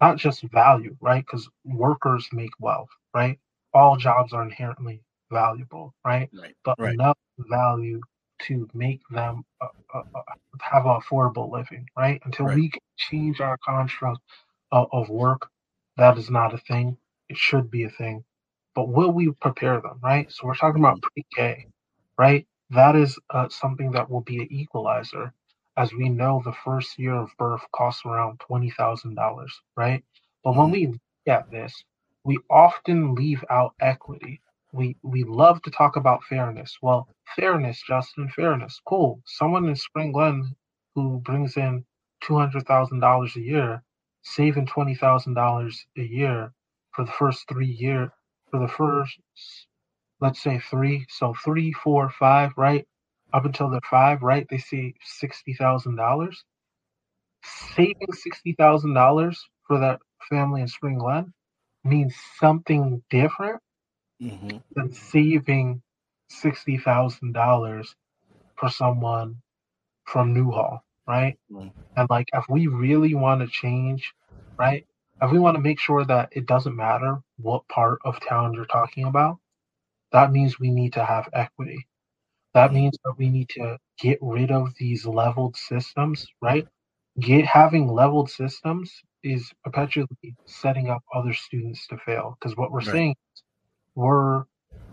not 0.00 0.16
just 0.16 0.42
value, 0.44 0.96
right? 1.00 1.24
Because 1.26 1.48
workers 1.64 2.28
make 2.32 2.50
wealth, 2.60 2.90
right? 3.14 3.38
All 3.74 3.96
jobs 3.96 4.32
are 4.32 4.42
inherently 4.42 5.02
valuable, 5.32 5.94
right? 6.04 6.30
Right. 6.32 6.56
but 6.64 6.78
Right. 6.78 7.00
enough 7.00 7.18
value 7.38 8.02
to 8.42 8.68
make 8.74 9.02
them 9.10 9.44
uh, 9.62 9.68
uh, 9.94 10.02
uh, 10.14 10.22
have 10.62 10.86
an 10.86 11.00
affordable 11.00 11.50
living, 11.50 11.88
right? 11.96 12.20
Until 12.26 12.46
Right. 12.46 12.58
we 12.58 12.70
can 12.70 12.82
change 12.98 13.40
our 13.40 13.58
construct 13.66 14.20
of, 14.72 14.88
of 14.92 15.10
work, 15.10 15.50
that 15.96 16.18
is 16.18 16.30
not 16.30 16.54
a 16.54 16.58
thing. 16.58 16.98
It 17.28 17.38
should 17.38 17.70
be 17.70 17.84
a 17.84 17.90
thing. 17.90 18.24
But 18.74 18.88
will 18.88 19.12
we 19.12 19.30
prepare 19.40 19.80
them, 19.80 20.00
right? 20.02 20.30
So 20.32 20.46
we're 20.46 20.54
talking 20.56 20.82
about 20.82 21.02
pre 21.02 21.24
K, 21.36 21.66
right? 22.18 22.46
That 22.70 22.96
is 22.96 23.18
uh, 23.30 23.48
something 23.48 23.92
that 23.92 24.10
will 24.10 24.22
be 24.22 24.38
an 24.42 24.48
equalizer. 24.52 25.32
As 25.76 25.92
we 25.94 26.08
know, 26.08 26.42
the 26.44 26.52
first 26.64 26.98
year 26.98 27.14
of 27.14 27.30
birth 27.38 27.62
costs 27.74 28.04
around 28.06 28.40
$20,000, 28.40 29.52
right? 29.76 30.04
But 30.44 30.56
when 30.56 30.70
Mhm. 30.70 30.72
we 30.72 30.86
look 30.88 31.00
at 31.28 31.50
this, 31.50 31.84
we 32.24 32.38
often 32.50 33.14
leave 33.14 33.44
out 33.50 33.74
equity 33.80 34.40
we 34.72 34.96
we 35.02 35.24
love 35.24 35.62
to 35.62 35.70
talk 35.70 35.96
about 35.96 36.24
fairness. 36.24 36.78
Well, 36.82 37.08
fairness, 37.36 37.82
Justin, 37.86 38.28
fairness, 38.30 38.80
cool. 38.86 39.20
Someone 39.26 39.68
in 39.68 39.76
Spring 39.76 40.12
Glen 40.12 40.54
who 40.94 41.20
brings 41.20 41.56
in 41.56 41.84
two 42.22 42.36
hundred 42.36 42.66
thousand 42.66 43.00
dollars 43.00 43.36
a 43.36 43.40
year, 43.40 43.82
saving 44.22 44.66
twenty 44.66 44.94
thousand 44.94 45.34
dollars 45.34 45.86
a 45.98 46.02
year 46.02 46.52
for 46.92 47.04
the 47.04 47.12
first 47.12 47.46
three 47.48 47.66
year 47.66 48.12
for 48.50 48.60
the 48.60 48.68
first 48.68 49.18
let's 50.20 50.42
say 50.42 50.58
three, 50.70 51.04
so 51.08 51.34
three, 51.44 51.72
four, 51.72 52.08
five, 52.10 52.52
right? 52.56 52.86
Up 53.32 53.44
until 53.44 53.70
they're 53.70 53.80
five, 53.90 54.22
right? 54.22 54.46
They 54.48 54.58
see 54.58 54.94
sixty 55.02 55.54
thousand 55.54 55.96
dollars. 55.96 56.44
Saving 57.76 58.12
sixty 58.12 58.54
thousand 58.58 58.94
dollars 58.94 59.42
for 59.66 59.78
that 59.80 60.00
family 60.30 60.62
in 60.62 60.68
Spring 60.68 60.98
Glen 60.98 61.32
means 61.84 62.14
something 62.38 63.02
different 63.10 63.60
Mhm. 64.22 64.62
than 64.76 64.92
saving 64.92 65.82
sixty 66.30 66.78
thousand 66.78 67.32
dollars 67.34 67.94
for 68.56 68.70
someone 68.70 69.42
from 70.06 70.34
Newhall, 70.34 70.82
right? 71.08 71.38
Mm. 71.50 71.72
And 71.96 72.08
like, 72.10 72.28
if 72.34 72.46
we 72.48 72.66
really 72.68 73.14
want 73.14 73.42
to 73.42 73.48
change, 73.48 74.12
right? 74.58 74.86
If 75.22 75.30
we 75.32 75.38
want 75.38 75.56
to 75.56 75.62
make 75.62 75.80
sure 75.80 76.04
that 76.04 76.30
it 76.32 76.46
doesn't 76.46 76.76
matter 76.76 77.20
what 77.38 77.68
part 77.68 78.00
of 78.04 78.20
town 78.20 78.54
you're 78.54 78.66
talking 78.66 79.04
about, 79.04 79.38
that 80.12 80.32
means 80.32 80.60
we 80.60 80.70
need 80.70 80.94
to 80.94 81.04
have 81.04 81.28
equity. 81.34 81.86
That 82.54 82.72
Mm. 82.72 82.74
means 82.74 82.98
that 83.04 83.14
we 83.18 83.30
need 83.30 83.50
to 83.50 83.78
get 84.00 84.18
rid 84.22 84.52
of 84.52 84.74
these 84.78 85.06
leveled 85.06 85.56
systems, 85.56 86.26
right? 86.42 86.68
Get 87.20 87.46
having 87.46 87.88
leveled 87.88 88.30
systems 88.30 88.92
is 89.24 89.52
perpetually 89.64 90.08
setting 90.46 90.90
up 90.90 91.02
other 91.14 91.34
students 91.34 91.86
to 91.88 91.98
fail. 91.98 92.36
Because 92.40 92.56
what 92.56 92.72
we're 92.72 92.82
Right. 92.82 92.94
saying 92.96 93.16
is 93.36 93.42
we're 93.94 94.44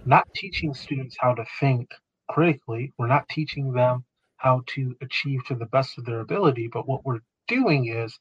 not 0.06 0.28
teaching 0.36 0.74
students 0.74 1.18
how 1.20 1.34
to 1.36 1.46
think 1.60 1.90
critically. 2.30 2.94
We're 2.98 3.08
not 3.08 3.30
teaching 3.30 3.74
them 3.74 4.06
how 4.38 4.64
to 4.68 4.96
achieve 5.02 5.46
to 5.48 5.56
the 5.56 5.66
best 5.68 5.98
of 5.98 6.06
their 6.06 6.22
ability. 6.22 6.70
But 6.72 6.88
what 6.88 7.06
we're 7.06 7.22
doing 7.48 7.88
is 7.88 8.18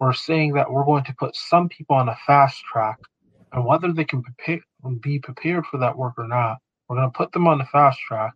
we're 0.00 0.12
saying 0.12 0.54
that 0.54 0.70
we're 0.70 0.84
going 0.84 1.04
to 1.04 1.14
put 1.18 1.36
some 1.36 1.68
people 1.68 1.96
on 1.96 2.08
a 2.08 2.16
fast 2.26 2.62
track, 2.72 2.98
and 3.52 3.64
whether 3.64 3.92
they 3.92 4.04
can 4.04 4.22
prepare, 4.22 4.60
be 5.00 5.18
prepared 5.20 5.66
for 5.66 5.78
that 5.78 5.96
work 5.96 6.14
or 6.18 6.28
not, 6.28 6.58
we're 6.88 6.96
going 6.96 7.10
to 7.10 7.16
put 7.16 7.32
them 7.32 7.46
on 7.48 7.58
the 7.58 7.66
fast 7.66 8.00
track. 8.00 8.34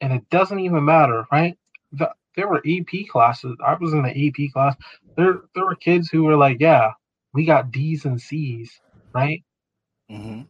And 0.00 0.12
it 0.12 0.28
doesn't 0.30 0.60
even 0.60 0.84
matter, 0.84 1.26
right? 1.32 1.56
The, 1.92 2.10
there 2.36 2.48
were 2.48 2.62
AP 2.66 3.08
classes. 3.10 3.56
I 3.64 3.74
was 3.74 3.92
in 3.92 4.02
the 4.02 4.28
AP 4.28 4.52
class. 4.52 4.76
There, 5.16 5.42
there 5.54 5.66
were 5.66 5.76
kids 5.76 6.08
who 6.10 6.24
were 6.24 6.36
like, 6.36 6.58
"Yeah, 6.60 6.92
we 7.34 7.44
got 7.46 7.72
D's 7.72 8.04
and 8.04 8.20
C's, 8.20 8.80
right?" 9.14 9.42
Mhm. 10.10 10.48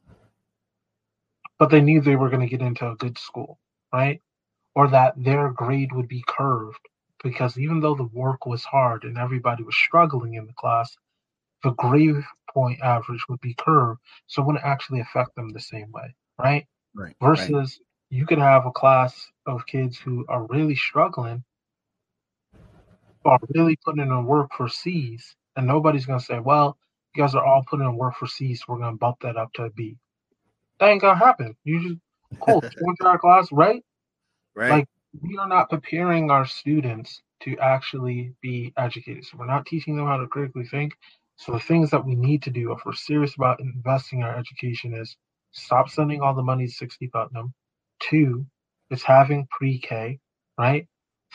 But 1.59 1.71
they 1.71 1.81
knew 1.81 2.01
they 2.01 2.17
were 2.17 2.31
going 2.31 2.47
to 2.47 2.57
get 2.57 2.65
into 2.65 2.89
a 2.89 2.97
good 2.97 3.19
school, 3.19 3.59
right? 3.93 4.21
Or 4.75 4.89
that 4.89 5.15
their 5.17 5.51
grade 5.51 5.93
would 5.93 6.09
be 6.09 6.25
curved, 6.27 6.81
because 7.23 7.59
even 7.59 7.81
though 7.81 7.95
the 7.95 8.11
work 8.13 8.47
was 8.47 8.65
hard 8.65 9.05
and 9.05 9.19
everybody 9.19 9.63
was 9.63 9.77
struggling 9.77 10.35
in 10.35 10.47
the 10.47 10.53
class, 10.55 10.97
the 11.63 11.71
grade 11.73 12.17
point 12.53 12.81
average 12.81 13.25
would 13.29 13.41
be 13.41 13.55
curved, 13.55 14.01
so 14.27 14.43
it 14.43 14.47
wouldn't 14.47 14.65
actually 14.65 15.01
affect 15.01 15.35
them 15.35 15.51
the 15.51 15.61
same 15.61 15.91
way, 15.93 16.15
right? 16.39 16.67
Right. 16.95 17.15
Versus 17.21 17.79
right. 17.81 18.19
you 18.19 18.27
could 18.27 18.39
have 18.39 18.67
a 18.67 18.73
class 18.73 19.31
of 19.47 19.67
kids 19.67 19.99
who 19.99 20.25
are 20.29 20.47
really 20.47 20.77
struggling 20.77 21.45
are 23.25 23.39
really 23.55 23.77
putting 23.85 24.03
in 24.03 24.25
work 24.25 24.51
for 24.57 24.69
C's, 24.69 25.35
and 25.57 25.67
nobody's 25.67 26.07
gonna 26.07 26.21
say, 26.21 26.39
"Well, 26.39 26.79
you 27.15 27.23
guys 27.23 27.35
are 27.35 27.45
all 27.45 27.65
putting 27.69 27.85
in 27.85 27.97
work 27.97 28.15
for 28.15 28.27
C's, 28.27 28.61
so 28.61 28.73
we're 28.73 28.79
gonna 28.79 28.97
bump 28.97 29.19
that 29.21 29.37
up 29.37 29.53
to 29.55 29.65
a 29.65 29.71
B." 29.71 29.99
That 30.81 30.91
ain't 30.91 31.03
gonna 31.03 31.19
happen. 31.19 31.57
You 31.65 31.83
just 31.83 32.01
cool, 32.41 32.63
to 33.01 33.07
our 33.07 33.19
class, 33.19 33.49
right? 33.53 33.83
Right. 34.55 34.71
Like 34.71 34.89
we 35.23 35.37
are 35.39 35.49
not 35.49 35.71
preparing 35.71 36.31
our 36.31 36.47
students 36.47 37.23
to 37.43 37.59
actually 37.59 38.35
be 38.43 38.73
educated. 38.77 39.25
So 39.25 39.39
we're 39.39 39.47
not 39.47 39.67
teaching 39.67 39.97
them 39.97 40.07
how 40.07 40.19
to 40.19 40.27
critically 40.29 40.67
think. 40.67 40.95
So 41.37 41.53
the 41.53 41.61
things 41.61 41.91
that 41.91 42.05
we 42.05 42.17
need 42.17 42.43
to 42.45 42.51
do 42.51 42.73
if 42.73 42.81
we're 42.85 42.95
serious 42.95 43.37
about 43.37 43.61
investing 43.61 44.21
in 44.21 44.27
our 44.27 44.37
education 44.37 44.95
is 44.95 45.17
stop 45.53 45.89
sending 45.89 46.21
all 46.21 46.35
the 46.35 46.43
money 46.43 46.67
to 46.67 46.73
60 46.73 47.09
Putnam. 47.09 47.55
Two, 48.01 48.47
it's 48.91 49.05
having 49.05 49.47
pre-K, 49.51 50.19
right? 50.59 50.87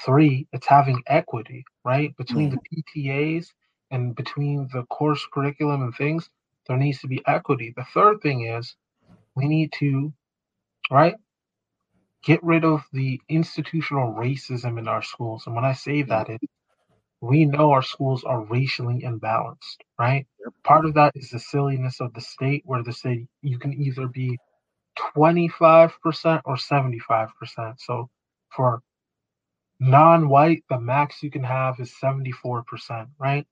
Three, 0.06 0.48
it's 0.54 0.68
having 0.68 1.02
equity, 1.08 1.66
right? 1.86 2.16
Between 2.18 2.50
the 2.52 2.60
PTAs 2.60 3.48
and 3.92 4.16
between 4.16 4.70
the 4.74 4.84
course 4.86 5.26
curriculum 5.34 5.84
and 5.84 5.96
things, 5.96 6.30
there 6.68 6.78
needs 6.78 7.00
to 7.02 7.08
be 7.08 7.22
equity. 7.28 7.74
The 7.76 7.86
third 7.94 8.22
thing 8.22 8.48
is 8.48 8.76
we 9.36 9.48
need 9.48 9.74
to, 9.80 10.14
right, 10.92 11.16
get 12.24 12.44
rid 12.44 12.66
of 12.66 12.84
the 12.94 13.22
institutional 13.30 14.14
racism 14.14 14.80
in 14.80 14.88
our 14.88 15.02
schools. 15.04 15.44
And 15.48 15.56
when 15.56 15.66
I 15.66 15.74
say 15.74 16.04
that, 16.04 16.30
it, 16.30 16.42
we 17.22 17.46
know 17.46 17.72
our 17.72 17.84
schools 17.84 18.24
are 18.26 18.44
racially 18.46 19.02
imbalanced, 19.02 19.78
right? 20.00 20.28
Part 20.64 20.86
of 20.86 20.96
that 20.96 21.14
is 21.16 21.30
the 21.32 21.40
silliness 21.40 22.02
of 22.02 22.14
the 22.14 22.22
state, 22.22 22.64
where 22.66 22.84
the 22.84 22.94
state 22.94 23.28
you 23.42 23.60
can 23.60 23.74
either 23.74 24.08
be 24.08 24.40
25% 25.16 26.42
or 26.46 26.58
75%. 26.58 27.30
So 27.80 28.10
for 28.56 28.82
non-white, 29.80 30.64
the 30.70 30.80
max 30.80 31.24
you 31.24 31.32
can 31.32 31.44
have 31.44 31.80
is 31.80 31.94
74%, 32.04 33.08
right? 33.20 33.48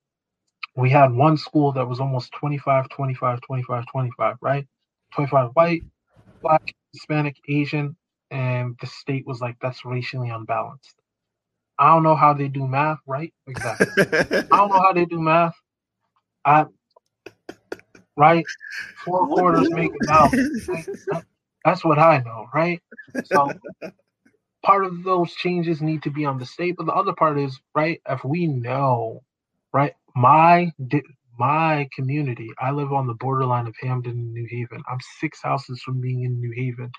We 0.76 0.90
had 0.90 1.12
one 1.12 1.36
school 1.38 1.72
that 1.72 1.88
was 1.88 2.00
almost 2.00 2.32
25, 2.32 2.88
25, 2.90 3.40
25, 3.42 3.86
25, 3.86 4.36
right? 4.42 4.66
25 5.14 5.50
white, 5.54 5.82
black, 6.42 6.62
Hispanic, 6.92 7.36
Asian, 7.48 7.96
and 8.30 8.76
the 8.80 8.86
state 8.86 9.26
was 9.26 9.40
like, 9.40 9.56
that's 9.60 9.84
racially 9.84 10.30
unbalanced. 10.30 10.94
I 11.78 11.88
don't 11.88 12.02
know 12.02 12.16
how 12.16 12.34
they 12.34 12.48
do 12.48 12.66
math, 12.66 12.98
right? 13.06 13.32
Exactly. 13.46 13.86
I 13.98 14.56
don't 14.56 14.70
know 14.70 14.80
how 14.80 14.92
they 14.92 15.04
do 15.04 15.20
math. 15.20 15.54
I 16.44 16.66
right? 18.16 18.44
Four 19.04 19.26
quarters 19.26 19.70
make 19.70 19.90
a 20.02 20.06
dollar. 20.06 20.30
That's 21.64 21.84
what 21.84 21.98
I 21.98 22.18
know, 22.18 22.46
right? 22.54 22.80
So 23.24 23.52
part 24.64 24.84
of 24.84 25.02
those 25.04 25.32
changes 25.34 25.80
need 25.80 26.02
to 26.02 26.10
be 26.10 26.24
on 26.24 26.38
the 26.38 26.46
state, 26.46 26.76
but 26.76 26.86
the 26.86 26.92
other 26.92 27.12
part 27.12 27.38
is 27.38 27.58
right. 27.74 28.00
If 28.08 28.24
we 28.24 28.46
know, 28.46 29.22
right, 29.72 29.94
my 30.14 30.72
my 31.38 31.88
community, 31.94 32.50
I 32.58 32.72
live 32.72 32.92
on 32.92 33.06
the 33.06 33.14
borderline 33.14 33.66
of 33.68 33.76
Hamden 33.80 34.12
and 34.12 34.32
New 34.34 34.46
Haven. 34.50 34.82
I'm 34.88 34.98
six 35.20 35.42
houses 35.42 35.82
from 35.82 36.00
being 36.00 36.24
in 36.24 36.40
New 36.40 36.52
Haven, 36.56 36.90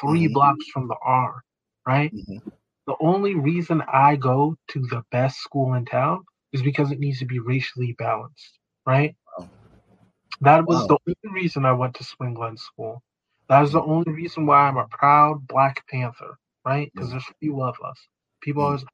3 0.00 0.28
Mhm. 0.28 0.28
blocks 0.28 0.66
from 0.72 0.88
the 0.88 0.96
R, 1.04 1.42
right? 1.86 2.12
Mhm. 2.12 2.40
The 2.86 2.96
only 3.00 3.34
reason 3.36 3.82
I 3.92 4.16
go 4.16 4.56
to 4.68 4.80
the 4.88 5.04
best 5.12 5.38
school 5.40 5.74
in 5.74 5.84
town 5.86 6.24
is 6.52 6.62
because 6.62 6.90
it 6.92 7.00
needs 7.00 7.20
to 7.20 7.26
be 7.26 7.38
racially 7.40 7.94
balanced, 7.98 8.58
right? 8.86 9.14
Wow. 9.38 9.50
That 10.42 10.66
was 10.66 10.86
Wow. 10.86 10.88
the 10.88 10.98
only 11.08 11.42
reason 11.42 11.64
I 11.66 11.72
went 11.72 11.96
to 11.96 12.04
Spring 12.04 12.34
Glen 12.34 12.56
School. 12.58 13.02
That 13.48 13.64
is 13.64 13.72
the 13.72 13.82
only 13.82 14.12
reason 14.12 14.46
why 14.46 14.68
I'm 14.68 14.78
a 14.78 14.88
proud 14.88 15.46
Black 15.48 15.86
Panther, 15.88 16.36
right? 16.64 16.92
Because 16.94 17.10
Mm. 17.10 17.12
there's 17.12 17.26
few 17.40 17.62
of 17.62 17.76
us. 17.84 18.08
People 18.42 18.62
Mm. 18.62 18.64
always 18.64 18.84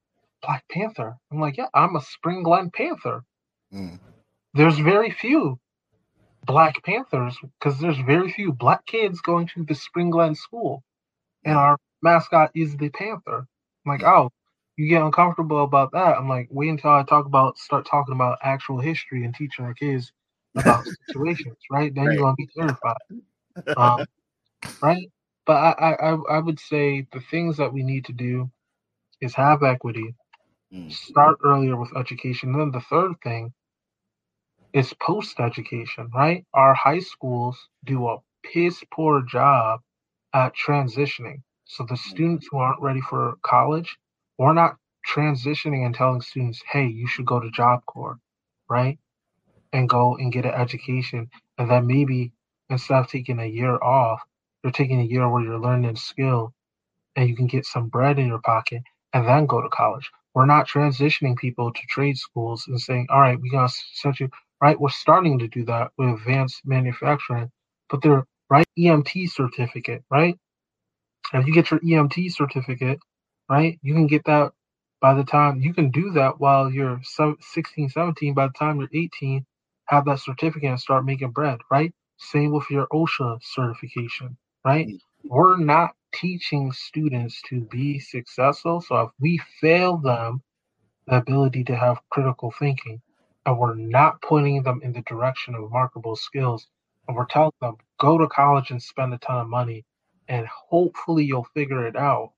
Black 0.43 0.65
Panther. 0.71 1.17
I'm 1.33 1.41
like, 1.41 1.59
yeah, 1.59 1.69
I'm 1.75 1.97
a 1.97 2.03
Spring 2.03 2.43
Glen 2.45 2.71
Panther. 2.73 3.25
There's 4.59 4.81
very 4.81 5.13
few 5.13 5.61
Black 6.47 6.85
Panthers 6.85 7.39
because 7.61 7.81
there's 7.81 7.99
very 8.01 8.33
few 8.33 8.53
Black 8.53 8.87
kids 8.87 9.23
going 9.23 9.49
to 9.55 9.65
the 9.65 9.77
Spring 9.77 10.11
Glen 10.11 10.35
School, 10.37 10.85
and 11.45 11.57
our 11.59 11.79
mascot 12.03 12.53
is 12.57 12.77
the 12.77 12.91
Panther. 12.91 13.47
I'm 13.87 13.93
like, 13.93 14.05
oh, 14.05 14.31
you 14.77 14.89
get 14.89 15.03
uncomfortable 15.03 15.65
about 15.65 15.93
that. 15.93 16.19
I'm 16.19 16.29
like, 16.29 16.49
wait 16.51 16.71
until 16.71 16.93
I 16.93 17.05
talk 17.05 17.27
about 17.27 17.59
start 17.59 17.87
talking 17.87 18.15
about 18.15 18.39
actual 18.43 18.81
history 18.81 19.25
and 19.25 19.35
teaching 19.35 19.67
our 19.67 19.75
kids 19.75 20.13
about 20.57 20.87
situations, 21.09 21.59
right? 21.71 21.95
Then 21.95 22.11
Right. 22.11 22.13
you're 22.13 22.25
gonna 22.25 22.37
be 22.37 22.49
terrified, 22.57 22.97
um, 23.77 24.07
right? 24.83 25.11
But 25.47 25.57
I, 25.57 25.93
I, 25.95 26.13
I- 26.15 26.39
would 26.41 26.61
say 26.61 27.07
the 27.13 27.21
things 27.31 27.59
that 27.59 27.73
we 27.73 27.85
need 27.85 28.07
to 28.07 28.15
do 28.15 28.51
is 29.23 29.35
have 29.35 29.63
equity, 29.65 30.15
Mm. 30.75 30.97
start 30.97 31.39
earlier 31.45 31.77
with 31.77 31.97
education. 31.97 32.51
And 32.53 32.61
then 32.61 32.73
the 32.73 32.83
third 32.91 33.15
thing 33.25 33.53
is 34.73 34.93
post 35.01 35.41
education, 35.41 36.11
right? 36.15 36.45
Our 36.55 36.75
high 36.75 37.01
schools 37.01 37.59
do 37.85 38.09
a 38.09 38.19
piss 38.43 38.83
poor 38.93 39.23
job 39.23 39.81
at 40.35 40.55
transitioning. 40.55 41.43
So 41.65 41.85
the 41.85 41.95
mm-hmm. 41.95 42.11
students 42.11 42.49
who 42.51 42.59
aren't 42.59 42.83
ready 42.83 43.01
for 43.01 43.35
college, 43.43 43.97
we're 44.39 44.53
not 44.53 44.77
transitioning 45.09 45.85
and 45.87 45.95
telling 45.95 46.21
students, 46.21 46.63
hey, 46.71 46.87
you 46.87 47.07
should 47.07 47.27
go 47.27 47.41
to 47.41 47.51
Job 47.51 47.85
Corps, 47.87 48.19
right? 48.69 48.99
And 49.73 49.89
go 49.89 50.17
and 50.17 50.33
get 50.33 50.45
an 50.45 50.53
education. 50.53 51.29
And 51.59 51.71
then 51.71 51.87
maybe 51.87 52.33
instead 52.71 52.99
of 52.99 53.09
taking 53.09 53.39
a 53.41 53.47
year 53.47 53.77
off, 53.83 54.21
you're 54.63 54.73
taking 54.73 55.01
a 55.01 55.05
year 55.05 55.29
where 55.29 55.43
you're 55.43 55.59
learning 55.59 55.91
a 55.91 55.97
skill 55.97 56.53
and 57.17 57.29
you 57.29 57.37
can 57.37 57.47
get 57.47 57.65
some 57.65 57.89
bread 57.89 58.19
in 58.19 58.27
your 58.27 58.41
pocket 58.41 58.83
and 59.13 59.27
then 59.27 59.47
go 59.47 59.61
to 59.61 59.69
college. 59.69 60.11
We're 60.35 60.47
not 60.47 60.69
transitioning 60.69 61.37
people 61.37 61.73
to 61.73 61.81
trade 61.89 62.19
schools 62.19 62.67
and 62.69 62.81
saying, 62.81 63.07
all 63.11 63.21
right, 63.21 63.39
we're 63.41 63.51
going 63.51 63.69
to 63.69 63.75
send 63.95 64.21
you, 64.21 64.31
right? 64.63 64.81
We're 64.81 64.91
starting 64.91 65.39
to 65.41 65.49
do 65.49 65.65
that 65.67 65.91
with 65.99 66.11
advanced 66.11 66.63
manufacturing, 66.65 67.51
but 67.91 68.03
they're, 68.03 68.25
right? 68.51 68.67
EMT 68.79 69.31
certificate, 69.31 70.05
right? 70.11 70.37
If 71.35 71.47
you 71.47 71.53
get 71.55 71.71
your 71.71 71.81
EMT 71.81 72.33
certificate, 72.33 72.99
right, 73.51 73.79
you 73.83 73.95
can 73.95 74.07
get 74.07 74.25
that 74.25 74.53
by 75.01 75.15
the 75.15 75.25
time 75.25 75.61
you 75.61 75.75
can 75.75 75.91
do 75.91 76.11
that 76.13 76.41
while 76.41 76.71
you're 76.71 77.01
16, 77.05 77.89
17. 77.91 78.35
By 78.35 78.47
the 78.47 78.53
time 78.59 78.81
you're 78.81 78.89
18, 78.93 79.45
have 79.87 80.05
that 80.07 80.21
certificate 80.21 80.71
and 80.71 80.81
start 80.81 81.05
making 81.05 81.31
bread, 81.33 81.59
right? 81.71 81.93
Same 82.19 82.53
with 82.53 82.69
your 82.71 82.87
OSHA 82.89 83.41
certification, 83.43 84.37
right? 84.65 84.89
Mm. 84.89 84.99
We're 85.25 85.57
not 85.59 85.91
teaching 86.15 86.73
students 86.73 87.41
to 87.49 87.61
be 87.63 87.99
successful. 87.99 88.81
So 88.81 89.01
if 89.01 89.11
we 89.21 89.41
fail 89.61 89.99
them 89.99 90.43
the 91.07 91.17
ability 91.17 91.65
to 91.65 91.77
have 91.77 92.01
critical 92.11 92.53
thinking, 92.59 93.01
and 93.47 93.59
we're 93.59 93.75
not 93.75 94.21
pointing 94.23 94.63
them 94.63 94.81
in 94.83 94.93
the 94.93 95.03
direction 95.03 95.55
of 95.55 95.71
marketable 95.71 96.17
skills, 96.17 96.67
and 97.07 97.17
we're 97.17 97.27
telling 97.27 97.53
them 97.61 97.77
go 97.99 98.19
to 98.19 98.27
college 98.29 98.71
and 98.71 98.83
spend 98.83 99.15
a 99.15 99.19
ton 99.19 99.41
of 99.41 99.49
money, 99.49 99.85
and 100.29 100.47
hopefully 100.47 101.25
you'll 101.25 101.49
figure 101.55 101.87
it 101.87 101.97
out. 101.97 102.33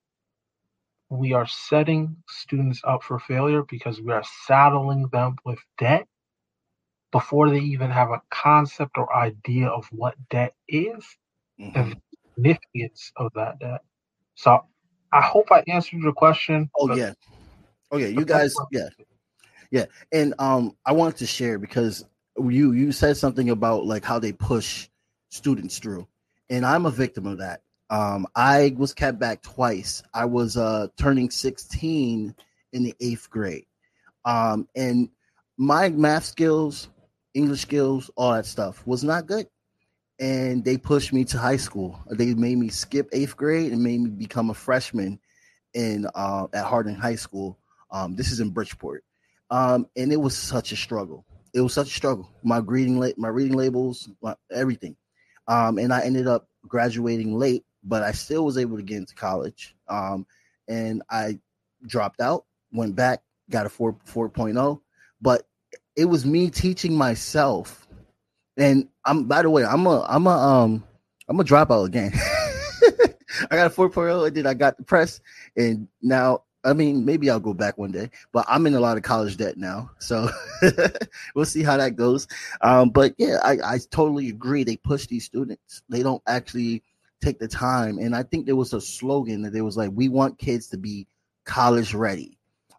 We 1.08 1.32
are 1.32 1.46
setting 1.46 2.16
students 2.28 2.80
up 2.84 3.02
for 3.02 3.18
failure 3.18 3.62
because 3.64 4.00
we 4.00 4.12
are 4.12 4.22
saddling 4.46 5.08
them 5.08 5.36
with 5.44 5.58
debt 5.78 6.06
before 7.12 7.50
they 7.50 7.58
even 7.58 7.90
have 7.90 8.10
a 8.10 8.22
concept 8.30 8.96
or 8.96 9.14
idea 9.16 9.66
of 9.66 9.86
what 9.90 10.14
debt 10.28 10.54
is 10.68 11.04
Mhm. 11.58 11.74
and 11.74 11.92
the 11.92 12.00
significance 12.36 13.12
of 13.16 13.32
that 13.34 13.58
debt. 13.58 13.80
So 14.36 14.64
I 15.12 15.20
hope 15.20 15.50
I 15.50 15.64
answered 15.66 16.00
your 16.00 16.12
question. 16.12 16.70
Oh 16.78 16.94
yeah. 16.94 17.14
Oh 17.90 17.96
yeah. 17.96 18.06
You 18.06 18.24
guys, 18.24 18.54
yeah. 18.70 18.88
Yeah. 19.70 19.86
And 20.12 20.34
um 20.38 20.76
I 20.84 20.92
wanted 20.92 21.18
to 21.18 21.26
share 21.26 21.58
because 21.58 22.04
you 22.36 22.72
you 22.72 22.92
said 22.92 23.16
something 23.16 23.50
about 23.50 23.86
like 23.86 24.04
how 24.04 24.18
they 24.18 24.32
push 24.32 24.88
students 25.30 25.78
through. 25.78 26.06
And 26.48 26.66
I'm 26.66 26.86
a 26.86 26.90
victim 26.90 27.26
of 27.26 27.38
that. 27.38 27.62
Um 27.88 28.26
I 28.34 28.74
was 28.76 28.92
kept 28.92 29.18
back 29.18 29.42
twice. 29.42 30.02
I 30.12 30.24
was 30.24 30.56
uh 30.56 30.88
turning 30.96 31.30
16 31.30 32.34
in 32.72 32.82
the 32.82 32.94
8th 33.00 33.30
grade. 33.30 33.66
Um 34.24 34.68
and 34.74 35.08
my 35.56 35.90
math 35.90 36.24
skills, 36.24 36.88
English 37.34 37.60
skills, 37.60 38.10
all 38.16 38.32
that 38.32 38.46
stuff 38.46 38.84
was 38.86 39.04
not 39.04 39.26
good. 39.26 39.46
And 40.18 40.64
they 40.64 40.76
pushed 40.76 41.12
me 41.12 41.24
to 41.26 41.38
high 41.38 41.56
school. 41.56 41.98
They 42.10 42.34
made 42.34 42.58
me 42.58 42.68
skip 42.68 43.08
eighth 43.12 43.36
grade 43.36 43.72
and 43.72 43.82
made 43.82 44.00
me 44.00 44.10
become 44.10 44.50
a 44.50 44.54
freshman 44.54 45.18
in 45.74 46.06
uh, 46.14 46.46
at 46.52 46.64
Harding 46.64 46.94
High 46.94 47.14
School. 47.14 47.58
Um, 47.90 48.16
this 48.16 48.30
is 48.30 48.40
in 48.40 48.50
Bridgeport, 48.50 49.04
um, 49.50 49.86
and 49.96 50.12
it 50.12 50.20
was 50.20 50.36
such 50.36 50.72
a 50.72 50.76
struggle. 50.76 51.24
It 51.54 51.60
was 51.60 51.74
such 51.74 51.88
a 51.88 51.94
struggle. 51.94 52.30
My 52.42 52.58
reading, 52.58 53.00
la- 53.00 53.08
my 53.16 53.28
reading 53.28 53.56
labels, 53.56 54.08
my, 54.22 54.34
everything, 54.52 54.96
um, 55.48 55.78
and 55.78 55.92
I 55.92 56.02
ended 56.02 56.26
up 56.26 56.48
graduating 56.68 57.36
late, 57.36 57.64
but 57.82 58.02
I 58.02 58.12
still 58.12 58.44
was 58.44 58.56
able 58.58 58.76
to 58.76 58.82
get 58.82 58.98
into 58.98 59.14
college. 59.14 59.74
Um, 59.88 60.26
and 60.68 61.02
I 61.10 61.40
dropped 61.86 62.20
out, 62.20 62.44
went 62.72 62.94
back, 62.94 63.22
got 63.50 63.66
a 63.66 63.68
4 63.68 63.94
4.0, 64.06 64.80
but 65.20 65.46
it 65.96 66.04
was 66.04 66.24
me 66.24 66.50
teaching 66.50 66.96
myself. 66.96 67.86
And 68.56 68.88
I'm 69.04 69.24
by 69.24 69.42
the 69.42 69.50
way, 69.50 69.64
I'm 69.64 69.86
a 69.86 70.02
I'm 70.08 70.26
a 70.26 70.30
um 70.30 70.84
I'm 71.28 71.40
a 71.40 71.44
dropout 71.44 71.86
again. 71.86 72.12
I 73.50 73.56
got 73.56 73.66
a 73.66 73.74
4.0 73.74 74.26
and 74.26 74.36
then 74.36 74.46
I 74.46 74.54
got 74.54 74.76
the 74.76 74.84
press 74.84 75.20
and 75.56 75.88
now 76.02 76.42
I 76.62 76.74
mean, 76.74 77.04
maybe 77.04 77.30
I'll 77.30 77.40
go 77.40 77.54
back 77.54 77.78
one 77.78 77.90
day, 77.90 78.10
but 78.32 78.44
I'm 78.48 78.66
in 78.66 78.74
a 78.74 78.80
lot 78.80 78.96
of 78.96 79.02
college 79.02 79.36
debt 79.36 79.56
now, 79.56 79.90
so 79.98 80.28
we'll 81.34 81.46
see 81.46 81.62
how 81.62 81.78
that 81.78 81.96
goes. 81.96 82.28
Um, 82.60 82.90
but 82.90 83.14
yeah, 83.16 83.38
I, 83.42 83.52
I 83.64 83.78
totally 83.90 84.28
agree. 84.28 84.64
They 84.64 84.76
push 84.76 85.06
these 85.06 85.24
students; 85.24 85.82
they 85.88 86.02
don't 86.02 86.22
actually 86.26 86.82
take 87.22 87.38
the 87.38 87.48
time. 87.48 87.98
And 87.98 88.14
I 88.14 88.22
think 88.22 88.44
there 88.44 88.56
was 88.56 88.74
a 88.74 88.80
slogan 88.80 89.42
that 89.42 89.52
they 89.52 89.62
was 89.62 89.76
like, 89.76 89.90
"We 89.94 90.08
want 90.08 90.38
kids 90.38 90.66
to 90.68 90.76
be 90.76 91.06
college 91.44 91.94
ready." 91.94 92.36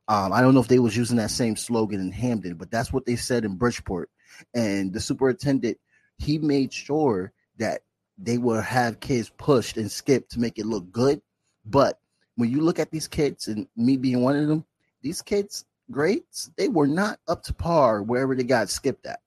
Um, 0.08 0.34
I 0.34 0.42
don't 0.42 0.54
know 0.54 0.60
if 0.60 0.68
they 0.68 0.80
was 0.80 0.98
using 0.98 1.18
that 1.18 1.32
same 1.32 1.56
slogan 1.56 2.02
in 2.02 2.12
Hamden, 2.12 2.56
but 2.56 2.70
that's 2.70 2.92
what 2.92 3.06
they 3.06 3.16
said 3.16 3.46
in 3.46 3.56
Bridgeport. 3.56 4.10
And 4.54 4.92
the 4.94 5.00
superintendent, 5.00 5.78
he 6.18 6.38
made 6.38 6.74
sure 6.74 7.32
that 7.58 7.82
they 8.18 8.38
would 8.38 8.64
have 8.64 9.00
kids 9.00 9.32
pushed 9.38 9.78
and 9.78 9.90
skipped 9.90 10.32
to 10.32 10.40
make 10.40 10.60
it 10.60 10.66
look 10.66 10.92
good, 10.92 11.22
but 11.66 12.01
when 12.42 12.50
you 12.50 12.60
look 12.62 12.80
at 12.80 12.90
these 12.90 13.08
kids 13.08 13.48
and 13.48 13.68
me 13.78 13.98
being 13.98 14.24
one 14.24 14.36
of 14.36 14.48
them, 14.48 14.66
these 15.04 15.22
kids' 15.22 15.64
grades, 15.92 16.50
they 16.58 16.70
were 16.70 16.88
not 16.88 17.20
up 17.28 17.44
to 17.44 17.54
par 17.54 18.02
wherever 18.02 18.36
they 18.36 18.44
got 18.44 18.68
skipped 18.68 19.06
at. 19.06 19.20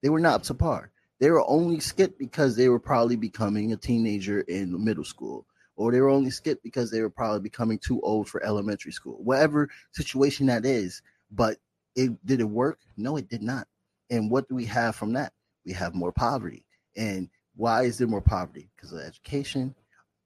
They 0.00 0.10
were 0.10 0.20
not 0.20 0.34
up 0.34 0.42
to 0.44 0.54
par. 0.54 0.92
They 1.18 1.28
were 1.28 1.44
only 1.50 1.80
skipped 1.80 2.20
because 2.20 2.54
they 2.54 2.68
were 2.68 2.78
probably 2.78 3.16
becoming 3.16 3.72
a 3.72 3.76
teenager 3.76 4.42
in 4.42 4.84
middle 4.84 5.02
school, 5.02 5.44
or 5.74 5.90
they 5.90 6.00
were 6.00 6.08
only 6.08 6.30
skipped 6.30 6.62
because 6.62 6.88
they 6.88 7.00
were 7.00 7.10
probably 7.10 7.40
becoming 7.40 7.80
too 7.80 8.00
old 8.02 8.28
for 8.28 8.40
elementary 8.44 8.92
school, 8.92 9.18
whatever 9.24 9.68
situation 9.90 10.46
that 10.46 10.64
is. 10.64 11.02
But 11.32 11.58
it 11.96 12.24
did 12.24 12.38
it 12.38 12.44
work? 12.44 12.78
No, 12.96 13.16
it 13.16 13.28
did 13.28 13.42
not. 13.42 13.66
And 14.08 14.30
what 14.30 14.48
do 14.48 14.54
we 14.54 14.66
have 14.66 14.94
from 14.94 15.14
that? 15.14 15.32
We 15.66 15.72
have 15.72 15.96
more 15.96 16.12
poverty. 16.12 16.64
And 16.96 17.28
why 17.56 17.82
is 17.82 17.98
there 17.98 18.06
more 18.06 18.20
poverty? 18.20 18.70
Because 18.76 18.92
of 18.92 19.00
education, 19.00 19.74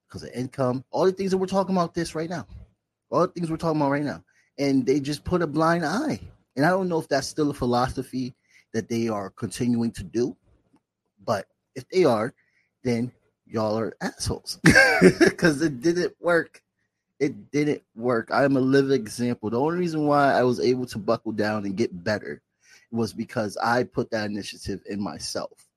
because 0.07 0.23
of 0.23 0.29
income, 0.33 0.83
all 0.91 1.05
the 1.05 1.11
things 1.11 1.31
that 1.31 1.37
we're 1.37 1.47
talking 1.47 1.75
about 1.75 1.93
this 1.93 2.15
right 2.15 2.29
now, 2.29 2.45
all 3.09 3.21
the 3.21 3.27
things 3.27 3.49
we're 3.49 3.57
talking 3.57 3.81
about 3.81 3.91
right 3.91 4.03
now, 4.03 4.23
and 4.57 4.85
they 4.85 4.99
just 4.99 5.23
put 5.23 5.41
a 5.41 5.47
blind 5.47 5.85
eye. 5.85 6.19
And 6.55 6.65
I 6.65 6.69
don't 6.69 6.89
know 6.89 6.99
if 6.99 7.07
that's 7.07 7.27
still 7.27 7.49
a 7.51 7.53
philosophy 7.53 8.33
that 8.73 8.89
they 8.89 9.07
are 9.07 9.29
continuing 9.29 9.91
to 9.91 10.03
do, 10.03 10.35
but 11.23 11.45
if 11.75 11.87
they 11.89 12.05
are, 12.05 12.33
then 12.83 13.11
y'all 13.45 13.77
are 13.77 13.95
assholes 14.01 14.59
because 15.19 15.61
it 15.61 15.81
didn't 15.81 16.13
work. 16.19 16.61
It 17.19 17.51
didn't 17.51 17.81
work. 17.95 18.29
I'm 18.31 18.57
a 18.57 18.61
living 18.61 18.99
example. 18.99 19.49
The 19.49 19.59
only 19.59 19.77
reason 19.77 20.05
why 20.05 20.33
I 20.33 20.43
was 20.43 20.59
able 20.59 20.85
to 20.87 20.99
buckle 20.99 21.31
down 21.31 21.65
and 21.65 21.75
get 21.75 22.03
better 22.03 22.41
was 22.91 23.13
because 23.13 23.57
I 23.57 23.83
put 23.83 24.11
that 24.11 24.29
initiative 24.29 24.81
in 24.87 25.01
myself 25.01 25.67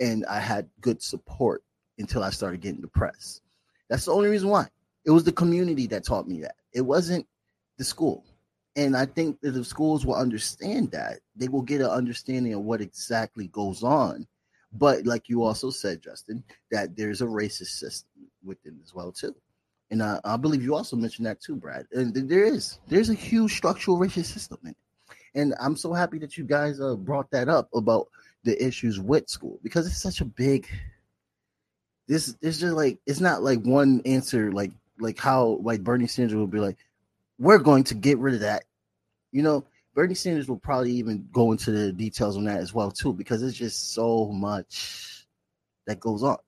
and 0.00 0.24
I 0.26 0.38
had 0.38 0.68
good 0.80 1.02
support 1.02 1.62
until 1.98 2.22
I 2.22 2.30
started 2.30 2.60
getting 2.60 2.80
depressed. 2.80 3.41
That's 3.88 4.04
the 4.04 4.12
only 4.12 4.28
reason 4.28 4.48
why. 4.48 4.68
It 5.04 5.10
was 5.10 5.24
the 5.24 5.32
community 5.32 5.86
that 5.88 6.04
taught 6.04 6.28
me 6.28 6.40
that. 6.42 6.56
It 6.72 6.82
wasn't 6.82 7.26
the 7.78 7.84
school. 7.84 8.24
And 8.76 8.96
I 8.96 9.04
think 9.04 9.40
that 9.40 9.50
the 9.50 9.64
schools 9.64 10.06
will 10.06 10.14
understand 10.14 10.90
that. 10.92 11.18
They 11.36 11.48
will 11.48 11.62
get 11.62 11.80
an 11.80 11.90
understanding 11.90 12.54
of 12.54 12.62
what 12.62 12.80
exactly 12.80 13.48
goes 13.48 13.82
on. 13.82 14.26
But 14.72 15.04
like 15.04 15.28
you 15.28 15.42
also 15.42 15.70
said, 15.70 16.00
Justin, 16.02 16.42
that 16.70 16.96
there's 16.96 17.20
a 17.20 17.26
racist 17.26 17.78
system 17.78 18.08
within 18.42 18.78
as 18.82 18.94
well 18.94 19.12
too. 19.12 19.34
And 19.90 20.00
uh, 20.00 20.20
I 20.24 20.38
believe 20.38 20.62
you 20.62 20.74
also 20.74 20.96
mentioned 20.96 21.26
that 21.26 21.42
too, 21.42 21.54
Brad. 21.54 21.86
And 21.92 22.14
there 22.14 22.44
is 22.44 22.78
there's 22.88 23.10
a 23.10 23.14
huge 23.14 23.54
structural 23.54 23.98
racist 23.98 24.26
system 24.26 24.58
in 24.64 24.70
it. 24.70 24.76
And 25.34 25.54
I'm 25.60 25.76
so 25.76 25.92
happy 25.92 26.18
that 26.20 26.38
you 26.38 26.44
guys 26.44 26.80
uh, 26.80 26.96
brought 26.96 27.30
that 27.30 27.48
up 27.48 27.68
about 27.74 28.08
the 28.44 28.62
issues 28.64 29.00
with 29.00 29.28
school 29.28 29.60
because 29.62 29.86
it's 29.86 30.00
such 30.00 30.20
a 30.20 30.24
big 30.24 30.66
this 32.08 32.36
it's 32.42 32.58
just 32.58 32.74
like 32.74 32.98
it's 33.06 33.20
not 33.20 33.42
like 33.42 33.62
one 33.62 34.02
answer 34.04 34.52
like 34.52 34.72
like 35.02 35.18
how 35.18 35.58
like 35.62 35.82
Bernie 35.82 36.06
Sanders 36.06 36.36
will 36.36 36.46
be 36.46 36.60
like, 36.60 36.78
we're 37.38 37.58
going 37.58 37.84
to 37.84 37.94
get 37.94 38.18
rid 38.18 38.34
of 38.34 38.40
that. 38.40 38.64
You 39.32 39.42
know, 39.42 39.64
Bernie 39.94 40.14
Sanders 40.14 40.48
will 40.48 40.58
probably 40.58 40.92
even 40.92 41.28
go 41.32 41.52
into 41.52 41.70
the 41.70 41.92
details 41.92 42.36
on 42.36 42.44
that 42.44 42.60
as 42.60 42.72
well 42.72 42.90
too, 42.90 43.12
because 43.12 43.42
it's 43.42 43.56
just 43.56 43.92
so 43.92 44.26
much 44.26 45.26
that 45.86 46.00
goes 46.00 46.22
on. 46.22 46.38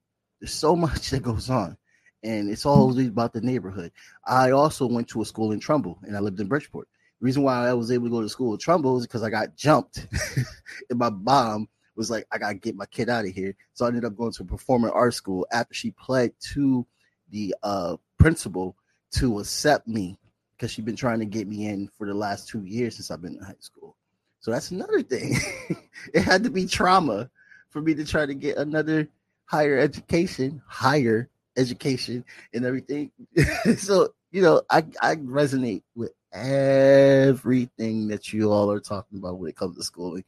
There's 0.41 0.55
so 0.55 0.77
much 0.77 1.11
that 1.11 1.23
goes 1.23 1.51
on, 1.51 1.77
and 2.23 2.49
it's 2.49 2.65
all 2.65 2.99
about 2.99 3.33
the 3.33 3.41
neighborhood. 3.41 3.93
I 4.27 4.53
also 4.53 4.87
went 4.87 5.09
to 5.09 5.23
a 5.23 5.27
school 5.27 5.53
in 5.53 5.61
Trumbull, 5.61 5.99
and 6.03 6.17
I 6.17 6.21
lived 6.21 6.41
in 6.41 6.49
Bridgeport. 6.49 6.89
The 7.21 7.25
reason 7.25 7.43
why 7.43 7.69
I 7.69 7.75
was 7.75 7.91
able 7.91 8.07
to 8.07 8.11
go 8.11 8.23
to 8.23 8.29
school 8.29 8.53
in 8.53 8.59
Trumbull 8.59 8.99
is 8.99 9.07
because 9.07 9.23
I 9.23 9.31
got 9.31 9.57
jumped, 9.57 10.07
in 10.91 10.99
my 10.99 11.11
mom 11.11 11.69
was 11.97 12.11
like, 12.11 12.27
I 12.33 12.39
gotta 12.39 12.55
get 12.55 12.77
my 12.77 12.87
kid 12.87 13.09
out 13.09 13.25
of 13.25 13.33
here. 13.33 13.55
So 13.73 13.85
I 13.85 13.89
ended 13.89 14.05
up 14.05 14.17
going 14.17 14.33
to 14.33 14.43
a 14.43 14.47
performing 14.47 14.91
arts 14.91 15.17
school 15.17 15.47
after 15.53 15.75
she 15.75 15.91
pled 15.93 16.33
to 16.53 16.87
the 17.31 17.55
uh, 17.63 17.97
principal 18.19 18.77
to 19.13 19.39
accept 19.39 19.87
me 19.87 20.19
because 20.57 20.71
she'd 20.71 20.85
been 20.85 20.97
trying 20.97 21.21
to 21.21 21.25
get 21.25 21.49
me 21.49 21.67
in 21.67 21.89
for 21.97 22.07
the 22.07 22.15
last 22.15 22.49
two 22.49 22.65
years 22.65 22.97
since 22.97 23.11
I've 23.11 23.23
been 23.23 23.37
in 23.37 23.43
high 23.43 23.55
school. 23.61 23.97
So 24.41 24.51
that's 24.51 24.71
another 24.71 25.03
thing. 25.03 25.37
it 26.15 26.23
had 26.23 26.45
to 26.45 26.51
be 26.51 26.67
trauma 26.67 27.31
for 27.71 27.81
me 27.81 27.95
to 27.95 28.05
try 28.05 28.27
to 28.27 28.35
get 28.35 28.57
another 28.57 29.09
higher 29.47 29.79
education, 29.79 30.63
higher 30.67 31.29
education, 31.57 32.25
and 32.53 32.65
everything. 32.65 33.11
so 33.79 34.15
you 34.31 34.43
know, 34.43 34.63
I 34.69 34.85
I 35.01 35.15
resonate 35.17 35.83
with 35.95 36.13
everything 36.33 38.09
that 38.09 38.33
you 38.33 38.51
all 38.51 38.71
are 38.71 38.81
talking 38.81 39.19
about 39.19 39.39
when 39.39 39.49
it 39.49 39.57
comes 39.57 39.77
to 39.77 39.83
schooling 39.85 40.25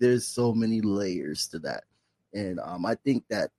there's 0.00 0.26
so 0.26 0.52
many 0.52 0.80
layers 0.80 1.46
to 1.48 1.58
that. 1.60 1.84
And 2.32 2.58
um, 2.60 2.86
I 2.86 2.94
think 2.94 3.24
that 3.28 3.50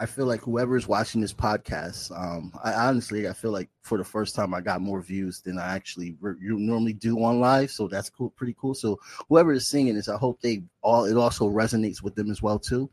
I 0.00 0.06
feel 0.06 0.26
like 0.26 0.40
whoever's 0.40 0.86
watching 0.86 1.20
this 1.20 1.32
podcast, 1.32 2.16
um, 2.16 2.52
I 2.62 2.72
honestly 2.72 3.28
I 3.28 3.32
feel 3.32 3.50
like 3.50 3.68
for 3.82 3.98
the 3.98 4.04
first 4.04 4.34
time 4.34 4.54
I 4.54 4.60
got 4.60 4.80
more 4.80 5.00
views 5.00 5.40
than 5.40 5.58
I 5.58 5.74
actually 5.74 6.16
re- 6.20 6.36
you 6.40 6.56
normally 6.56 6.92
do 6.92 7.22
on 7.24 7.40
live, 7.40 7.70
so 7.70 7.88
that's 7.88 8.08
cool, 8.08 8.30
pretty 8.30 8.54
cool. 8.60 8.74
So 8.74 8.98
whoever 9.28 9.52
is 9.52 9.66
singing 9.66 9.96
this, 9.96 10.08
I 10.08 10.16
hope 10.16 10.40
they 10.40 10.62
all 10.82 11.04
it 11.04 11.16
also 11.16 11.48
resonates 11.48 12.02
with 12.02 12.14
them 12.14 12.30
as 12.30 12.42
well 12.42 12.60
too, 12.60 12.88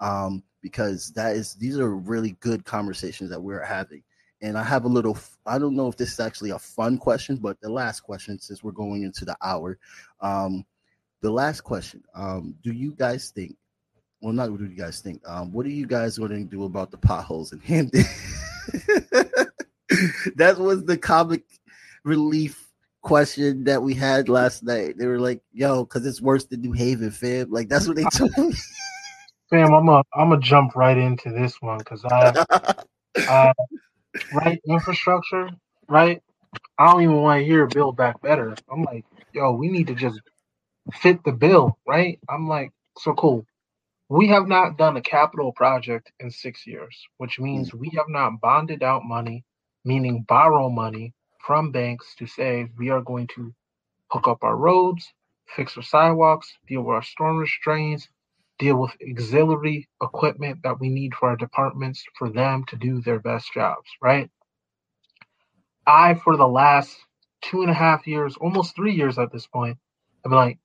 um, 0.00 0.42
because 0.62 1.10
that 1.12 1.36
is 1.36 1.54
these 1.54 1.78
are 1.78 1.94
really 1.94 2.36
good 2.40 2.64
conversations 2.64 3.28
that 3.30 3.42
we're 3.42 3.62
having. 3.62 4.02
And 4.42 4.58
I 4.58 4.62
have 4.62 4.84
a 4.84 4.88
little, 4.88 5.18
I 5.46 5.58
don't 5.58 5.76
know 5.76 5.88
if 5.88 5.96
this 5.96 6.12
is 6.12 6.20
actually 6.20 6.50
a 6.50 6.58
fun 6.58 6.98
question, 6.98 7.36
but 7.36 7.58
the 7.60 7.70
last 7.70 8.00
question, 8.00 8.38
since 8.38 8.62
we're 8.62 8.72
going 8.72 9.02
into 9.02 9.24
the 9.24 9.36
hour, 9.42 9.78
um, 10.20 10.64
the 11.22 11.30
last 11.30 11.62
question 11.62 12.02
um 12.14 12.54
do 12.62 12.72
you 12.72 12.92
guys 12.92 13.30
think 13.30 13.56
well 14.20 14.32
not 14.32 14.50
what 14.50 14.60
do 14.60 14.66
you 14.66 14.76
guys 14.76 15.00
think 15.00 15.20
um 15.26 15.52
what 15.52 15.66
are 15.66 15.70
you 15.70 15.86
guys 15.86 16.18
going 16.18 16.30
to 16.30 16.44
do 16.44 16.64
about 16.64 16.90
the 16.90 16.98
potholes 16.98 17.52
in 17.52 17.60
Hamden 17.60 18.04
that 20.36 20.56
was 20.58 20.84
the 20.84 20.98
comic 20.98 21.44
relief 22.04 22.66
question 23.02 23.62
that 23.62 23.80
we 23.80 23.94
had 23.94 24.28
last 24.28 24.64
night. 24.64 24.98
They 24.98 25.06
were 25.06 25.20
like 25.20 25.40
yo 25.52 25.84
because 25.84 26.04
it's 26.04 26.20
worse 26.20 26.44
than 26.44 26.60
new 26.60 26.72
haven 26.72 27.12
fam. 27.12 27.50
Like 27.50 27.68
that's 27.68 27.86
what 27.86 27.96
they 27.96 28.04
told 28.12 28.36
me. 28.36 28.52
Fam 29.48 29.72
i'm 29.72 29.88
a 29.88 30.02
i'm 30.14 30.30
gonna 30.30 30.40
jump 30.40 30.74
right 30.74 30.98
into 30.98 31.30
this 31.30 31.62
one 31.62 31.78
because 31.78 32.04
i 32.04 32.44
uh, 33.28 33.52
right 34.32 34.60
infrastructure 34.66 35.48
right? 35.88 36.20
I 36.78 36.90
don't 36.90 37.02
even 37.02 37.22
want 37.22 37.40
to 37.40 37.46
hear 37.46 37.66
build 37.66 37.96
back 37.96 38.20
better. 38.22 38.56
I'm 38.70 38.82
like 38.82 39.04
yo 39.32 39.52
we 39.52 39.68
need 39.68 39.86
to 39.86 39.94
just 39.94 40.20
fit 40.92 41.24
the 41.24 41.32
bill, 41.32 41.78
right? 41.86 42.18
I'm 42.28 42.48
like, 42.48 42.72
so 42.98 43.14
cool. 43.14 43.46
We 44.08 44.28
have 44.28 44.46
not 44.48 44.78
done 44.78 44.96
a 44.96 45.02
capital 45.02 45.52
project 45.52 46.12
in 46.20 46.30
six 46.30 46.66
years, 46.66 46.96
which 47.18 47.40
means 47.40 47.74
we 47.74 47.90
have 47.96 48.08
not 48.08 48.40
bonded 48.40 48.82
out 48.82 49.04
money, 49.04 49.44
meaning 49.84 50.24
borrow 50.28 50.70
money 50.70 51.12
from 51.44 51.72
banks 51.72 52.14
to 52.18 52.26
say 52.26 52.68
we 52.78 52.90
are 52.90 53.02
going 53.02 53.28
to 53.36 53.52
hook 54.10 54.28
up 54.28 54.44
our 54.44 54.56
roads, 54.56 55.12
fix 55.56 55.76
our 55.76 55.82
sidewalks, 55.82 56.52
deal 56.68 56.82
with 56.82 56.94
our 56.94 57.02
storm 57.02 57.38
restraints, 57.38 58.08
deal 58.58 58.76
with 58.76 58.92
auxiliary 59.08 59.88
equipment 60.02 60.60
that 60.62 60.80
we 60.80 60.88
need 60.88 61.14
for 61.14 61.30
our 61.30 61.36
departments 61.36 62.04
for 62.18 62.30
them 62.30 62.64
to 62.68 62.76
do 62.76 63.00
their 63.00 63.18
best 63.20 63.52
jobs, 63.52 63.90
right? 64.00 64.30
I, 65.86 66.14
for 66.14 66.36
the 66.36 66.48
last 66.48 66.96
two 67.42 67.62
and 67.62 67.70
a 67.70 67.74
half 67.74 68.06
years, 68.06 68.36
almost 68.36 68.74
three 68.76 68.94
years 68.94 69.18
at 69.18 69.32
this 69.32 69.46
point, 69.46 69.78
I've 70.24 70.30
been 70.30 70.38
like, 70.38 70.58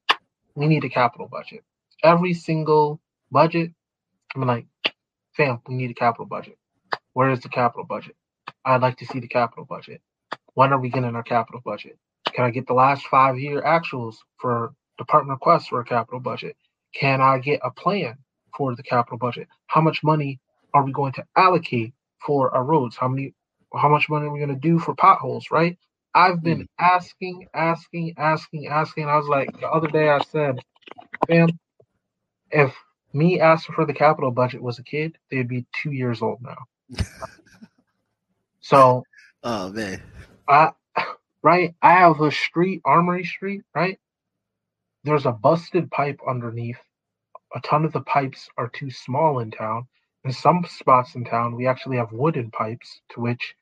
we 0.56 0.68
need 0.68 0.84
a 0.84 0.89
capital 0.89 1.28
budget. 1.28 1.64
Every 2.04 2.34
single 2.34 2.99
budget, 3.32 3.72
I'm 4.36 4.45
like, 4.45 4.66
fam, 5.36 5.62
we 5.68 5.76
need 5.76 5.91
a 5.91 5.95
capital 5.95 6.26
budget. 6.26 6.58
Where 7.14 7.30
is 7.32 7.41
the 7.41 7.49
capital 7.49 7.86
budget? 7.86 8.16
I'd 8.66 8.82
like 8.82 8.97
to 8.97 9.06
see 9.06 9.20
the 9.20 9.28
capital 9.28 9.66
budget. 9.66 10.02
When 10.54 10.74
are 10.74 10.80
we 10.80 10.89
getting 10.89 11.16
our 11.16 11.24
capital 11.24 11.62
budget? 11.64 11.97
Can 12.34 12.45
I 12.45 12.52
get 12.52 12.68
the 12.68 12.74
last 12.74 13.06
five 13.08 13.38
year 13.38 13.62
actuals 13.62 14.16
for 14.38 14.74
department 14.97 15.38
requests 15.38 15.68
for 15.68 15.80
a 15.80 15.86
capital 15.86 16.20
budget? 16.20 16.56
Can 16.93 17.22
I 17.22 17.39
get 17.39 17.60
a 17.64 17.72
plan 17.72 18.18
for 18.58 18.76
the 18.76 18.84
capital 18.84 19.18
budget? 19.18 19.47
How 19.68 19.82
much 19.82 20.04
money 20.04 20.39
are 20.74 20.84
we 20.84 20.91
going 20.91 21.14
to 21.14 21.26
allocate 21.36 21.93
for 22.26 22.54
our 22.54 22.64
roads? 22.64 22.95
How 22.97 23.08
many 23.08 23.34
how 23.74 23.89
much 23.89 24.10
money 24.10 24.26
are 24.26 24.32
we 24.32 24.39
going 24.39 24.54
to 24.54 24.56
do 24.56 24.80
for 24.80 24.93
potholes, 24.95 25.49
right? 25.52 25.78
I've 26.14 26.43
been 26.43 26.64
mm. 26.64 26.68
asking, 26.80 27.47
asking, 27.53 28.16
asking, 28.18 28.68
asking. 28.68 29.07
I 29.07 29.18
was 29.18 29.28
like, 29.28 29.59
the 29.59 29.70
other 29.70 29.88
day 29.88 30.09
I 30.09 30.20
said, 30.24 30.59
fam, 31.28 31.49
if 32.51 32.74
me 33.14 33.39
asking 33.39 33.76
for 33.76 33.86
the 33.86 33.93
capital 33.93 34.32
budget 34.32 34.62
was 34.62 34.80
a 34.80 34.84
kid, 34.84 35.18
they'd 35.30 35.47
be 35.47 35.66
two 35.74 35.91
years 35.91 36.22
old 36.22 36.39
now. 36.41 37.03
so, 38.62 39.03
Oh 39.43 39.72
man. 39.72 40.01
I, 40.47 40.72
right, 41.41 41.74
I 41.82 41.93
have 41.93 42.22
a 42.22 42.32
street, 42.32 42.82
Armory 42.86 43.24
Street, 43.24 43.62
right? 43.74 43.99
There's 45.03 45.26
a 45.26 45.32
busted 45.32 45.89
pipe 45.89 46.20
underneath. 46.28 46.78
A 47.55 47.59
ton 47.62 47.86
of 47.86 47.91
the 47.91 48.01
pipes 48.01 48.49
are 48.57 48.70
too 48.70 48.91
small 48.91 49.39
in 49.39 49.51
town. 49.51 49.88
In 50.24 50.32
some 50.32 50.64
spots 50.70 51.16
in 51.16 51.26
town, 51.26 51.55
we 51.55 51.66
actually 51.66 51.97
have 51.97 52.12
wooden 52.12 52.51
pipes 52.51 53.01
to 53.14 53.22
which 53.22 53.55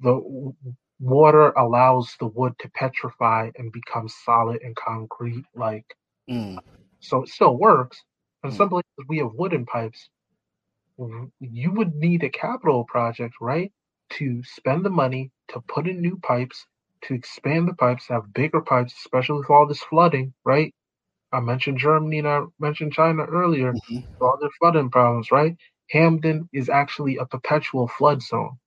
the 0.00 0.54
water 1.00 1.50
allows 1.50 2.16
the 2.18 2.26
wood 2.26 2.54
to 2.60 2.70
petrify 2.70 3.50
and 3.56 3.72
become 3.72 4.08
solid 4.08 4.62
and 4.62 4.76
concrete 4.76 5.46
like 5.54 5.96
Mm. 6.28 6.60
so 7.00 7.22
it 7.22 7.28
still 7.28 7.56
works. 7.56 8.04
In 8.44 8.50
Mm. 8.50 8.52
some 8.52 8.68
places 8.70 8.88
we 9.08 9.18
have 9.18 9.32
wooden 9.34 9.66
pipes. 9.66 10.08
You 11.40 11.72
would 11.72 11.94
need 11.94 12.22
a 12.24 12.30
capital 12.30 12.84
project, 12.84 13.34
right? 13.40 13.72
To 14.10 14.42
spend 14.44 14.84
the 14.84 14.90
money 14.90 15.30
to 15.48 15.60
put 15.60 15.86
in 15.88 16.00
new 16.00 16.16
pipes, 16.18 16.66
to 17.02 17.14
expand 17.14 17.68
the 17.68 17.74
pipes, 17.74 18.08
have 18.08 18.32
bigger 18.32 18.60
pipes, 18.60 18.94
especially 18.94 19.38
with 19.38 19.50
all 19.50 19.66
this 19.66 19.82
flooding, 19.82 20.34
right? 20.44 20.74
I 21.32 21.40
mentioned 21.40 21.78
Germany 21.78 22.18
and 22.20 22.28
I 22.28 22.42
mentioned 22.58 22.92
China 22.92 23.24
earlier. 23.24 23.78
Mhm. 23.78 24.04
All 24.20 24.36
their 24.40 24.50
flooding 24.58 24.90
problems, 24.90 25.30
right? 25.30 25.56
Hamden 25.90 26.48
is 26.52 26.68
actually 26.68 27.16
a 27.16 27.26
perpetual 27.26 27.88
flood 27.88 28.22
zone. 28.22 28.58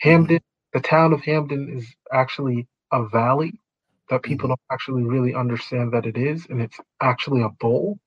Hamden, 0.00 0.40
the 0.72 0.80
town 0.80 1.12
of 1.12 1.22
Hamden 1.22 1.70
is 1.76 1.86
actually 2.12 2.68
a 2.92 3.06
valley 3.06 3.60
that 4.10 4.22
people 4.22 4.48
don't 4.48 4.60
actually 4.72 5.04
really 5.04 5.34
understand 5.34 5.92
that 5.94 6.06
it 6.06 6.16
is, 6.18 6.46
and 6.50 6.62
it's 6.62 6.78
actually 7.02 7.42
a 7.42 7.50
bowl, 7.60 7.98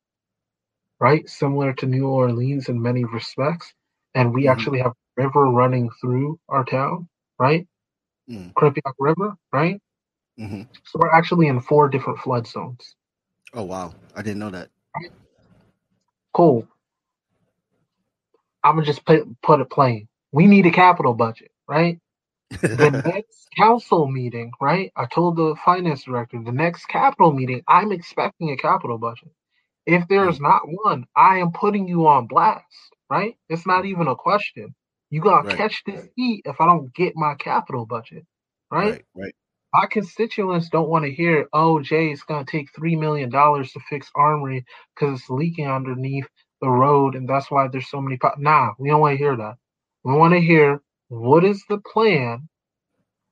right? 1.00 1.28
Similar 1.30 1.74
to 1.76 1.88
New 1.88 2.08
Orleans 2.08 2.70
in 2.70 2.82
many 2.82 3.06
respects. 3.06 3.74
And 4.16 4.34
we 4.34 4.48
Mhm. 4.48 4.50
actually 4.50 4.80
have 4.80 4.94
river 5.18 5.46
running 5.46 5.90
through 6.02 6.40
our 6.50 6.66
town, 6.66 7.10
right? 7.40 7.68
Mm. 8.30 8.54
Quinnipiac 8.58 8.94
River, 9.00 9.36
right? 9.54 9.80
Mhm. 10.40 10.68
So 10.86 11.00
we're 11.02 11.12
actually 11.14 11.48
in 11.48 11.62
four 11.62 11.90
different 11.90 12.20
flood 12.20 12.48
zones. 12.48 12.96
Oh 13.54 13.64
wow. 13.64 13.94
I 14.16 14.22
didn't 14.24 14.40
know 14.40 14.52
that. 14.52 14.70
Cool. 16.34 16.68
I'm 18.64 18.76
gonna 18.76 18.86
just 18.88 19.06
put 19.06 19.26
put 19.44 19.62
it 19.62 19.72
plain. 19.72 20.08
We 20.34 20.48
need 20.48 20.68
a 20.68 20.72
capital 20.72 21.14
budget, 21.16 21.52
right? 21.70 22.00
The 22.62 22.92
next 23.06 23.50
council 23.58 24.08
meeting, 24.08 24.52
right? 24.62 24.92
I 24.96 25.06
told 25.06 25.38
the 25.38 25.56
finance 25.64 26.04
director 26.04 26.42
the 26.44 26.52
next 26.52 26.86
capital 26.88 27.32
meeting, 27.32 27.64
I'm 27.68 27.92
expecting 27.92 28.52
a 28.52 28.58
capital 28.58 28.98
budget. 28.98 29.32
If 29.86 30.08
there's 30.08 30.36
mm-hmm. 30.36 30.44
not 30.44 30.62
one, 30.66 31.06
I 31.16 31.38
am 31.40 31.52
putting 31.52 31.88
you 31.88 32.08
on 32.08 32.28
blast, 32.28 32.66
right? 33.10 33.36
It's 33.50 33.68
not 33.68 33.86
even 33.86 34.08
a 34.08 34.16
question. 34.16 34.76
You 35.10 35.22
gotta 35.22 35.48
Right. 35.48 35.58
catch 35.58 35.84
this 35.86 36.08
heat 36.16 36.44
if 36.46 36.60
I 36.62 36.66
don't 36.66 36.94
get 36.96 37.16
my 37.16 37.36
capital 37.36 37.86
budget, 37.86 38.26
right? 38.72 38.92
right, 38.94 39.06
right. 39.16 39.36
My 39.74 39.88
constituents 39.88 40.70
don't 40.70 40.90
want 40.90 41.06
to 41.06 41.12
hear, 41.12 41.48
oh, 41.54 41.82
Jay, 41.82 42.12
it's 42.12 42.24
to 42.26 42.46
take 42.46 42.72
$3 42.74 43.00
million 43.00 43.32
to 43.32 43.80
fix 43.90 44.10
Armory 44.16 44.66
because 44.96 45.20
it's 45.20 45.30
leaking 45.30 45.68
underneath 45.68 46.28
the 46.62 46.70
road 46.70 47.16
and 47.16 47.28
that's 47.28 47.52
why 47.52 47.68
there's 47.68 47.90
so 47.90 48.02
many. 48.02 48.18
Po-. 48.18 48.36
Nah, 48.38 48.74
we 48.80 48.90
don't 48.90 49.02
want 49.02 49.14
to 49.14 49.18
hear 49.18 49.36
that. 49.36 49.56
We 50.04 50.14
want 50.14 50.34
to 50.34 50.40
hear 50.42 50.82
what 51.14 51.44
is 51.44 51.64
the 51.70 51.80
plan 51.80 52.50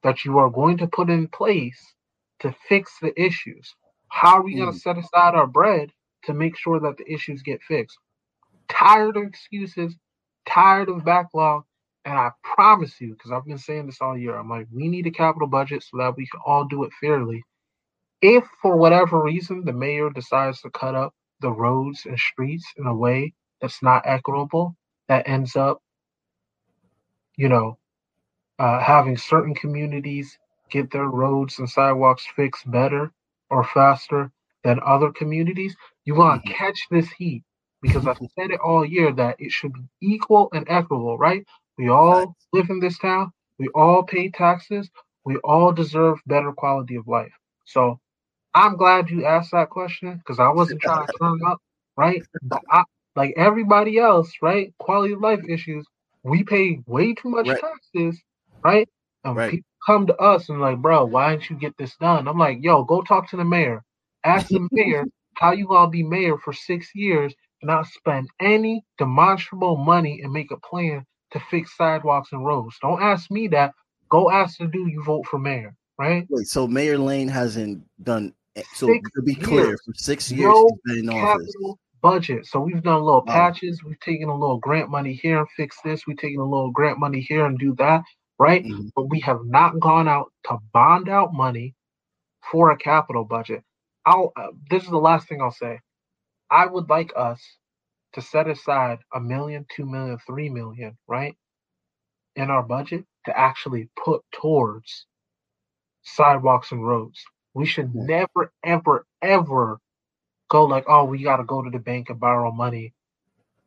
that 0.03 0.23
you 0.23 0.37
are 0.37 0.49
going 0.49 0.77
to 0.77 0.87
put 0.87 1.09
in 1.09 1.27
place 1.27 1.93
to 2.39 2.53
fix 2.67 2.93
the 3.01 3.19
issues? 3.19 3.73
How 4.09 4.37
are 4.37 4.43
we 4.43 4.55
going 4.55 4.67
to 4.67 4.73
hmm. 4.73 4.77
set 4.77 4.97
aside 4.97 5.35
our 5.35 5.47
bread 5.47 5.91
to 6.25 6.33
make 6.33 6.57
sure 6.57 6.79
that 6.79 6.97
the 6.97 7.11
issues 7.11 7.41
get 7.41 7.61
fixed? 7.63 7.97
Tired 8.69 9.17
of 9.17 9.23
excuses, 9.23 9.95
tired 10.47 10.89
of 10.89 11.03
backlog, 11.03 11.63
and 12.05 12.17
I 12.17 12.31
promise 12.43 12.99
you, 12.99 13.13
because 13.13 13.31
I've 13.31 13.45
been 13.45 13.57
saying 13.57 13.85
this 13.85 14.01
all 14.01 14.17
year, 14.17 14.35
I'm 14.35 14.49
like, 14.49 14.67
we 14.71 14.87
need 14.87 15.07
a 15.07 15.11
capital 15.11 15.47
budget 15.47 15.83
so 15.83 15.97
that 15.97 16.17
we 16.17 16.27
can 16.27 16.41
all 16.45 16.65
do 16.65 16.83
it 16.83 16.91
fairly. 16.99 17.43
If 18.21 18.43
for 18.61 18.75
whatever 18.77 19.21
reason 19.21 19.65
the 19.65 19.73
mayor 19.73 20.09
decides 20.09 20.61
to 20.61 20.69
cut 20.71 20.95
up 20.95 21.13
the 21.41 21.51
roads 21.51 22.05
and 22.05 22.17
streets 22.17 22.65
in 22.77 22.85
a 22.85 22.95
way 22.95 23.33
that's 23.59 23.81
not 23.81 24.03
equitable, 24.05 24.75
that 25.07 25.27
ends 25.27 25.55
up, 25.55 25.81
you 27.41 27.49
know, 27.49 27.79
uh, 28.59 28.79
having 28.79 29.17
certain 29.17 29.55
communities 29.55 30.37
get 30.71 30.91
their 30.91 31.07
roads 31.07 31.59
and 31.59 31.69
sidewalks 31.69 32.25
fixed 32.35 32.69
better 32.71 33.11
or 33.49 33.63
faster 33.63 34.31
than 34.63 34.79
other 34.85 35.11
communities, 35.11 35.75
you 36.05 36.15
want 36.15 36.45
to 36.45 36.53
catch 36.53 36.79
this 36.91 37.09
heat 37.11 37.43
because 37.81 38.07
I've 38.07 38.17
said 38.39 38.51
it 38.51 38.59
all 38.61 38.85
year 38.85 39.11
that 39.13 39.37
it 39.39 39.51
should 39.51 39.73
be 39.73 39.81
equal 40.01 40.49
and 40.53 40.67
equitable, 40.69 41.17
right? 41.17 41.43
We 41.79 41.89
all 41.89 42.35
live 42.53 42.69
in 42.69 42.79
this 42.79 42.99
town. 42.99 43.31
We 43.59 43.69
all 43.75 44.03
pay 44.03 44.29
taxes. 44.29 44.89
We 45.25 45.37
all 45.37 45.71
deserve 45.73 46.19
better 46.27 46.53
quality 46.53 46.95
of 46.95 47.07
life. 47.07 47.33
So 47.65 47.99
I'm 48.55 48.77
glad 48.77 49.09
you 49.09 49.25
asked 49.25 49.51
that 49.53 49.71
question 49.71 50.17
because 50.17 50.39
I 50.39 50.49
wasn't 50.49 50.81
trying 50.81 51.07
to 51.07 51.13
turn 51.21 51.39
up, 51.47 51.59
right? 51.97 52.23
But 52.43 52.61
I, 52.69 52.83
like 53.15 53.33
everybody 53.37 53.99
else, 53.99 54.31
right? 54.43 54.73
Quality 54.79 55.13
of 55.15 55.21
life 55.21 55.41
issues. 55.49 55.85
We 56.23 56.43
pay 56.43 56.79
way 56.87 57.13
too 57.13 57.29
much 57.29 57.47
Right. 57.49 57.59
taxes, 57.59 58.21
right? 58.63 58.87
And 59.23 59.35
Right. 59.35 59.51
people 59.51 59.69
come 59.85 60.07
to 60.07 60.15
us 60.17 60.49
and 60.49 60.61
like, 60.61 60.77
bro, 60.79 61.05
why 61.05 61.31
didn't 61.31 61.49
you 61.49 61.55
get 61.57 61.77
this 61.77 61.95
done? 61.97 62.27
I'm 62.27 62.37
like, 62.37 62.59
yo, 62.61 62.83
go 62.83 63.01
talk 63.01 63.29
to 63.31 63.37
the 63.37 63.45
mayor. 63.45 63.83
Ask 64.23 64.51
the 64.51 64.67
mayor 64.71 65.05
how 65.35 65.51
you 65.53 65.67
gonna 65.67 65.89
be 65.89 66.03
mayor 66.03 66.37
for 66.37 66.53
six 66.53 66.89
years 66.95 67.33
and 67.61 67.69
not 67.69 67.87
spend 67.87 68.29
any 68.39 68.83
demonstrable 68.97 69.77
money 69.77 70.21
and 70.23 70.31
make 70.33 70.51
a 70.51 70.57
plan 70.57 71.05
to 71.31 71.39
fix 71.49 71.75
sidewalks 71.77 72.31
and 72.33 72.45
roads. 72.45 72.77
Don't 72.81 73.01
ask 73.01 73.31
me 73.31 73.47
that. 73.49 73.73
Go 74.09 74.29
ask 74.29 74.57
the 74.57 74.67
dude 74.67 74.91
you 74.91 75.03
vote 75.03 75.25
for 75.27 75.39
mayor, 75.39 75.75
right? 75.97 76.27
Wait, 76.29 76.47
so 76.47 76.67
Mayor 76.67 76.97
Leng 76.97 77.29
hasn't 77.29 77.83
done 78.03 78.33
eh, 78.55 78.63
so 78.73 78.87
Six 78.87 79.09
to 79.15 79.21
be 79.21 79.35
clear, 79.35 79.65
years. 79.67 79.81
for 79.85 79.93
six 79.95 80.31
years 80.31 80.53
No 80.53 80.67
he's 80.67 80.77
been 80.85 80.99
in 80.99 81.09
office. 81.09 81.55
Budget. 82.01 82.45
So 82.47 82.61
we've 82.61 82.83
done 82.83 83.03
little 83.03 83.23
patches. 83.23 83.83
We've 83.83 83.99
taken 83.99 84.29
a 84.29 84.37
little 84.37 84.59
grant 84.59 84.89
money 84.89 85.13
here 85.13 85.39
and 85.39 85.47
fix 85.57 85.77
this. 85.83 86.07
We've 86.07 86.17
taken 86.17 86.39
a 86.41 86.45
little 86.45 86.71
grant 86.71 86.99
money 86.99 87.21
here 87.21 87.45
and 87.45 87.59
do 87.59 87.75
that, 87.75 88.03
right? 88.39 88.63
Mhm. 88.65 88.91
But 88.95 89.09
we 89.09 89.19
have 89.21 89.45
not 89.45 89.79
gone 89.79 90.07
out 90.07 90.31
to 90.45 90.59
bond 90.73 91.09
out 91.09 91.33
money 91.33 91.75
for 92.51 92.71
a 92.71 92.77
capital 92.77 93.25
budget. 93.25 93.63
I'll. 94.05 94.33
Uh, 94.35 94.49
this 94.69 94.83
is 94.83 94.89
the 94.89 94.97
last 94.97 95.27
thing 95.27 95.41
I'll 95.41 95.51
say. 95.51 95.79
I 96.51 96.67
would 96.67 96.89
like 96.89 97.13
us 97.15 97.41
to 98.13 98.21
set 98.21 98.47
aside 98.49 98.99
a 99.13 99.19
million, 99.21 99.65
two 99.75 99.85
million, 99.85 100.17
three 100.27 100.49
million, 100.49 100.97
right, 101.07 101.35
in 102.35 102.49
our 102.49 102.63
budget 102.63 103.05
to 103.25 103.37
actually 103.37 103.89
put 104.03 104.23
towards 104.33 105.07
sidewalks 106.03 106.71
and 106.71 106.85
roads. 106.85 107.21
We 107.53 107.65
should 107.65 107.93
never, 107.95 108.53
ever, 108.63 109.05
ever 109.21 109.79
go 110.51 110.65
like, 110.65 110.85
oh, 110.89 111.05
we 111.05 111.23
got 111.23 111.37
to 111.37 111.45
go 111.45 111.63
to 111.63 111.71
the 111.71 111.79
bank 111.79 112.11
and 112.11 112.19
borrow 112.19 112.51
money. 112.51 112.93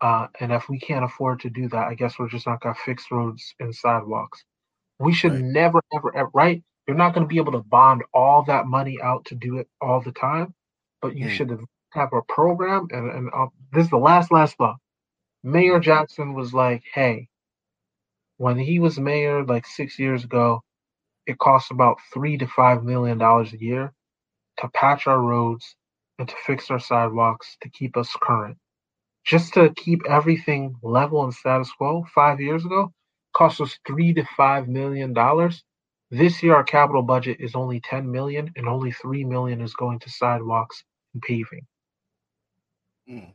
Uh, 0.03 0.28
and 0.41 0.53
if 0.53 0.68
we 0.68 0.78
can't 0.78 1.05
afford 1.05 1.41
to 1.41 1.51
do 1.51 1.68
that, 1.70 1.89
I 1.89 1.95
guess 1.95 2.18
we're 2.18 2.28
just 2.28 2.47
not 2.47 2.61
going 2.62 2.74
to 2.76 2.82
fix 2.82 3.07
roads 3.11 3.55
and 3.61 3.74
sidewalks. 3.74 4.45
We 5.01 5.14
should 5.14 5.32
Right. 5.32 5.43
never, 5.43 5.80
ever, 5.95 6.16
ever, 6.16 6.30
right? 6.35 6.62
You're 6.87 6.97
not 6.99 7.14
going 7.14 7.26
to 7.26 7.28
be 7.32 7.39
able 7.39 7.53
to 7.53 7.61
bond 7.62 8.03
all 8.14 8.45
that 8.45 8.66
money 8.66 8.99
out 9.03 9.24
to 9.26 9.35
do 9.37 9.59
it 9.59 9.68
all 9.80 10.03
the 10.03 10.12
time, 10.12 10.55
but 11.03 11.16
you 11.16 11.26
Mm. 11.26 11.30
should 11.30 11.51
have, 11.51 11.61
a 12.12 12.22
program. 12.28 12.89
And, 12.93 13.11
and 13.11 13.30
uh, 13.35 13.47
this 13.72 13.85
is 13.87 13.91
the 13.91 13.99
last, 13.99 14.32
last 14.32 14.57
thought. 14.59 14.76
Mayor 15.45 15.80
Jackson 15.80 16.35
was 16.35 16.55
like, 16.55 16.85
hey, 16.95 17.28
when 18.39 18.59
he 18.59 18.80
was 18.80 18.99
mayor 19.01 19.45
like 19.45 19.66
six 19.66 19.99
years 19.99 20.24
ago, 20.24 20.62
it 21.26 21.39
costs 21.39 21.70
about 21.70 21.99
three 22.12 22.37
to 22.39 22.47
five 22.49 22.85
million 22.85 23.18
dollars 23.18 23.53
a 23.55 23.61
year 23.61 23.93
to 24.59 24.68
patch 24.70 25.07
our 25.07 25.20
roads 25.20 25.76
and 26.18 26.28
to 26.28 26.34
fix 26.46 26.70
our 26.70 26.78
sidewalks 26.78 27.56
to 27.62 27.68
keep 27.68 27.96
us 27.96 28.14
current. 28.22 28.56
Just 29.24 29.54
to 29.54 29.72
keep 29.74 30.02
everything 30.08 30.76
level 30.82 31.24
and 31.24 31.32
status 31.32 31.72
quo 31.72 32.04
five 32.14 32.40
years 32.40 32.64
ago 32.64 32.92
cost 33.34 33.60
us 33.60 33.78
three 33.86 34.14
to 34.14 34.24
five 34.36 34.68
million 34.68 35.12
dollars. 35.12 35.62
This 36.10 36.42
year 36.42 36.54
our 36.54 36.64
capital 36.64 37.02
budget 37.02 37.38
is 37.40 37.54
only 37.54 37.80
10 37.80 38.10
million 38.10 38.50
and 38.56 38.68
only 38.68 38.92
3 38.92 39.24
million 39.24 39.60
is 39.60 39.74
going 39.74 39.98
to 40.00 40.10
sidewalks 40.10 40.84
and 41.12 41.22
paving. 41.22 41.66
Mm. 43.10 43.32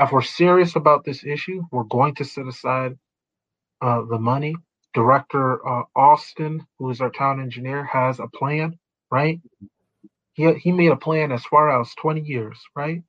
If 0.00 0.10
we're 0.10 0.22
serious 0.22 0.74
about 0.74 1.04
this 1.04 1.24
issue, 1.24 1.62
we're 1.70 1.84
going 1.84 2.16
to 2.16 2.24
set 2.24 2.46
aside 2.48 2.98
uh, 3.80 4.02
the 4.10 4.18
money. 4.18 4.56
Director 4.94 5.66
uh, 5.66 5.84
Austin, 5.94 6.66
who 6.78 6.90
is 6.90 7.00
our 7.00 7.10
town 7.10 7.40
engineer, 7.40 7.84
has 7.84 8.18
a 8.18 8.26
plan, 8.26 8.78
right? 9.10 9.40
He, 10.34 10.52
he 10.54 10.72
made 10.72 10.90
a 10.90 10.96
plan 10.96 11.32
as 11.32 11.44
far 11.44 11.80
as 11.80 11.94
20 11.96 12.20
years, 12.20 12.58
right? 12.74 13.02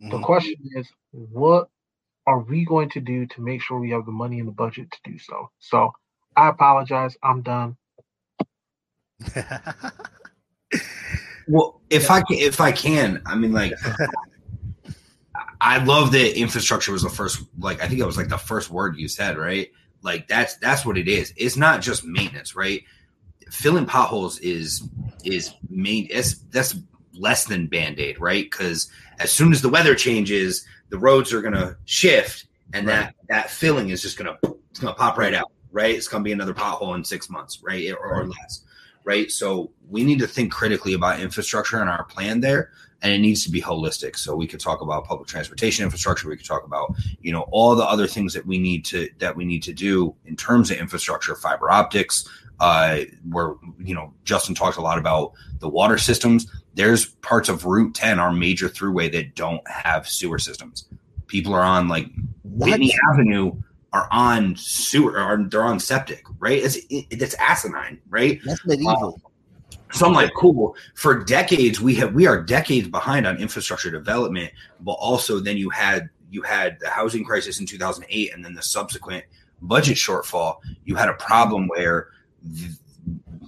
The 0.00 0.18
Mhm. 0.18 0.22
question 0.22 0.58
is, 0.76 0.90
what 1.10 1.68
are 2.26 2.40
we 2.40 2.64
going 2.64 2.88
to 2.90 3.00
do 3.00 3.26
to 3.26 3.40
make 3.40 3.62
sure 3.62 3.78
we 3.78 3.90
have 3.90 4.06
the 4.06 4.12
money 4.12 4.38
in 4.38 4.46
the 4.46 4.52
budget 4.52 4.90
to 4.90 5.10
do 5.10 5.18
so? 5.18 5.50
So 5.58 5.92
I 6.36 6.48
apologize. 6.48 7.16
I'm 7.22 7.42
done. 7.42 7.76
Well, 11.48 11.80
if 11.90 12.10
I 12.10 12.20
can, 12.22 12.38
if 12.38 12.60
I 12.60 12.72
can, 12.72 13.20
I 13.26 13.34
mean, 13.34 13.52
like, 13.52 13.72
I 15.60 15.82
love 15.84 16.12
that 16.12 16.38
infrastructure 16.38 16.92
was 16.92 17.02
the 17.02 17.10
first. 17.10 17.42
Like, 17.58 17.82
I 17.82 17.88
think 17.88 18.00
it 18.00 18.06
was 18.06 18.16
like 18.16 18.28
the 18.28 18.38
first 18.38 18.70
word 18.70 18.96
you 18.96 19.08
said, 19.08 19.36
right? 19.36 19.70
Like, 20.02 20.28
that's 20.28 20.56
that's 20.56 20.86
what 20.86 20.96
it 20.96 21.08
is. 21.08 21.32
It's 21.36 21.56
not 21.56 21.82
just 21.82 22.04
maintenance, 22.04 22.54
right? 22.54 22.84
Filling 23.50 23.86
potholes 23.86 24.38
is 24.40 24.88
is 25.24 25.54
main. 25.68 26.08
It's, 26.10 26.38
that's 26.50 26.76
less 27.14 27.44
than 27.44 27.66
band 27.66 27.98
aid, 27.98 28.20
right? 28.20 28.44
Because 28.50 28.90
as 29.18 29.32
soon 29.32 29.52
as 29.52 29.62
the 29.62 29.68
weather 29.68 29.94
changes, 29.94 30.66
the 30.88 30.98
roads 30.98 31.32
are 31.32 31.42
gonna 31.42 31.76
shift, 31.84 32.46
and 32.72 32.86
that 32.88 33.14
that 33.28 33.50
filling 33.50 33.90
is 33.90 34.02
just 34.02 34.18
gonna 34.18 34.38
it's 34.70 34.80
gonna 34.80 34.94
pop 34.94 35.18
right 35.18 35.34
out, 35.34 35.52
right? 35.70 35.94
It's 35.94 36.08
gonna 36.08 36.24
be 36.24 36.32
another 36.32 36.54
pothole 36.54 36.94
in 36.94 37.04
six 37.04 37.28
months, 37.30 37.62
right, 37.62 37.90
or, 37.92 37.98
or 37.98 38.26
less 38.26 38.64
right? 39.04 39.30
So 39.30 39.70
we 39.88 40.04
need 40.04 40.18
to 40.20 40.26
think 40.26 40.52
critically 40.52 40.94
about 40.94 41.20
infrastructure 41.20 41.80
and 41.80 41.90
our 41.90 42.04
plan 42.04 42.40
there, 42.40 42.70
and 43.02 43.12
it 43.12 43.18
needs 43.18 43.44
to 43.44 43.50
be 43.50 43.60
holistic. 43.60 44.16
So 44.16 44.36
we 44.36 44.46
could 44.46 44.60
talk 44.60 44.80
about 44.80 45.04
public 45.04 45.28
transportation 45.28 45.84
infrastructure. 45.84 46.28
We 46.28 46.36
could 46.36 46.46
talk 46.46 46.64
about 46.64 46.94
you 47.20 47.32
know 47.32 47.42
all 47.50 47.74
the 47.74 47.84
other 47.84 48.06
things 48.06 48.32
that 48.34 48.46
we 48.46 48.58
need 48.58 48.84
to 48.86 49.08
that 49.18 49.34
we 49.34 49.44
need 49.44 49.62
to 49.64 49.72
do 49.72 50.14
in 50.24 50.36
terms 50.36 50.70
of 50.70 50.78
infrastructure, 50.78 51.34
fiber 51.34 51.70
optics. 51.70 52.28
Uh, 52.62 53.00
where 53.28 53.56
you 53.80 53.92
know 53.92 54.14
Justin 54.22 54.54
talked 54.54 54.76
a 54.76 54.80
lot 54.80 54.96
about 54.96 55.32
the 55.58 55.68
water 55.68 55.98
systems. 55.98 56.46
There's 56.74 57.06
parts 57.06 57.48
of 57.48 57.64
Route 57.66 57.92
10, 57.92 58.20
our 58.20 58.32
major 58.32 58.68
throughway, 58.68 59.10
that 59.10 59.34
don't 59.34 59.66
have 59.68 60.08
sewer 60.08 60.38
systems. 60.38 60.88
People 61.26 61.54
are 61.54 61.64
on 61.64 61.88
like 61.88 62.06
What? 62.44 62.70
Whitney 62.70 62.94
Avenue 63.10 63.52
are 63.92 64.06
on 64.12 64.54
sewer 64.54 65.20
or 65.20 65.44
they're 65.50 65.64
on 65.64 65.80
septic, 65.80 66.24
right? 66.38 66.62
It's 66.62 66.76
it, 66.88 67.06
it's 67.10 67.34
asinine, 67.34 68.00
right? 68.08 68.40
That's 68.44 68.64
medieval. 68.64 69.20
So 69.90 70.06
I'm 70.06 70.12
like, 70.12 70.32
cool. 70.34 70.76
For 70.94 71.22
decades, 71.24 71.80
we 71.80 71.96
have 71.96 72.14
we 72.14 72.28
are 72.28 72.40
decades 72.40 72.86
behind 72.86 73.26
on 73.26 73.38
infrastructure 73.38 73.90
development, 73.90 74.52
but 74.78 74.92
also 74.92 75.40
then 75.40 75.56
you 75.56 75.68
had 75.70 76.08
you 76.30 76.42
had 76.42 76.78
the 76.78 76.88
housing 76.88 77.24
crisis 77.24 77.58
in 77.58 77.66
2008, 77.66 78.32
and 78.32 78.44
then 78.44 78.54
the 78.54 78.62
subsequent 78.62 79.24
budget 79.62 79.96
shortfall. 79.96 80.58
You 80.84 80.94
had 80.94 81.08
a 81.08 81.14
problem 81.14 81.66
where 81.66 82.08
th- 82.56 82.72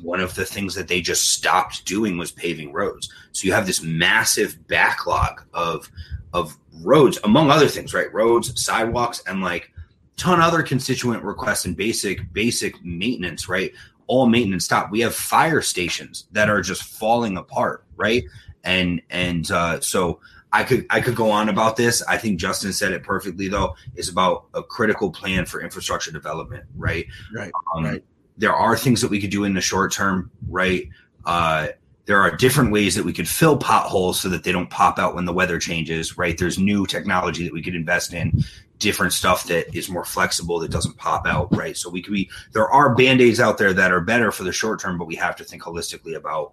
one 0.03 0.21
of 0.21 0.35
the 0.35 0.45
things 0.45 0.75
that 0.75 0.89
they 0.89 1.01
just 1.01 1.31
stopped 1.31 1.85
doing 1.87 2.19
was 2.19 2.31
paving 2.31 2.73
roads. 2.73 3.09
So 3.33 3.47
you 3.47 3.53
have 3.53 3.67
this 3.67 3.83
massive 3.83 4.67
backlog 4.69 5.43
of 5.55 5.91
of 6.33 6.57
roads, 6.83 7.19
among 7.25 7.51
other 7.51 7.69
things, 7.69 7.95
right? 7.95 8.13
Roads, 8.13 8.63
sidewalks, 8.63 9.23
and 9.27 9.43
like 9.43 9.73
ton 10.17 10.41
other 10.41 10.63
constituent 10.63 11.23
requests 11.23 11.65
and 11.65 11.77
basic 11.77 12.33
basic 12.33 12.85
maintenance, 12.85 13.49
right? 13.49 13.73
All 14.07 14.27
maintenance 14.27 14.67
stop. 14.67 14.91
We 14.91 15.01
have 15.01 15.15
fire 15.15 15.63
stations 15.63 16.27
that 16.33 16.51
are 16.51 16.61
just 16.61 16.83
falling 16.83 17.37
apart, 17.39 17.85
right? 17.97 18.25
And 18.65 19.01
and 19.11 19.51
uh, 19.51 19.81
so 19.81 20.21
I 20.53 20.65
could 20.65 20.87
I 20.91 21.01
could 21.01 21.17
go 21.17 21.31
on 21.31 21.49
about 21.49 21.77
this. 21.77 22.03
I 22.03 22.19
think 22.19 22.39
Justin 22.39 22.73
said 22.73 22.93
it 22.93 23.03
perfectly 23.03 23.49
though. 23.49 23.75
It's 23.97 24.11
about 24.11 24.47
a 24.55 24.63
critical 24.63 25.11
plan 25.11 25.47
for 25.47 25.63
infrastructure 25.63 26.13
development, 26.13 26.65
right? 26.77 27.07
Right. 27.35 27.53
Um, 27.75 27.85
Right. 27.85 28.05
There 28.37 28.55
are 28.55 28.77
things 28.77 29.01
that 29.01 29.11
we 29.11 29.21
could 29.21 29.31
do 29.31 29.45
in 29.45 29.55
the 29.55 29.61
short 29.61 29.93
term, 29.93 30.31
right? 30.49 30.89
Uh, 31.25 31.69
there 32.07 32.21
are 32.21 32.37
different 32.37 32.71
ways 32.71 32.95
that 32.95 33.05
we 33.05 33.13
could 33.13 33.29
fill 33.29 33.57
potholes 33.57 34.21
so 34.21 34.29
that 34.29 34.45
they 34.45 34.53
don't 34.53 34.69
pop 34.69 34.99
out 34.99 35.15
when 35.15 35.25
the 35.25 35.33
weather 35.33 35.59
changes, 35.59 36.19
right? 36.19 36.37
There's 36.37 36.59
new 36.59 36.87
technology 36.87 37.45
that 37.45 37.53
we 37.53 37.63
could 37.63 37.75
invest 37.75 38.13
in, 38.13 38.45
different 38.79 39.13
stuff 39.13 39.45
that 39.45 39.75
is 39.75 39.89
more 39.89 40.05
flexible 40.05 40.59
that 40.59 40.71
doesn't 40.71 40.97
pop 40.99 41.27
out, 41.27 41.55
right? 41.57 41.77
So 41.77 41.89
we 41.89 42.03
could 42.03 42.13
be 42.13 42.29
there 42.53 42.69
are 42.69 42.95
band-aids 42.95 43.41
out 43.41 43.57
there 43.57 43.73
that 43.73 43.93
are 43.93 44.01
better 44.01 44.31
for 44.31 44.45
the 44.45 44.53
short 44.53 44.81
term, 44.81 44.99
but 44.99 45.07
we 45.07 45.15
have 45.17 45.37
to 45.37 45.45
think 45.45 45.63
holistically 45.63 46.17
about 46.17 46.53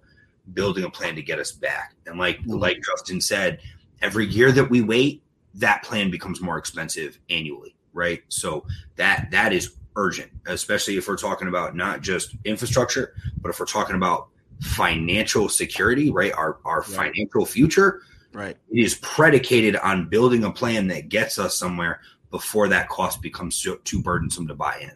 building 0.54 0.86
a 0.86 0.90
plan 0.90 1.16
to 1.16 1.22
get 1.22 1.40
us 1.40 1.52
back. 1.52 1.96
And 2.06 2.18
like 2.18 2.40
Mhm. 2.44 2.60
like 2.62 2.82
Justin 2.84 3.20
said, 3.20 3.60
every 4.02 4.28
year 4.28 4.52
that 4.54 4.70
we 4.70 4.82
wait, 4.82 5.22
that 5.56 5.84
plan 5.84 6.10
becomes 6.10 6.40
more 6.40 6.58
expensive 6.58 7.20
annually, 7.30 7.76
right? 7.94 8.24
So 8.30 8.66
that 8.96 9.30
that 9.32 9.52
is 9.52 9.76
urgent, 9.96 10.32
especially 10.46 10.98
if 10.98 11.08
we're 11.08 11.18
talking 11.18 11.48
about 11.48 11.76
not 11.76 12.02
just 12.02 12.36
infrastructure, 12.46 13.14
but 13.42 13.50
if 13.50 13.60
we're 13.60 13.66
talking 13.66 13.96
about 13.96 14.30
financial 14.62 15.50
security, 15.50 16.12
right? 16.12 16.32
Our 16.34 16.60
our 16.66 16.82
Right. 16.82 17.14
financial 17.14 17.46
future 17.46 18.02
Right. 18.34 18.56
it 18.70 18.80
is 18.80 18.96
predicated 18.96 19.76
on 19.78 20.08
building 20.08 20.44
a 20.46 20.52
plan 20.52 20.88
that 20.88 21.10
gets 21.10 21.38
us 21.40 21.58
somewhere 21.58 22.00
before 22.30 22.70
that 22.70 22.88
cost 22.88 23.22
becomes 23.22 23.62
too, 23.62 23.80
too 23.84 24.02
burdensome 24.02 24.48
to 24.48 24.56
buy 24.56 24.78
in. 24.82 24.92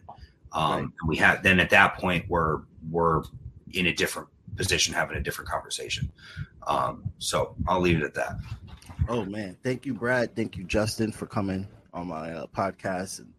Um, 0.52 0.70
Right. 0.72 0.80
and 0.82 1.08
we 1.08 1.16
have 1.16 1.42
then 1.42 1.60
at 1.60 1.70
that 1.70 1.96
point 1.98 2.24
we're 2.28 2.60
we're 2.90 3.24
in 3.72 3.86
a 3.86 3.92
different 3.92 4.28
position, 4.56 4.94
having 4.94 5.16
a 5.18 5.20
different 5.20 5.50
conversation. 5.50 6.10
Um, 6.66 7.02
so 7.18 7.54
I'll 7.68 7.80
leave 7.80 7.98
it 7.98 8.02
at 8.04 8.14
that. 8.14 8.36
Oh 9.08 9.24
man, 9.24 9.56
thank 9.62 9.84
you, 9.84 9.92
Brad. 9.94 10.34
Thank 10.34 10.56
you, 10.56 10.64
Justin, 10.64 11.12
for 11.12 11.26
coming 11.26 11.66
on 11.92 12.06
my 12.08 12.32
uh, 12.32 12.46
podcast. 12.46 13.18
And 13.18 13.32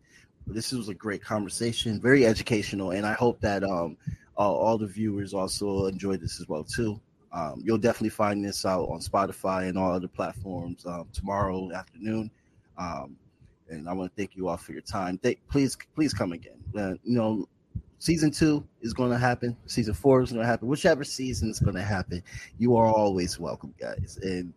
this 0.47 0.71
was 0.71 0.89
a 0.89 0.93
great 0.93 1.23
conversation, 1.23 1.99
very 2.01 2.25
educational, 2.25 2.91
and 2.91 3.05
I 3.05 3.13
hope 3.13 3.39
that 3.41 3.63
um 3.63 3.97
all, 4.37 4.55
all 4.55 4.77
the 4.77 4.87
viewers 4.87 5.33
also 5.33 5.87
enjoyed 5.87 6.21
this 6.21 6.39
as 6.39 6.47
well 6.47 6.63
too. 6.63 6.99
Um, 7.31 7.61
you'll 7.63 7.77
definitely 7.77 8.09
find 8.09 8.43
this 8.43 8.65
out 8.65 8.87
on 8.89 8.99
Spotify 8.99 9.67
and 9.67 9.77
all 9.77 9.91
other 9.91 10.07
platforms 10.07 10.85
um, 10.85 11.07
tomorrow 11.11 11.71
afternoon. 11.73 12.31
Um, 12.77 13.17
and 13.69 13.89
I 13.89 13.93
want 13.93 14.15
to 14.15 14.21
thank 14.21 14.35
you 14.35 14.47
all 14.47 14.57
for 14.57 14.71
your 14.71 14.81
time. 14.81 15.17
Th- 15.17 15.39
please, 15.49 15.77
please 15.93 16.13
come 16.13 16.31
again. 16.31 16.57
Uh, 16.75 16.93
you 17.03 17.17
know, 17.17 17.47
season 17.99 18.31
two 18.31 18.65
is 18.81 18.93
going 18.93 19.11
to 19.11 19.17
happen. 19.17 19.57
Season 19.65 19.93
four 19.93 20.21
is 20.21 20.31
going 20.31 20.41
to 20.41 20.47
happen. 20.47 20.67
Whichever 20.67 21.03
season 21.03 21.49
is 21.49 21.59
going 21.59 21.75
to 21.75 21.83
happen, 21.83 22.23
you 22.57 22.77
are 22.77 22.87
always 22.87 23.39
welcome, 23.39 23.73
guys. 23.79 24.17
And 24.21 24.53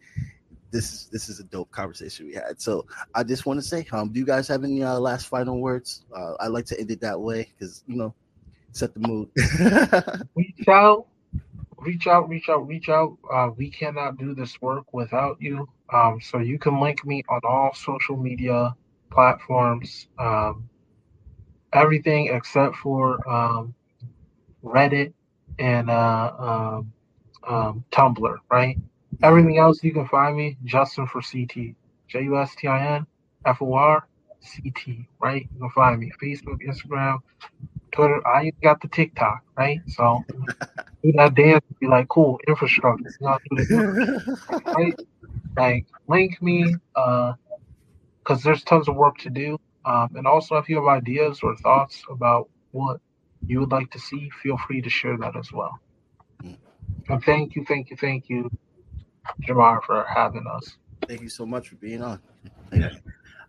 this 0.70 0.92
is 0.92 1.08
this 1.12 1.28
is 1.28 1.40
a 1.40 1.44
dope 1.44 1.70
conversation 1.70 2.26
we 2.26 2.34
had. 2.34 2.60
So 2.60 2.86
I 3.14 3.22
just 3.22 3.46
want 3.46 3.60
to 3.60 3.66
say, 3.66 3.86
um, 3.92 4.12
do 4.12 4.20
you 4.20 4.26
guys 4.26 4.48
have 4.48 4.64
any 4.64 4.82
uh, 4.82 4.98
last 4.98 5.26
final 5.26 5.60
words? 5.60 6.04
Uh, 6.14 6.34
I 6.40 6.46
like 6.48 6.66
to 6.66 6.78
end 6.78 6.90
it 6.90 7.00
that 7.00 7.20
way 7.20 7.50
because 7.58 7.82
you 7.86 7.96
know, 7.96 8.14
set 8.72 8.94
the 8.94 9.00
mood. 9.00 9.28
reach 10.34 10.68
out, 10.68 11.06
reach 11.78 12.06
out, 12.06 12.28
reach 12.28 12.48
out, 12.48 12.66
reach 12.66 12.88
out. 12.88 13.16
Uh, 13.32 13.50
we 13.56 13.70
cannot 13.70 14.18
do 14.18 14.34
this 14.34 14.60
work 14.60 14.92
without 14.92 15.36
you. 15.40 15.68
Um, 15.92 16.20
so 16.20 16.38
you 16.38 16.58
can 16.58 16.80
link 16.80 17.04
me 17.04 17.24
on 17.28 17.40
all 17.44 17.74
social 17.74 18.16
media 18.16 18.74
platforms, 19.10 20.06
um, 20.18 20.68
everything 21.72 22.28
except 22.28 22.76
for 22.76 23.28
um, 23.28 23.74
Reddit 24.62 25.12
and 25.58 25.90
uh, 25.90 26.32
um, 26.38 26.92
um, 27.46 27.84
Tumblr, 27.90 28.36
right? 28.50 28.78
Everything 29.22 29.58
else 29.58 29.82
you 29.84 29.92
can 29.92 30.06
find 30.08 30.36
me 30.36 30.56
Justin 30.64 31.06
for 31.06 31.20
CT, 31.20 31.74
J 32.08 32.22
U 32.24 32.38
S 32.38 32.54
T 32.56 32.68
I 32.68 32.96
N 32.96 33.06
F 33.46 33.62
O 33.62 33.74
R 33.74 34.06
C 34.40 34.72
T, 34.76 35.08
right? 35.20 35.46
You 35.54 35.60
can 35.60 35.70
find 35.70 36.00
me 36.00 36.12
Facebook, 36.22 36.58
Instagram, 36.66 37.18
Twitter. 37.92 38.26
I 38.26 38.52
got 38.62 38.80
the 38.80 38.88
TikTok, 38.88 39.40
right? 39.56 39.80
So 39.88 40.24
do 41.02 41.12
that 41.16 41.34
dance, 41.34 41.64
be 41.80 41.86
like, 41.88 42.08
cool, 42.08 42.38
infrastructure. 42.48 43.04
You 43.20 43.26
know, 43.26 43.38
do 43.50 43.56
the- 43.66 44.38
right? 44.76 44.98
Like, 45.58 45.86
link 46.08 46.40
me, 46.42 46.74
uh, 46.96 47.34
because 48.18 48.42
there's 48.42 48.62
tons 48.64 48.88
of 48.88 48.96
work 48.96 49.18
to 49.18 49.30
do. 49.30 49.58
Um, 49.84 50.10
and 50.14 50.26
also, 50.26 50.56
if 50.56 50.68
you 50.68 50.76
have 50.76 50.86
ideas 50.86 51.40
or 51.42 51.56
thoughts 51.56 52.02
about 52.10 52.48
what 52.72 53.00
you 53.46 53.60
would 53.60 53.72
like 53.72 53.90
to 53.92 53.98
see, 53.98 54.30
feel 54.42 54.56
free 54.58 54.82
to 54.82 54.90
share 54.90 55.16
that 55.18 55.36
as 55.36 55.52
well. 55.52 55.78
And 57.08 57.22
thank 57.24 57.56
you, 57.56 57.64
thank 57.66 57.90
you, 57.90 57.96
thank 57.96 58.28
you, 58.28 58.50
Jamar, 59.46 59.82
for 59.84 60.04
having 60.04 60.46
us. 60.46 60.76
Thank 61.08 61.22
you 61.22 61.28
so 61.28 61.46
much 61.46 61.68
for 61.68 61.76
being 61.76 62.02
on. 62.02 62.20
Yeah. 62.72 62.90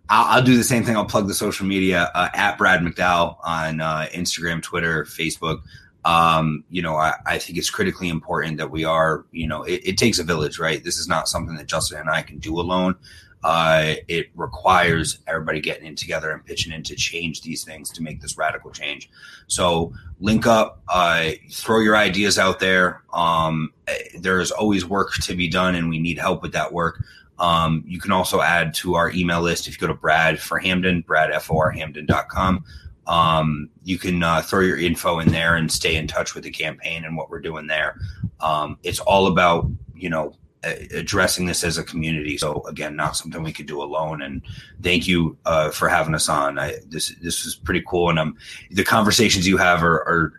I'll, 0.09 0.37
I'll 0.37 0.43
do 0.43 0.57
the 0.57 0.63
same 0.63 0.83
thing. 0.83 0.95
I'll 0.95 1.05
plug 1.05 1.27
the 1.27 1.33
social 1.33 1.65
media 1.65 2.11
uh, 2.13 2.29
at 2.33 2.57
Brad 2.57 2.81
McDowell 2.81 3.37
on 3.43 3.81
uh, 3.81 4.07
Instagram, 4.11 4.61
Twitter, 4.61 5.05
Facebook. 5.05 5.61
Um, 6.03 6.63
you 6.69 6.81
know, 6.81 6.95
I, 6.95 7.13
I 7.25 7.37
think 7.37 7.57
it's 7.57 7.69
critically 7.69 8.09
important 8.09 8.57
that 8.57 8.71
we 8.71 8.83
are, 8.83 9.25
you 9.31 9.47
know, 9.47 9.63
it, 9.63 9.81
it 9.85 9.97
takes 9.97 10.19
a 10.19 10.23
village, 10.23 10.59
right? 10.59 10.83
This 10.83 10.97
is 10.97 11.07
not 11.07 11.29
something 11.29 11.55
that 11.55 11.67
Justin 11.67 11.99
and 11.99 12.09
I 12.09 12.23
can 12.23 12.39
do 12.39 12.59
alone. 12.59 12.95
Uh, 13.43 13.95
it 14.07 14.27
requires 14.35 15.19
everybody 15.27 15.59
getting 15.59 15.85
in 15.85 15.95
together 15.95 16.31
and 16.31 16.45
pitching 16.45 16.71
in 16.71 16.83
to 16.83 16.95
change 16.95 17.41
these 17.41 17.63
things 17.63 17.89
to 17.89 18.03
make 18.03 18.21
this 18.21 18.37
radical 18.37 18.71
change. 18.71 19.09
So 19.47 19.93
link 20.19 20.45
up, 20.45 20.81
uh, 20.89 21.31
throw 21.51 21.79
your 21.79 21.97
ideas 21.97 22.37
out 22.37 22.59
there. 22.59 23.01
Um, 23.13 23.73
there 24.19 24.39
is 24.39 24.51
always 24.51 24.85
work 24.85 25.13
to 25.23 25.35
be 25.35 25.47
done, 25.47 25.75
and 25.75 25.89
we 25.89 25.99
need 25.99 26.19
help 26.19 26.41
with 26.41 26.53
that 26.53 26.71
work. 26.71 27.03
Um, 27.39 27.83
you 27.87 27.99
can 27.99 28.11
also 28.11 28.41
add 28.41 28.73
to 28.75 28.93
our 28.93 29.11
email 29.11 29.41
list 29.41 29.67
if 29.67 29.73
you 29.73 29.79
go 29.79 29.87
to 29.87 29.99
Brad 29.99 30.39
for 30.39 30.59
Hamden, 30.59 31.01
Brad 31.01 31.41
for 31.41 31.71
Hamden.com. 31.71 32.63
Um, 33.07 33.69
you 33.83 33.97
can 33.97 34.21
uh, 34.21 34.41
throw 34.41 34.61
your 34.61 34.77
info 34.77 35.19
in 35.19 35.29
there 35.29 35.55
and 35.55 35.71
stay 35.71 35.95
in 35.95 36.07
touch 36.07 36.35
with 36.35 36.43
the 36.43 36.51
campaign 36.51 37.03
and 37.03 37.17
what 37.17 37.31
we're 37.31 37.41
doing 37.41 37.65
there. 37.65 37.99
Um, 38.39 38.77
it's 38.83 38.99
all 38.99 39.25
about, 39.25 39.67
you 39.95 40.09
know, 40.09 40.35
addressing 40.63 41.45
this 41.45 41.63
as 41.63 41.77
a 41.77 41.83
community. 41.83 42.37
So 42.37 42.61
again, 42.67 42.95
not 42.95 43.15
something 43.15 43.41
we 43.41 43.53
could 43.53 43.65
do 43.65 43.81
alone. 43.81 44.21
And 44.21 44.41
thank 44.81 45.07
you 45.07 45.37
uh, 45.45 45.71
for 45.71 45.89
having 45.89 46.13
us 46.13 46.29
on. 46.29 46.59
I, 46.59 46.75
this 46.87 47.15
this 47.21 47.45
is 47.45 47.55
pretty 47.55 47.83
cool, 47.87 48.09
and 48.09 48.19
um, 48.19 48.37
the 48.69 48.83
conversations 48.83 49.47
you 49.47 49.57
have 49.57 49.83
are, 49.83 50.01
are 50.01 50.33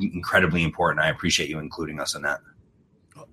incredibly 0.00 0.62
important. 0.62 1.04
I 1.04 1.08
appreciate 1.08 1.48
you 1.48 1.58
including 1.58 2.00
us 2.00 2.14
in 2.14 2.22
that. 2.22 2.40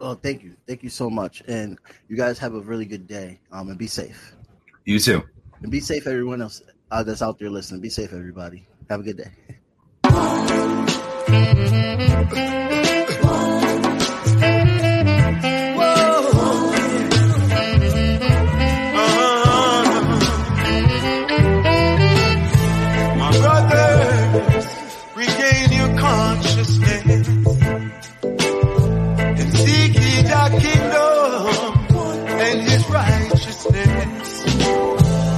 Oh, 0.02 0.16
thank 0.16 0.44
you, 0.44 0.56
thank 0.68 0.84
you 0.84 0.90
so 0.90 1.10
much, 1.10 1.44
and 1.48 1.78
you 2.10 2.18
guys 2.18 2.40
have 2.40 2.56
a 2.56 2.62
really 2.62 2.86
good 2.86 3.08
day. 3.08 3.40
Um, 3.52 3.70
and 3.70 3.78
be 3.78 3.88
safe. 3.88 4.34
You 4.86 5.00
too. 5.00 5.24
And 5.62 5.72
be 5.72 5.80
safe, 5.80 6.08
everyone 6.08 6.42
else 6.42 6.62
uh, 6.92 7.04
that's 7.04 7.22
out 7.22 7.40
there 7.40 7.50
listening. 7.50 7.80
Be 7.80 7.90
safe, 7.90 8.12
everybody. 8.12 8.68
Have 8.90 9.00
a 9.00 9.04
good 9.04 9.18
day. 9.18 9.32